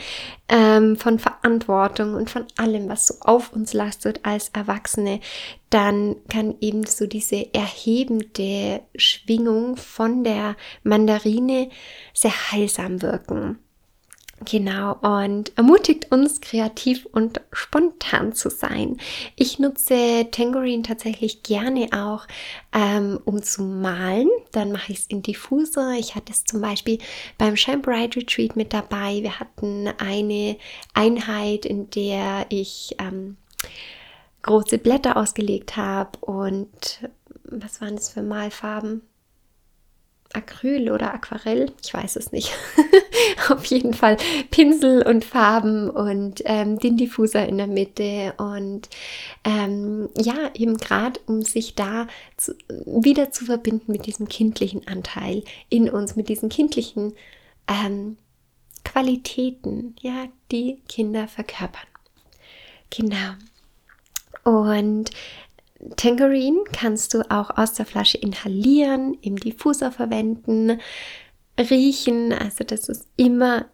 ähm, 0.49 0.97
von 0.97 1.19
Verantwortung 1.19 2.15
und 2.15 2.31
von 2.31 2.47
allem, 2.57 2.89
was 2.89 3.09
so 3.09 3.15
auf 3.21 3.53
uns 3.53 3.73
lastet 3.73 4.21
als 4.25 4.49
Erwachsene, 4.51 5.21
dann 5.71 6.17
kann 6.29 6.55
eben 6.61 6.87
so 6.87 7.07
diese 7.07 7.53
erhebende 7.53 8.81
Schwingung 8.97 9.77
von 9.77 10.25
der 10.25 10.57
Mandarine 10.85 11.69
sehr 12.15 12.53
heilsam 12.53 13.03
wirken. 13.03 13.59
Genau, 14.45 14.97
und 15.01 15.57
ermutigt 15.57 16.13
uns, 16.13 16.43
kreativ 16.43 17.07
und 17.11 17.41
spontan 17.53 18.35
zu 18.35 18.51
sein. 18.51 18.99
Ich 19.35 19.59
nutze 19.59 20.29
Tangerine 20.31 20.83
tatsächlich 20.83 21.43
gerne 21.43 21.89
auch, 21.93 22.27
ähm, 22.75 23.19
um 23.25 23.43
zu 23.43 23.63
malen. 23.63 24.29
Dann 24.53 24.73
mache 24.73 24.93
ich 24.93 24.99
es 24.99 25.07
in 25.07 25.23
Diffuser. 25.23 25.93
Ich 25.99 26.15
hatte 26.15 26.33
es 26.33 26.45
zum 26.45 26.61
Beispiel 26.61 26.99
beim 27.39 27.57
Shine 27.57 27.79
Bright 27.79 28.15
Retreat 28.15 28.57
mit 28.57 28.75
dabei. 28.75 29.23
Wir 29.23 29.41
hatten 29.41 29.89
eine 29.97 30.59
Einheit, 30.93 31.65
in 31.65 31.89
der 31.89 32.45
ich 32.51 32.95
ähm, 32.99 33.39
große 34.43 34.77
Blätter 34.77 35.17
ausgelegt 35.17 35.77
habe 35.79 36.19
und 36.21 37.09
was 37.45 37.81
waren 37.81 37.97
das 37.97 38.11
für 38.11 38.23
Malfarben? 38.23 39.01
Acryl 40.33 40.91
oder 40.91 41.15
Aquarell, 41.15 41.73
ich 41.83 41.93
weiß 41.93 42.17
es 42.17 42.33
nicht. 42.33 42.53
Auf 43.49 43.65
jeden 43.67 43.95
Fall 43.95 44.17
Pinsel 44.51 45.07
und 45.07 45.25
Farben 45.25 45.89
und 45.91 46.43
ähm, 46.45 46.79
den 46.79 46.97
Diffuser 46.97 47.49
in 47.49 47.59
der 47.59 47.67
Mitte 47.67 48.35
und 48.39 48.89
ähm, 49.45 50.09
ja, 50.17 50.51
eben 50.55 50.77
gerade 50.77 51.21
um 51.27 51.43
sich 51.43 51.75
da 51.75 52.07
zu, 52.37 52.55
wieder 52.69 53.31
zu 53.31 53.47
verbinden 53.47 53.93
mit 53.93 54.07
diesem 54.07 54.29
kindlichen 54.29 54.87
Anteil 54.89 55.43
in 55.69 55.89
uns, 55.89 56.17
mit 56.17 56.29
diesen 56.29 56.49
kindlichen 56.49 57.15
ähm, 57.69 58.17
Qualitäten, 58.85 59.97
ja, 60.01 60.27
die 60.53 60.81
Kinder 60.89 61.29
verkörpern. 61.29 61.87
Genau. 62.91 63.35
Und 64.45 65.11
Tangerine 65.97 66.65
kannst 66.73 67.15
du 67.15 67.31
auch 67.31 67.51
aus 67.57 67.75
der 67.75 67.87
Flasche 67.87 68.19
inhalieren, 68.19 69.17
im 69.21 69.37
Diffuser 69.37 69.93
verwenden, 69.93 70.81
riechen. 71.59 72.33
Also 72.33 72.65
das 72.65 72.89
ist 72.89 73.07
immer, 73.17 73.67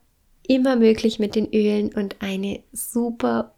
immer 0.46 0.76
möglich 0.76 1.18
mit 1.18 1.34
den 1.34 1.52
Ölen 1.52 1.92
und 1.94 2.16
eine 2.20 2.62
super 2.72 3.54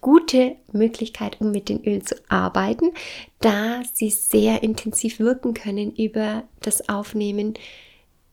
gute 0.00 0.56
Möglichkeit, 0.72 1.40
um 1.40 1.50
mit 1.50 1.68
den 1.68 1.84
Ölen 1.84 2.04
zu 2.04 2.14
arbeiten, 2.28 2.92
da 3.40 3.82
sie 3.92 4.10
sehr 4.10 4.62
intensiv 4.62 5.18
wirken 5.18 5.54
können 5.54 5.94
über 5.94 6.44
das 6.60 6.88
Aufnehmen, 6.88 7.54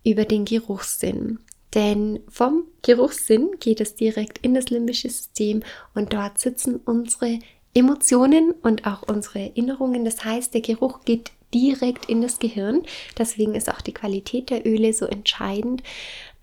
über 0.05 0.25
den 0.25 0.45
Geruchssinn. 0.45 1.39
Denn 1.73 2.21
vom 2.29 2.63
Geruchssinn 2.83 3.51
geht 3.59 3.81
es 3.81 3.95
direkt 3.95 4.37
in 4.37 4.53
das 4.53 4.69
limbische 4.69 5.09
System 5.09 5.61
und 5.93 6.13
dort 6.13 6.39
sitzen 6.39 6.77
unsere 6.77 7.39
Emotionen 7.75 8.51
und 8.63 8.87
auch 8.87 9.03
unsere 9.03 9.39
Erinnerungen. 9.39 10.05
Das 10.05 10.23
heißt, 10.23 10.53
der 10.53 10.61
Geruch 10.61 11.01
geht 11.03 11.31
direkt 11.53 12.05
in 12.05 12.21
das 12.21 12.39
Gehirn. 12.39 12.83
Deswegen 13.17 13.53
ist 13.53 13.69
auch 13.69 13.81
die 13.81 13.93
Qualität 13.93 14.49
der 14.49 14.65
Öle 14.65 14.93
so 14.93 15.05
entscheidend, 15.05 15.83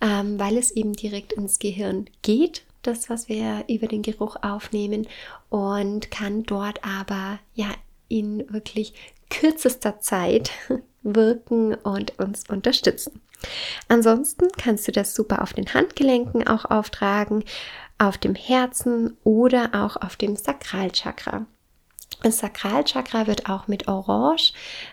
ähm, 0.01 0.39
weil 0.39 0.59
es 0.59 0.70
eben 0.70 0.93
direkt 0.93 1.33
ins 1.33 1.59
Gehirn 1.59 2.07
geht, 2.20 2.62
das, 2.83 3.09
was 3.09 3.28
wir 3.28 3.64
über 3.68 3.87
den 3.87 4.03
Geruch 4.03 4.37
aufnehmen 4.43 5.07
und 5.49 6.11
kann 6.11 6.43
dort 6.45 6.85
aber 6.85 7.39
ja 7.55 7.68
in 8.09 8.45
wirklich 8.53 8.93
kürzester 9.30 10.01
Zeit 10.01 10.51
wirken 11.03 11.74
und 11.74 12.18
uns 12.18 12.49
unterstützen. 12.49 13.22
Ansonsten 13.89 14.49
kannst 14.57 14.87
du 14.87 14.93
das 14.93 15.14
super 15.14 15.43
auf 15.43 15.53
den 15.53 15.72
Handgelenken 15.74 16.47
auch 16.47 16.64
auftragen 16.66 17.45
auf 18.03 18.18
dem 18.18 18.34
Herzen 18.34 19.16
oder 19.22 19.70
auch 19.72 19.96
auf 19.96 20.16
dem 20.16 20.36
Sakralchakra. 20.36 21.46
Das 22.22 22.38
Sakralchakra 22.38 23.26
wird 23.26 23.48
auch 23.48 23.68
mit 23.68 23.88
Orange 23.88 24.53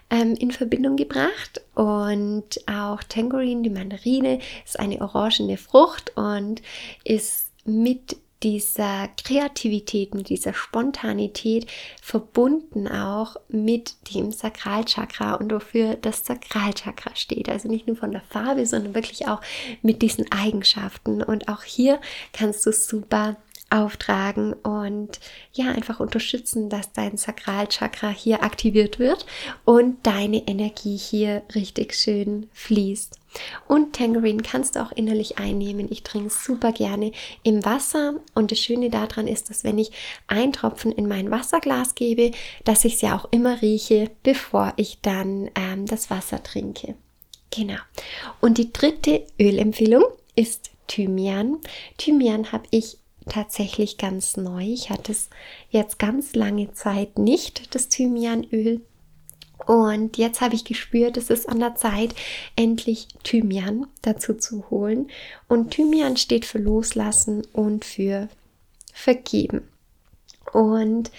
ähm, 0.10 0.36
in 0.36 0.52
Verbindung 0.52 0.96
gebracht 0.96 1.62
und 1.76 2.62
auch 2.68 3.04
Tangerine, 3.04 3.62
die 3.62 3.70
Mandarine, 3.70 4.40
ist 4.66 4.80
eine 4.80 5.02
orangene 5.02 5.58
Frucht 5.58 6.16
und 6.16 6.62
ist 7.04 7.52
mit 7.66 8.18
dieser 8.44 9.10
Kreativität, 9.24 10.16
mit 10.16 10.30
dieser 10.30 10.54
Spontanität 10.54 11.68
verbunden 12.02 12.88
auch 12.88 13.36
mit 13.50 13.96
dem 14.14 14.32
Sakralchakra 14.32 15.36
und 15.36 15.52
wofür 15.52 15.96
das 15.96 16.26
Sakralchakra 16.26 17.16
steht. 17.16 17.50
Also 17.50 17.68
nicht 17.68 17.88
nur 17.88 17.98
von 17.98 18.12
der 18.12 18.22
Farbe, 18.22 18.66
sondern 18.66 18.96
wirklich 18.96 19.28
auch 19.28 19.42
mit 19.82 20.02
diesen 20.02 20.32
Eigenschaften. 20.32 21.22
Und 21.22 21.50
auch 21.50 21.64
hier 21.64 22.00
kannst 22.32 22.66
du 22.66 22.72
super 22.72 23.36
auftragen 23.70 24.54
und 24.54 25.20
ja, 25.54 25.72
einfach 25.72 26.00
unterstützen, 26.00 26.70
dass 26.70 26.92
dein 26.94 27.18
Sakralchakra 27.18 28.10
hier 28.10 28.44
aktiviert 28.44 29.00
wird 29.00 29.26
und 29.66 30.06
deine 30.06 30.48
Energie 30.48 30.98
hier 30.98 31.44
richtig 31.56 31.94
schön 31.96 32.50
fließt. 32.54 33.20
Und 33.68 33.96
Tangerine 33.96 34.42
kannst 34.42 34.76
du 34.76 34.82
auch 34.82 34.92
innerlich 34.92 35.38
einnehmen. 35.38 35.88
Ich 35.92 36.04
trinke 36.04 36.32
super 36.32 36.72
gerne 36.72 37.12
im 37.44 37.64
Wasser 37.64 38.16
und 38.34 38.52
das 38.52 38.60
Schöne 38.60 38.90
daran 38.90 39.28
ist, 39.28 39.50
dass 39.50 39.64
wenn 39.64 39.78
ich 39.78 39.92
ein 40.28 40.52
Tropfen 40.52 40.92
in 40.92 41.08
mein 41.08 41.30
Wasserglas 41.30 41.96
gebe, 41.96 42.32
dass 42.64 42.86
ich 42.86 42.96
es 42.96 43.02
ja 43.02 43.16
auch 43.16 43.28
immer 43.32 43.62
rieche, 43.62 44.10
bevor 44.24 44.74
ich 44.78 45.00
dann 45.02 45.50
ähm, 45.56 45.86
das 45.86 46.10
Wasser 46.10 46.42
trinke. 46.42 46.96
Genau. 47.52 47.80
Und 48.42 48.58
die 48.58 48.74
dritte 48.74 49.26
Ölempfehlung 49.40 50.04
ist 50.36 50.72
Thymian. 50.88 51.58
Thymian 51.98 52.52
habe 52.52 52.66
ich 52.72 52.98
tatsächlich 53.30 53.98
ganz 53.98 54.38
neu. 54.38 54.64
Ich 54.64 54.90
hatte 54.90 55.12
es 55.12 55.30
jetzt 55.70 56.00
ganz 56.00 56.36
lange 56.36 56.72
Zeit 56.74 57.18
nicht, 57.18 57.74
das 57.76 57.90
Thymianöl. 57.90 58.82
Und 59.66 60.18
jetzt 60.18 60.42
habe 60.42 60.56
ich 60.56 60.66
gespürt, 60.66 61.18
es 61.18 61.30
ist 61.30 61.48
an 61.48 61.60
der 61.60 61.76
Zeit, 61.76 62.16
endlich 62.56 63.08
Thymian 63.24 63.88
dazu 64.02 64.34
zu 64.34 64.70
holen. 64.70 65.10
Und 65.48 65.72
Thymian 65.72 66.18
steht 66.18 66.46
für 66.46 66.60
Loslassen 66.60 67.46
und 67.54 67.86
für 67.86 68.30
Vergeben. 68.94 69.68
Und 70.54 71.12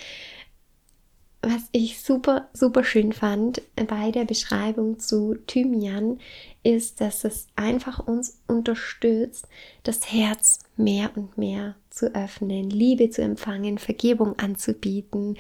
was 1.43 1.63
ich 1.73 2.03
super, 2.03 2.49
super 2.53 2.85
schön 2.85 3.13
fand 3.13 3.63
bei 3.75 4.11
der 4.11 4.25
Beschreibung 4.25 4.99
zu 4.99 5.37
Thymian, 5.47 6.21
ist, 6.63 7.01
dass 7.01 7.25
es 7.25 7.47
einfach 7.57 7.99
uns 8.07 8.43
unterstützt, 8.47 9.47
das 9.83 10.13
Herz 10.13 10.59
mehr 10.83 11.11
und 11.17 11.39
mehr 11.39 11.77
zu 11.91 12.15
öffnen, 12.15 12.71
Liebe 12.71 13.11
zu 13.11 13.23
empfangen, 13.23 13.79
Vergebung 13.79 14.39
anzubieten 14.39 15.37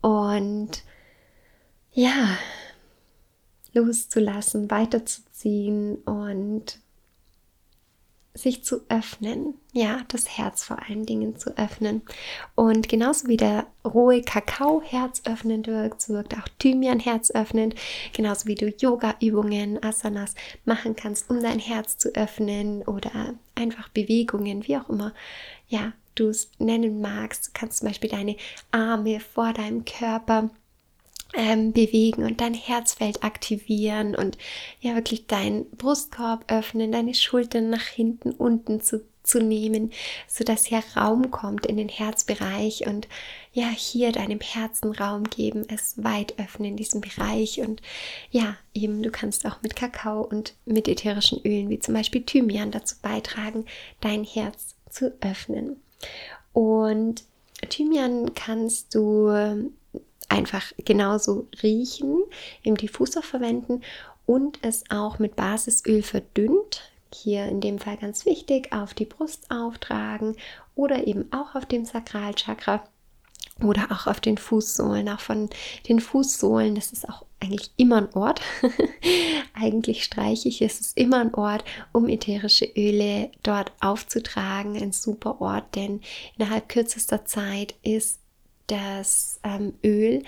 und 0.00 0.70
ja, 1.92 2.36
loszulassen, 3.72 4.70
weiterzuziehen 4.70 5.96
und 5.96 6.80
sich 8.34 8.64
zu 8.64 8.82
öffnen, 8.88 9.54
ja, 9.72 10.02
das 10.08 10.38
Herz 10.38 10.62
vor 10.62 10.78
allen 10.88 11.04
Dingen 11.04 11.36
zu 11.36 11.56
öffnen. 11.56 12.02
Und 12.54 12.88
genauso 12.88 13.26
wie 13.28 13.36
der 13.36 13.66
rohe 13.84 14.22
Kakao 14.22 14.82
herzöffnend 14.82 15.66
wirkt, 15.66 16.00
so 16.00 16.14
wirkt 16.14 16.34
auch 16.34 16.46
Thymian 16.58 17.00
herzöffnend, 17.00 17.74
genauso 18.12 18.46
wie 18.46 18.54
du 18.54 18.68
Yoga-Übungen, 18.68 19.82
Asanas 19.82 20.34
machen 20.64 20.94
kannst, 20.94 21.28
um 21.28 21.42
dein 21.42 21.58
Herz 21.58 21.98
zu 21.98 22.14
öffnen 22.14 22.82
oder 22.82 23.34
einfach 23.56 23.88
Bewegungen, 23.88 24.66
wie 24.66 24.76
auch 24.76 24.88
immer, 24.88 25.12
ja, 25.68 25.92
du 26.14 26.28
es 26.28 26.50
nennen 26.58 27.00
magst. 27.00 27.48
Du 27.48 27.50
kannst 27.54 27.78
zum 27.78 27.88
Beispiel 27.88 28.10
deine 28.10 28.36
Arme 28.70 29.20
vor 29.20 29.52
deinem 29.52 29.84
Körper 29.84 30.50
ähm, 31.34 31.72
bewegen 31.72 32.24
und 32.24 32.40
dein 32.40 32.54
Herzfeld 32.54 33.22
aktivieren 33.22 34.14
und 34.14 34.36
ja 34.80 34.94
wirklich 34.94 35.26
deinen 35.26 35.70
Brustkorb 35.70 36.44
öffnen, 36.50 36.92
deine 36.92 37.14
Schultern 37.14 37.70
nach 37.70 37.86
hinten 37.86 38.32
unten 38.32 38.80
zu, 38.80 39.04
zu 39.22 39.40
nehmen, 39.40 39.92
sodass 40.26 40.66
hier 40.66 40.82
Raum 40.96 41.30
kommt 41.30 41.66
in 41.66 41.76
den 41.76 41.88
Herzbereich 41.88 42.86
und 42.86 43.06
ja 43.52 43.68
hier 43.68 44.12
deinem 44.12 44.40
Herzen 44.40 44.92
Raum 44.92 45.24
geben, 45.24 45.66
es 45.68 46.02
weit 46.02 46.38
öffnen 46.38 46.70
in 46.70 46.76
diesem 46.76 47.00
Bereich 47.00 47.60
und 47.60 47.80
ja 48.30 48.56
eben 48.74 49.02
du 49.02 49.10
kannst 49.10 49.46
auch 49.46 49.62
mit 49.62 49.76
Kakao 49.76 50.22
und 50.22 50.54
mit 50.64 50.88
ätherischen 50.88 51.40
Ölen 51.44 51.68
wie 51.68 51.78
zum 51.78 51.94
Beispiel 51.94 52.22
Thymian 52.22 52.70
dazu 52.70 52.96
beitragen, 53.02 53.66
dein 54.00 54.24
Herz 54.24 54.74
zu 54.88 55.12
öffnen. 55.20 55.76
Und 56.52 57.22
Thymian 57.68 58.34
kannst 58.34 58.94
du 58.94 59.70
einfach 60.30 60.72
genauso 60.84 61.48
riechen, 61.62 62.22
im 62.62 62.76
Diffusor 62.76 63.22
verwenden 63.22 63.82
und 64.26 64.58
es 64.62 64.84
auch 64.90 65.18
mit 65.18 65.36
Basisöl 65.36 66.02
verdünnt. 66.02 66.82
Hier 67.12 67.46
in 67.46 67.60
dem 67.60 67.80
Fall 67.80 67.96
ganz 67.96 68.24
wichtig, 68.24 68.72
auf 68.72 68.94
die 68.94 69.04
Brust 69.04 69.50
auftragen 69.50 70.36
oder 70.76 71.06
eben 71.06 71.30
auch 71.32 71.56
auf 71.56 71.66
dem 71.66 71.84
Sakralchakra 71.84 72.84
oder 73.62 73.88
auch 73.90 74.06
auf 74.06 74.20
den 74.20 74.38
Fußsohlen, 74.38 75.08
auch 75.08 75.20
von 75.20 75.50
den 75.88 76.00
Fußsohlen. 76.00 76.76
Das 76.76 76.92
ist 76.92 77.08
auch 77.08 77.24
eigentlich 77.40 77.72
immer 77.76 77.98
ein 77.98 78.14
Ort. 78.14 78.40
eigentlich 79.54 80.04
streiche 80.04 80.48
ich, 80.48 80.62
es 80.62 80.80
ist 80.80 80.96
immer 80.96 81.20
ein 81.20 81.34
Ort, 81.34 81.64
um 81.92 82.08
ätherische 82.08 82.66
Öle 82.76 83.30
dort 83.42 83.72
aufzutragen. 83.80 84.76
Ein 84.76 84.92
super 84.92 85.40
Ort, 85.40 85.74
denn 85.74 86.00
innerhalb 86.38 86.68
kürzester 86.68 87.24
Zeit 87.24 87.74
ist 87.82 88.20
das 88.70 89.40
ähm, 89.44 89.74
Öl 89.84 90.22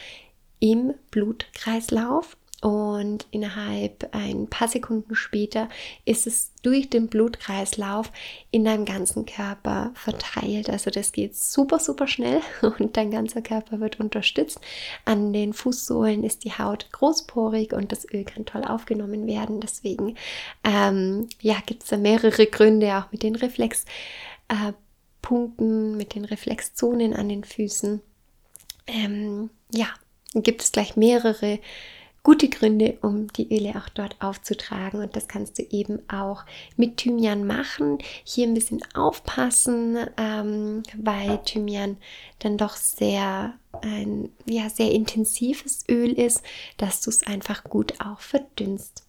im 0.61 0.95
Blutkreislauf 1.11 2.37
und 2.63 3.27
innerhalb 3.33 4.09
ein 4.13 4.47
paar 4.47 4.69
Sekunden 4.69 5.17
später 5.17 5.69
ist 6.05 6.29
es 6.29 6.53
durch 6.63 6.89
den 6.89 7.09
Blutkreislauf 7.09 8.13
in 8.53 8.65
deinem 8.65 8.85
ganzen 8.85 9.27
Körper 9.27 9.91
verteilt. 9.95 10.71
Also 10.71 10.93
das 10.93 11.11
geht 11.11 11.35
super, 11.35 11.81
super 11.81 12.07
schnell 12.07 12.41
und 12.79 12.97
dein 12.97 13.11
ganzer 13.11 13.43
Körper 13.43 13.81
wird 13.81 13.99
unterstützt. 13.99 14.61
An 15.05 15.33
den 15.33 15.55
Fußsohlen 15.55 16.23
ist 16.23 16.45
die 16.45 16.53
Haut 16.53 16.87
großporig 16.93 17.73
und 17.73 17.91
das 17.91 18.09
Öl 18.09 18.23
kann 18.23 18.47
toll 18.47 18.63
aufgenommen 18.63 19.27
werden. 19.27 19.61
Deswegen 19.61 20.17
ähm, 20.63 21.27
ja, 21.41 21.57
gibt 21.67 21.83
es 21.83 21.89
da 21.89 21.97
mehrere 21.97 22.47
Gründe, 22.47 22.97
auch 22.97 23.11
mit 23.11 23.25
den 23.25 23.35
Reflexpunkten, 23.35 25.95
äh, 25.95 25.97
mit 25.97 26.15
den 26.15 26.25
Reflexzonen 26.25 27.13
an 27.13 27.29
den 27.29 27.43
Füßen 27.43 28.03
ähm, 28.87 29.51
ja, 29.73 29.89
gibt 30.35 30.63
es 30.63 30.73
gleich 30.73 30.97
mehrere 30.97 31.59
gute 32.23 32.49
Gründe, 32.49 32.99
um 33.03 33.27
die 33.33 33.53
Öle 33.53 33.77
auch 33.77 33.89
dort 33.89 34.17
aufzutragen. 34.21 35.01
Und 35.01 35.17
das 35.17 35.29
kannst 35.29 35.59
du 35.59 35.63
eben 35.63 36.01
auch 36.09 36.45
mit 36.77 36.99
Thymian 36.99 37.47
machen. 37.47 37.99
Hier 38.25 38.47
ein 38.47 38.55
bisschen 38.55 38.81
aufpassen, 38.95 39.99
ähm, 40.17 40.83
weil 40.97 41.39
Thymian 41.45 41.97
dann 42.39 42.57
doch 42.57 42.77
sehr 42.77 43.55
ein 43.83 44.31
ja, 44.47 44.69
sehr 44.69 44.93
intensives 44.93 45.85
Öl 45.89 46.13
ist, 46.13 46.43
dass 46.77 47.01
du 47.01 47.11
es 47.11 47.27
einfach 47.27 47.65
gut 47.65 47.95
auch 48.01 48.21
verdünnst. 48.21 49.05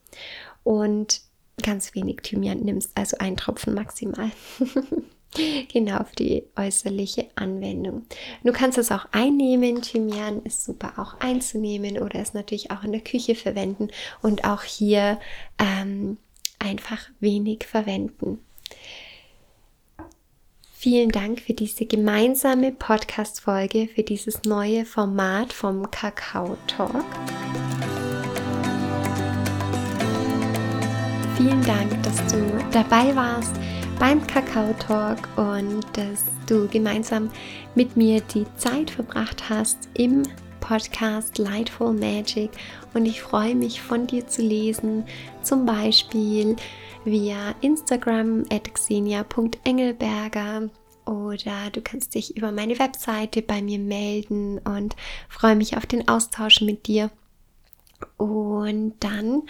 Und 0.63 1.21
ganz 1.61 1.93
wenig 1.93 2.21
Thymian 2.24 2.61
nimmst, 2.61 2.91
also 2.95 3.17
ein 3.19 3.38
Tropfen 3.38 3.74
maximal. 3.74 4.32
genau 5.72 5.98
auf 5.98 6.12
die 6.12 6.44
äußerliche 6.56 7.28
Anwendung. 7.36 8.06
Du 8.44 8.52
kannst 8.52 8.78
es 8.78 8.92
auch 8.92 9.06
einnehmen. 9.12 9.82
Thymian 9.82 10.44
ist 10.44 10.64
super 10.64 10.94
auch 10.98 11.20
einzunehmen 11.20 11.98
oder 11.98 12.20
es 12.20 12.34
natürlich 12.34 12.72
auch 12.72 12.84
in 12.84 12.92
der 12.92 13.02
Küche 13.02 13.36
verwenden 13.36 13.90
und 14.22 14.46
auch 14.46 14.64
hier 14.64 15.20
ähm, 15.60 16.18
einfach 16.60 17.10
wenig 17.20 17.66
verwenden. 17.66 18.40
Vielen 20.74 21.12
Dank 21.12 21.40
für 21.40 21.54
diese 21.54 21.86
gemeinsame 21.86 22.74
Podcast-Folge, 22.74 23.88
für 23.88 24.04
dieses 24.04 24.44
neue 24.44 24.84
Format 24.84 25.54
vom 25.54 25.90
Kakao 25.90 26.58
Talk. 26.68 27.06
Vielen 31.38 31.64
Dank, 31.64 32.04
dass 32.04 32.18
du 32.28 32.38
dabei 32.74 33.16
warst 33.16 33.56
beim 34.04 34.28
Kakao 34.28 34.74
Talk 34.80 35.30
und 35.38 35.86
dass 35.93 36.26
du 36.45 36.68
gemeinsam 36.68 37.32
mit 37.74 37.95
mir 37.95 38.20
die 38.20 38.45
Zeit 38.58 38.91
verbracht 38.91 39.49
hast 39.49 39.88
im 39.93 40.24
Podcast 40.60 41.38
Lightful 41.38 41.93
Magic 41.93 42.49
und 42.93 43.06
ich 43.06 43.22
freue 43.22 43.56
mich 43.56 43.82
von 43.82 44.06
dir 44.06 44.28
zu 44.28 44.41
lesen, 44.41 45.06
zum 45.41 45.66
Beispiel 45.66 46.58
via 47.06 47.56
Instagram 47.62 48.43
at 48.51 48.74
xenia.engelberger 48.74 50.70
oder 51.06 51.70
du 51.72 51.80
kannst 51.82 52.14
dich 52.14 52.36
über 52.36 52.51
meine 52.51 52.78
Webseite 52.80 53.41
bei 53.41 53.62
mir 53.62 53.80
melden 53.80 54.58
und 54.58 54.97
freue 55.30 55.56
mich 55.56 55.78
auf 55.78 55.86
den 55.86 56.10
Austausch 56.10 56.60
mit 56.60 56.88
dir. 56.88 57.10
Und 58.18 58.95
dann 58.99 59.43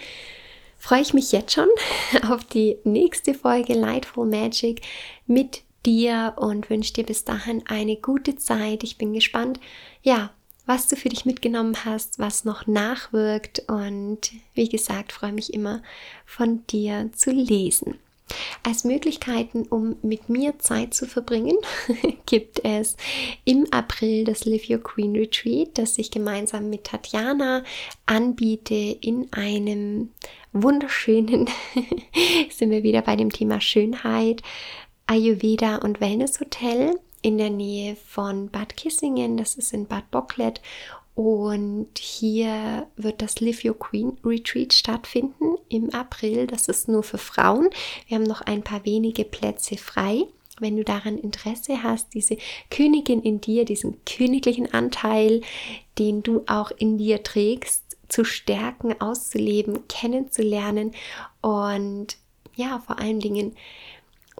freue 0.83 1.01
ich 1.01 1.13
mich 1.13 1.31
jetzt 1.31 1.53
schon 1.53 1.69
auf 2.29 2.43
die 2.43 2.77
nächste 2.83 3.33
Folge 3.33 3.73
Lightful 3.73 4.27
Magic 4.27 4.81
mit 5.25 5.63
dir 5.85 6.33
und 6.35 6.69
wünsche 6.69 6.91
dir 6.91 7.05
bis 7.05 7.23
dahin 7.23 7.63
eine 7.67 7.95
gute 7.95 8.35
Zeit. 8.35 8.83
Ich 8.83 8.97
bin 8.97 9.13
gespannt, 9.13 9.61
ja, 10.01 10.31
was 10.65 10.89
du 10.89 10.97
für 10.97 11.07
dich 11.07 11.23
mitgenommen 11.23 11.85
hast, 11.85 12.19
was 12.19 12.43
noch 12.43 12.67
nachwirkt 12.67 13.63
und 13.69 14.31
wie 14.55 14.67
gesagt, 14.67 15.13
freue 15.13 15.31
mich 15.31 15.53
immer 15.53 15.81
von 16.25 16.67
dir 16.67 17.09
zu 17.13 17.31
lesen. 17.31 17.97
Als 18.63 18.85
Möglichkeiten, 18.85 19.63
um 19.63 19.97
mit 20.01 20.29
mir 20.29 20.57
Zeit 20.59 20.93
zu 20.93 21.05
verbringen, 21.05 21.57
gibt 22.25 22.63
es 22.63 22.95
im 23.43 23.67
April 23.71 24.23
das 24.23 24.45
Live 24.45 24.69
Your 24.69 24.81
Queen 24.81 25.15
Retreat, 25.15 25.77
das 25.77 25.97
ich 25.97 26.11
gemeinsam 26.11 26.69
mit 26.69 26.85
Tatjana 26.85 27.63
anbiete 28.05 28.73
in 28.73 29.27
einem 29.33 30.09
wunderschönen, 30.53 31.49
sind 32.49 32.71
wir 32.71 32.83
wieder 32.83 33.01
bei 33.01 33.15
dem 33.15 33.31
Thema 33.31 33.59
Schönheit, 33.59 34.41
Ayurveda 35.07 35.77
und 35.77 35.99
Wellness 35.99 36.39
Hotel 36.39 36.99
in 37.21 37.37
der 37.37 37.49
Nähe 37.49 37.95
von 37.95 38.49
Bad 38.49 38.77
Kissingen, 38.77 39.37
das 39.37 39.55
ist 39.55 39.73
in 39.73 39.87
Bad 39.87 40.09
Bocklet 40.11 40.61
und 41.15 41.89
hier 41.99 42.87
wird 42.95 43.21
das 43.21 43.39
Live 43.39 43.63
Your 43.63 43.77
Queen 43.77 44.17
Retreat 44.25 44.73
stattfinden 44.73 45.57
im 45.69 45.93
April. 45.93 46.47
Das 46.47 46.67
ist 46.67 46.87
nur 46.87 47.03
für 47.03 47.19
Frauen. 47.19 47.69
Wir 48.07 48.15
haben 48.15 48.23
noch 48.23 48.41
ein 48.41 48.63
paar 48.63 48.83
wenige 48.85 49.23
Plätze 49.23 49.77
frei. 49.77 50.23
Wenn 50.59 50.77
du 50.77 50.83
daran 50.83 51.17
Interesse 51.17 51.83
hast, 51.83 52.13
diese 52.13 52.37
Königin 52.69 53.21
in 53.21 53.41
dir, 53.41 53.65
diesen 53.65 53.97
königlichen 54.05 54.71
Anteil, 54.73 55.41
den 55.99 56.23
du 56.23 56.43
auch 56.47 56.71
in 56.71 56.97
dir 56.97 57.23
trägst, 57.23 57.83
zu 58.07 58.23
stärken, 58.23 58.99
auszuleben, 58.99 59.87
kennenzulernen 59.87 60.91
und 61.41 62.17
ja, 62.55 62.83
vor 62.85 62.99
allen 62.99 63.19
Dingen 63.19 63.55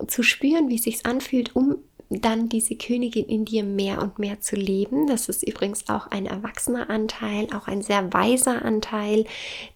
zu 0.07 0.21
spüren, 0.21 0.69
wie 0.69 0.75
es 0.75 0.83
sich 0.83 1.05
anfühlt, 1.05 1.55
um 1.55 1.77
dann 2.21 2.49
diese 2.49 2.75
Königin 2.75 3.25
in 3.25 3.45
dir 3.45 3.63
mehr 3.63 4.01
und 4.01 4.19
mehr 4.19 4.41
zu 4.41 4.55
leben. 4.55 5.07
Das 5.07 5.29
ist 5.29 5.43
übrigens 5.43 5.89
auch 5.89 6.07
ein 6.07 6.25
erwachsener 6.25 6.89
Anteil, 6.89 7.47
auch 7.53 7.67
ein 7.67 7.81
sehr 7.81 8.13
weiser 8.13 8.63
Anteil, 8.63 9.25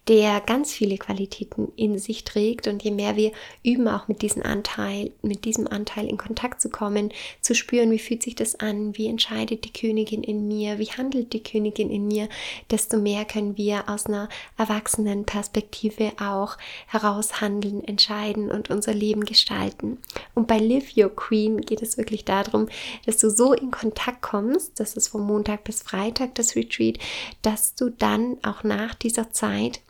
der 0.08 0.40
ganz 0.40 0.72
viele 0.72 0.98
Qualitäten 0.98 1.72
in 1.76 1.98
sich 1.98 2.24
trägt. 2.24 2.66
Und 2.66 2.82
je 2.82 2.90
mehr 2.90 3.16
wir 3.16 3.32
üben, 3.62 3.88
auch 3.88 4.08
mit 4.08 4.22
diesem 4.22 4.42
Anteil, 4.42 5.10
mit 5.22 5.44
diesem 5.44 5.66
Anteil 5.66 6.06
in 6.06 6.16
Kontakt 6.16 6.60
zu 6.60 6.70
kommen, 6.70 7.12
zu 7.40 7.54
spüren, 7.54 7.90
wie 7.90 7.98
fühlt 7.98 8.22
sich 8.22 8.34
das 8.34 8.60
an, 8.60 8.96
wie 8.96 9.06
entscheidet 9.06 9.64
die 9.64 9.72
Königin 9.72 10.22
in 10.22 10.48
mir, 10.48 10.78
wie 10.78 10.86
handelt 10.86 11.32
die 11.32 11.42
Königin 11.42 11.90
in 11.90 12.06
mir, 12.06 12.28
desto 12.70 12.98
mehr 12.98 13.24
können 13.24 13.56
wir 13.56 13.88
aus 13.88 14.06
einer 14.06 14.28
erwachsenen 14.56 15.24
Perspektive 15.24 16.12
auch 16.20 16.56
heraus 16.86 17.40
handeln, 17.40 17.82
entscheiden 17.84 18.50
und 18.50 18.70
unser 18.70 18.94
Leben 18.94 19.24
gestalten. 19.24 19.98
Und 20.34 20.46
bei 20.46 20.58
Live 20.58 20.96
Your 20.96 21.14
Queen 21.14 21.60
geht 21.60 21.82
es 21.82 21.98
wirklich 21.98 22.24
darum, 22.28 22.68
dass 23.06 23.18
du 23.18 23.30
so 23.30 23.52
in 23.52 23.70
Kontakt 23.70 24.22
kommst, 24.22 24.78
das 24.80 24.94
ist 24.94 25.08
vom 25.08 25.26
Montag 25.26 25.64
bis 25.64 25.82
Freitag 25.82 26.34
das 26.34 26.56
Retreat, 26.56 26.98
dass 27.42 27.74
du 27.74 27.90
dann 27.90 28.36
auch 28.42 28.62
nach 28.64 28.94
dieser 28.94 29.30
Zeit 29.30 29.80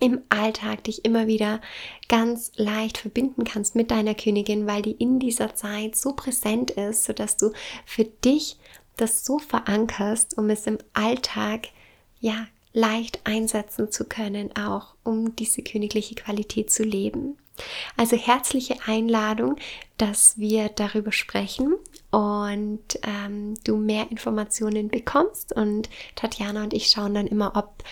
im 0.00 0.22
Alltag 0.30 0.84
dich 0.84 1.04
immer 1.04 1.26
wieder 1.26 1.60
ganz 2.08 2.52
leicht 2.56 2.98
verbinden 2.98 3.44
kannst 3.44 3.74
mit 3.74 3.90
deiner 3.90 4.14
Königin, 4.14 4.66
weil 4.66 4.82
die 4.82 4.92
in 4.92 5.20
dieser 5.20 5.54
Zeit 5.54 5.94
so 5.94 6.14
präsent 6.14 6.70
ist, 6.70 7.04
sodass 7.04 7.36
du 7.36 7.52
für 7.84 8.04
dich 8.04 8.56
das 8.96 9.24
so 9.24 9.38
verankerst, 9.38 10.36
um 10.36 10.50
es 10.50 10.66
im 10.66 10.78
Alltag 10.94 11.68
ja 12.18 12.46
leicht 12.72 13.20
einsetzen 13.24 13.90
zu 13.90 14.04
können, 14.04 14.54
auch 14.56 14.94
um 15.04 15.36
diese 15.36 15.62
königliche 15.62 16.14
Qualität 16.14 16.70
zu 16.70 16.82
leben. 16.82 17.36
Also 17.96 18.16
herzliche 18.16 18.76
Einladung, 18.86 19.56
dass 19.98 20.38
wir 20.38 20.68
darüber 20.68 21.12
sprechen 21.12 21.74
und 22.10 22.80
ähm, 23.02 23.54
du 23.64 23.76
mehr 23.76 24.10
Informationen 24.10 24.88
bekommst. 24.88 25.52
Und 25.52 25.88
Tatjana 26.16 26.64
und 26.64 26.74
ich 26.74 26.88
schauen 26.88 27.14
dann 27.14 27.26
immer, 27.26 27.52
ob 27.56 27.84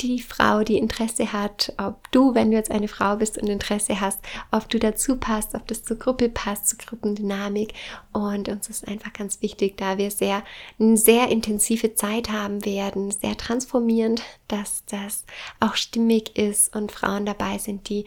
die 0.00 0.20
Frau, 0.20 0.62
die 0.62 0.76
Interesse 0.76 1.32
hat, 1.32 1.72
ob 1.78 2.10
du, 2.12 2.34
wenn 2.34 2.50
du 2.50 2.56
jetzt 2.56 2.70
eine 2.70 2.88
Frau 2.88 3.16
bist 3.16 3.38
und 3.38 3.48
Interesse 3.48 4.00
hast, 4.00 4.20
ob 4.50 4.68
du 4.68 4.78
dazu 4.78 5.16
passt, 5.16 5.54
ob 5.54 5.66
das 5.68 5.84
zur 5.84 5.98
Gruppe 5.98 6.28
passt, 6.28 6.68
zur 6.68 6.78
Gruppendynamik. 6.78 7.72
Und 8.12 8.48
uns 8.48 8.68
ist 8.68 8.86
einfach 8.86 9.12
ganz 9.14 9.40
wichtig, 9.40 9.78
da 9.78 9.96
wir 9.96 10.10
sehr, 10.10 10.42
eine 10.78 10.98
sehr 10.98 11.28
intensive 11.28 11.94
Zeit 11.94 12.30
haben 12.30 12.64
werden, 12.64 13.10
sehr 13.10 13.36
transformierend, 13.36 14.22
dass 14.48 14.84
das 14.86 15.24
auch 15.60 15.76
stimmig 15.76 16.36
ist 16.36 16.76
und 16.76 16.92
Frauen 16.92 17.24
dabei 17.24 17.56
sind, 17.56 17.88
die 17.88 18.04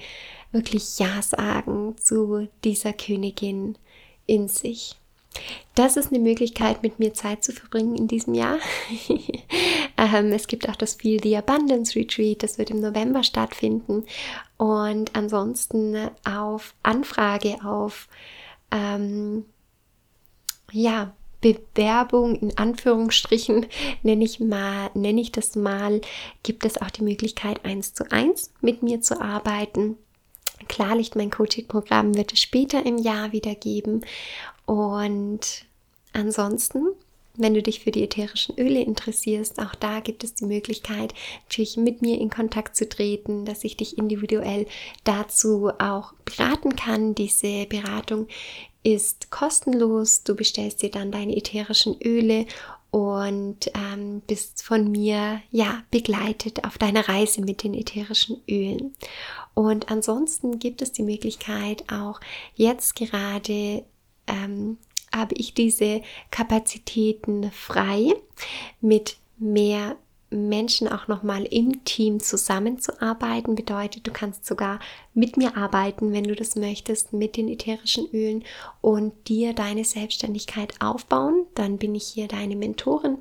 wirklich 0.52 1.00
Ja 1.00 1.22
sagen 1.22 1.96
zu 1.98 2.48
dieser 2.64 2.94
Königin 2.94 3.78
in 4.26 4.48
sich. 4.48 4.96
Das 5.76 5.96
ist 5.96 6.12
eine 6.12 6.20
Möglichkeit, 6.20 6.84
mit 6.84 7.00
mir 7.00 7.14
Zeit 7.14 7.44
zu 7.44 7.52
verbringen 7.52 7.96
in 7.96 8.08
diesem 8.08 8.34
Jahr. 8.34 8.58
ähm, 9.98 10.32
es 10.32 10.48
gibt 10.48 10.68
auch 10.68 10.76
das 10.76 10.96
Feel 10.96 11.22
the 11.22 11.38
Abundance 11.38 11.96
Retreat, 11.98 12.44
das 12.44 12.58
wird 12.58 12.72
im 12.72 12.82
November 12.82 13.24
stattfinden. 13.24 14.06
Und 14.58 15.16
ansonsten 15.16 16.10
auf 16.26 16.74
Anfrage, 16.84 17.58
auf 17.64 18.08
ähm, 18.72 19.46
ja, 20.72 21.14
Bewerbung 21.42 22.36
in 22.36 22.58
Anführungsstrichen 22.58 23.68
nenne 24.04 24.26
ich 24.26 24.40
mal, 24.40 24.90
nenne 24.94 25.22
ich 25.22 25.32
das 25.32 25.56
mal, 25.56 26.02
gibt 26.44 26.66
es 26.66 26.82
auch 26.82 26.90
die 26.90 27.04
Möglichkeit, 27.04 27.64
eins 27.64 27.94
zu 27.94 28.12
eins 28.12 28.52
mit 28.62 28.84
mir 28.84 29.02
zu 29.02 29.22
arbeiten. 29.22 29.98
Klarlicht, 30.70 31.18
mein 31.18 31.32
Coaching-Programm 31.32 32.16
wird 32.16 32.32
es 32.32 32.40
später 32.40 32.86
im 32.86 32.98
Jahr 32.98 33.34
wieder 33.34 33.56
geben. 33.56 34.06
Und 34.66 35.66
ansonsten, 36.14 36.88
wenn 37.36 37.54
du 37.54 37.62
dich 37.62 37.82
für 37.82 37.92
die 37.92 38.04
ätherischen 38.04 38.58
Öle 38.58 38.82
interessierst, 38.82 39.60
auch 39.60 39.76
da 39.76 40.00
gibt 40.00 40.24
es 40.24 40.36
die 40.36 40.46
Möglichkeit, 40.46 41.14
natürlich 41.46 41.76
mit 41.76 42.02
mir 42.02 42.20
in 42.20 42.30
Kontakt 42.30 42.76
zu 42.76 42.88
treten, 42.88 43.46
dass 43.46 43.64
ich 43.64 43.76
dich 43.76 43.98
individuell 43.98 44.68
dazu 45.04 45.72
auch 45.80 46.14
beraten 46.24 46.76
kann. 46.76 47.16
Diese 47.16 47.66
Beratung 47.66 48.28
ist 48.84 49.32
kostenlos. 49.32 50.24
Du 50.24 50.36
bestellst 50.36 50.82
dir 50.82 50.92
dann 50.92 51.12
deine 51.12 51.36
ätherischen 51.36 52.00
Öle 52.02 52.46
und 52.92 53.72
ähm, 53.76 54.22
bist 54.28 54.64
von 54.64 54.92
mir 54.92 55.42
ja 55.52 55.84
begleitet 55.92 56.66
auf 56.66 56.78
deiner 56.78 57.08
Reise 57.08 57.42
mit 57.42 57.64
den 57.64 57.74
ätherischen 57.74 58.42
Ölen. 58.50 58.96
Und 59.54 59.92
ansonsten 59.92 60.60
gibt 60.60 60.82
es 60.82 60.92
die 60.92 61.04
Möglichkeit 61.04 61.84
auch 61.92 62.20
jetzt 62.56 62.96
gerade 62.96 63.84
ähm, 64.28 64.78
habe 65.14 65.36
ich 65.36 65.54
diese 65.54 66.02
Kapazitäten 66.32 67.52
frei 67.52 68.14
mit 68.80 69.18
mehr 69.38 69.98
Menschen 70.30 70.88
auch 70.88 71.08
nochmal 71.08 71.46
im 71.46 71.84
Team 71.86 72.20
zusammenzuarbeiten. 72.20 73.56
Bedeutet, 73.56 74.06
du 74.08 74.12
kannst 74.12 74.46
sogar 74.46 74.80
mit 75.14 75.38
mir 75.38 75.58
arbeiten, 75.58 76.14
wenn 76.14 76.26
du 76.26 76.36
das 76.36 76.56
möchtest, 76.56 77.14
mit 77.14 77.38
den 77.38 77.48
ätherischen 77.48 78.10
Ölen 78.12 78.44
und 78.82 79.14
dir 79.28 79.54
deine 79.54 79.86
Selbstständigkeit 79.86 80.74
aufbauen. 80.82 81.46
Dann 81.56 81.78
bin 81.78 81.96
ich 81.96 82.06
hier 82.06 82.28
deine 82.28 82.56
Mentorin 82.56 83.20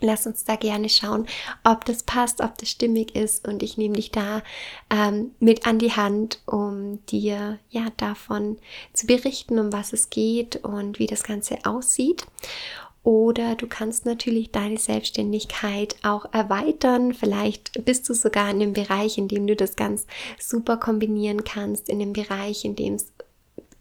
Lass 0.00 0.26
uns 0.26 0.44
da 0.44 0.56
gerne 0.56 0.88
schauen, 0.88 1.26
ob 1.62 1.84
das 1.84 2.02
passt, 2.02 2.40
ob 2.40 2.58
das 2.58 2.68
stimmig 2.68 3.14
ist 3.14 3.46
und 3.46 3.62
ich 3.62 3.78
nehme 3.78 3.94
dich 3.94 4.10
da 4.10 4.42
ähm, 4.90 5.30
mit 5.38 5.66
an 5.66 5.78
die 5.78 5.92
Hand, 5.92 6.40
um 6.46 7.04
dir 7.06 7.58
ja 7.70 7.86
davon 7.96 8.58
zu 8.92 9.06
berichten, 9.06 9.58
um 9.58 9.72
was 9.72 9.92
es 9.92 10.10
geht 10.10 10.56
und 10.56 10.98
wie 10.98 11.06
das 11.06 11.22
Ganze 11.22 11.58
aussieht. 11.64 12.26
Oder 13.04 13.54
du 13.54 13.66
kannst 13.66 14.06
natürlich 14.06 14.50
deine 14.50 14.78
Selbstständigkeit 14.78 15.94
auch 16.02 16.24
erweitern. 16.32 17.12
Vielleicht 17.12 17.84
bist 17.84 18.08
du 18.08 18.14
sogar 18.14 18.50
in 18.50 18.62
einem 18.62 18.72
Bereich, 18.72 19.18
in 19.18 19.28
dem 19.28 19.46
du 19.46 19.54
das 19.54 19.76
ganz 19.76 20.06
super 20.40 20.78
kombinieren 20.78 21.44
kannst, 21.44 21.90
in 21.90 22.00
einem 22.00 22.14
Bereich, 22.14 22.64
in 22.64 22.76
dem 22.76 22.94
es 22.94 23.12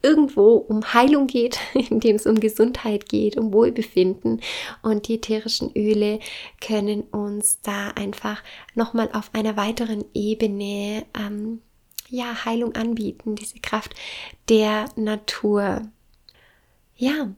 irgendwo 0.01 0.55
um 0.55 0.93
Heilung 0.93 1.27
geht, 1.27 1.57
in 1.73 2.01
dem 2.01 2.17
es 2.17 2.25
um 2.25 2.39
Gesundheit 2.39 3.07
geht, 3.07 3.37
um 3.37 3.53
Wohlbefinden. 3.53 4.41
Und 4.81 5.07
die 5.07 5.15
ätherischen 5.15 5.71
Öle 5.73 6.19
können 6.59 7.03
uns 7.03 7.61
da 7.61 7.91
einfach 7.91 8.43
nochmal 8.75 9.09
auf 9.13 9.33
einer 9.33 9.55
weiteren 9.55 10.03
Ebene 10.13 11.05
ähm, 11.17 11.61
ja, 12.09 12.43
Heilung 12.43 12.75
anbieten, 12.75 13.35
diese 13.35 13.59
Kraft 13.59 13.95
der 14.49 14.85
Natur. 14.97 15.83
Ja, 16.97 17.33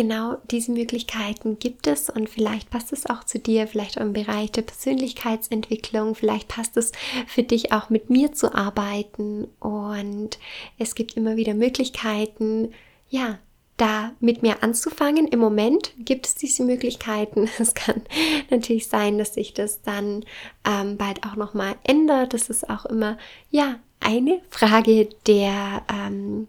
genau 0.00 0.38
diese 0.50 0.72
Möglichkeiten 0.72 1.58
gibt 1.58 1.86
es 1.86 2.08
und 2.08 2.30
vielleicht 2.30 2.70
passt 2.70 2.90
es 2.90 3.04
auch 3.04 3.22
zu 3.22 3.38
dir, 3.38 3.66
vielleicht 3.66 3.98
im 3.98 4.14
Bereich 4.14 4.50
der 4.50 4.62
Persönlichkeitsentwicklung, 4.62 6.14
vielleicht 6.14 6.48
passt 6.48 6.78
es 6.78 6.92
für 7.26 7.42
dich 7.42 7.72
auch 7.72 7.90
mit 7.90 8.08
mir 8.08 8.32
zu 8.32 8.54
arbeiten 8.54 9.48
und 9.60 10.38
es 10.78 10.94
gibt 10.94 11.18
immer 11.18 11.36
wieder 11.36 11.52
Möglichkeiten, 11.52 12.72
ja, 13.10 13.38
da 13.76 14.12
mit 14.20 14.42
mir 14.42 14.62
anzufangen. 14.62 15.28
Im 15.28 15.38
Moment 15.38 15.92
gibt 15.98 16.26
es 16.26 16.34
diese 16.34 16.64
Möglichkeiten. 16.64 17.50
Es 17.58 17.74
kann 17.74 18.00
natürlich 18.48 18.88
sein, 18.88 19.18
dass 19.18 19.34
sich 19.34 19.52
das 19.52 19.82
dann 19.82 20.24
ähm, 20.66 20.96
bald 20.96 21.26
auch 21.26 21.36
nochmal 21.36 21.74
ändert. 21.84 22.32
Das 22.32 22.48
ist 22.48 22.70
auch 22.70 22.86
immer, 22.86 23.18
ja, 23.50 23.76
eine 24.00 24.40
Frage 24.48 25.10
der, 25.26 25.82
ähm, 25.92 26.48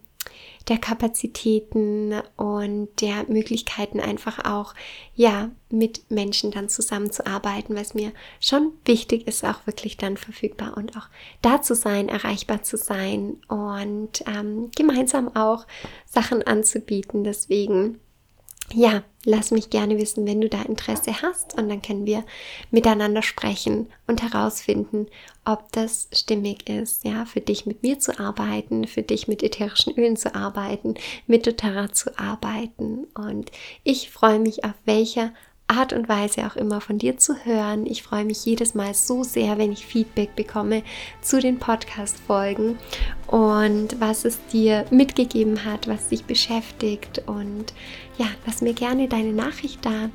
der 0.68 0.78
Kapazitäten 0.78 2.14
und 2.38 2.90
der 3.02 3.26
Möglichkeiten 3.28 4.00
einfach 4.00 4.46
auch, 4.46 4.74
ja, 5.16 5.50
mit 5.70 6.12
Menschen 6.12 6.52
dann 6.52 6.70
zusammenzuarbeiten, 6.70 7.78
es 7.78 7.94
mir 7.94 8.12
schon 8.40 8.74
wichtig 8.86 9.28
ist, 9.28 9.46
auch 9.46 9.66
wirklich 9.66 9.98
dann 9.98 10.18
verfügbar 10.18 10.76
und 10.76 10.98
auch 10.98 11.08
da 11.42 11.62
zu 11.62 11.76
sein, 11.76 12.10
erreichbar 12.10 12.64
zu 12.64 12.78
sein 12.78 13.38
und 13.48 14.24
ähm, 14.28 14.70
gemeinsam 14.76 15.36
auch 15.36 15.66
Sachen 16.06 16.44
anzubieten. 16.44 17.24
Deswegen 17.24 18.00
ja, 18.74 19.04
lass 19.26 19.52
mich 19.52 19.70
gerne 19.70 19.98
wissen, 19.98 20.26
wenn 20.26 20.42
du 20.42 20.50
da 20.50 20.62
Interesse 20.62 21.22
hast 21.22 21.58
und 21.58 21.70
dann 21.70 21.82
können 21.82 22.06
wir 22.06 22.24
miteinander 22.72 23.22
sprechen 23.22 23.88
und 24.08 24.22
herausfinden, 24.22 25.08
ob 25.46 25.72
das 25.72 26.08
stimmig 26.12 26.70
ist, 26.70 27.04
ja, 27.04 27.26
für 27.26 27.42
dich 27.42 27.66
mit 27.66 27.84
mir 27.84 28.00
zu 28.00 28.20
arbeiten, 28.20 28.88
für 28.88 29.04
dich 29.04 29.28
mit 29.28 29.44
ätherischen 29.44 29.94
Ölen 29.96 30.18
zu 30.18 30.36
arbeiten, 30.36 30.96
mit 31.28 31.48
doTERRA 31.48 31.92
zu 31.92 32.18
arbeiten. 32.18 33.06
Und 33.16 33.52
ich 33.84 34.10
freue 34.10 34.40
mich 34.40 34.64
auf 34.64 34.74
welcher 34.86 35.34
Art 35.72 35.94
und 35.94 36.10
Weise 36.10 36.46
auch 36.46 36.56
immer 36.56 36.82
von 36.82 36.98
dir 36.98 37.18
zu 37.18 37.36
hören. 37.46 37.86
Ich 37.86 38.04
freue 38.04 38.26
mich 38.26 38.46
jedes 38.46 38.76
Mal 38.76 38.94
so 38.94 39.24
sehr, 39.24 39.58
wenn 39.58 39.72
ich 39.72 39.86
Feedback 39.86 40.36
bekomme 40.36 40.84
zu 41.22 41.40
den 41.40 41.58
Podcast-Folgen 41.60 42.78
und 43.28 44.00
was 44.00 44.26
es 44.26 44.38
dir 44.52 44.86
mitgegeben 44.92 45.66
hat, 45.66 45.88
was 45.88 46.10
dich 46.10 46.26
beschäftigt. 46.26 47.24
Und 47.26 47.74
ja, 48.18 48.28
lass 48.46 48.62
mir 48.62 48.74
gerne 48.74 49.08
deine 49.08 49.34
Nachricht 49.34 49.86
da. 49.86 50.10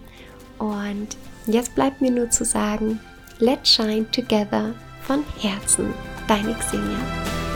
Und 0.59 1.17
jetzt 1.47 1.75
bleibt 1.75 2.01
mir 2.01 2.11
nur 2.11 2.31
zu 2.31 2.45
sagen, 2.45 3.01
let's 3.39 3.71
shine 3.71 4.11
together 4.11 4.75
von 5.03 5.25
Herzen. 5.41 5.93
Deine 6.29 6.55
Xenia. 6.55 7.56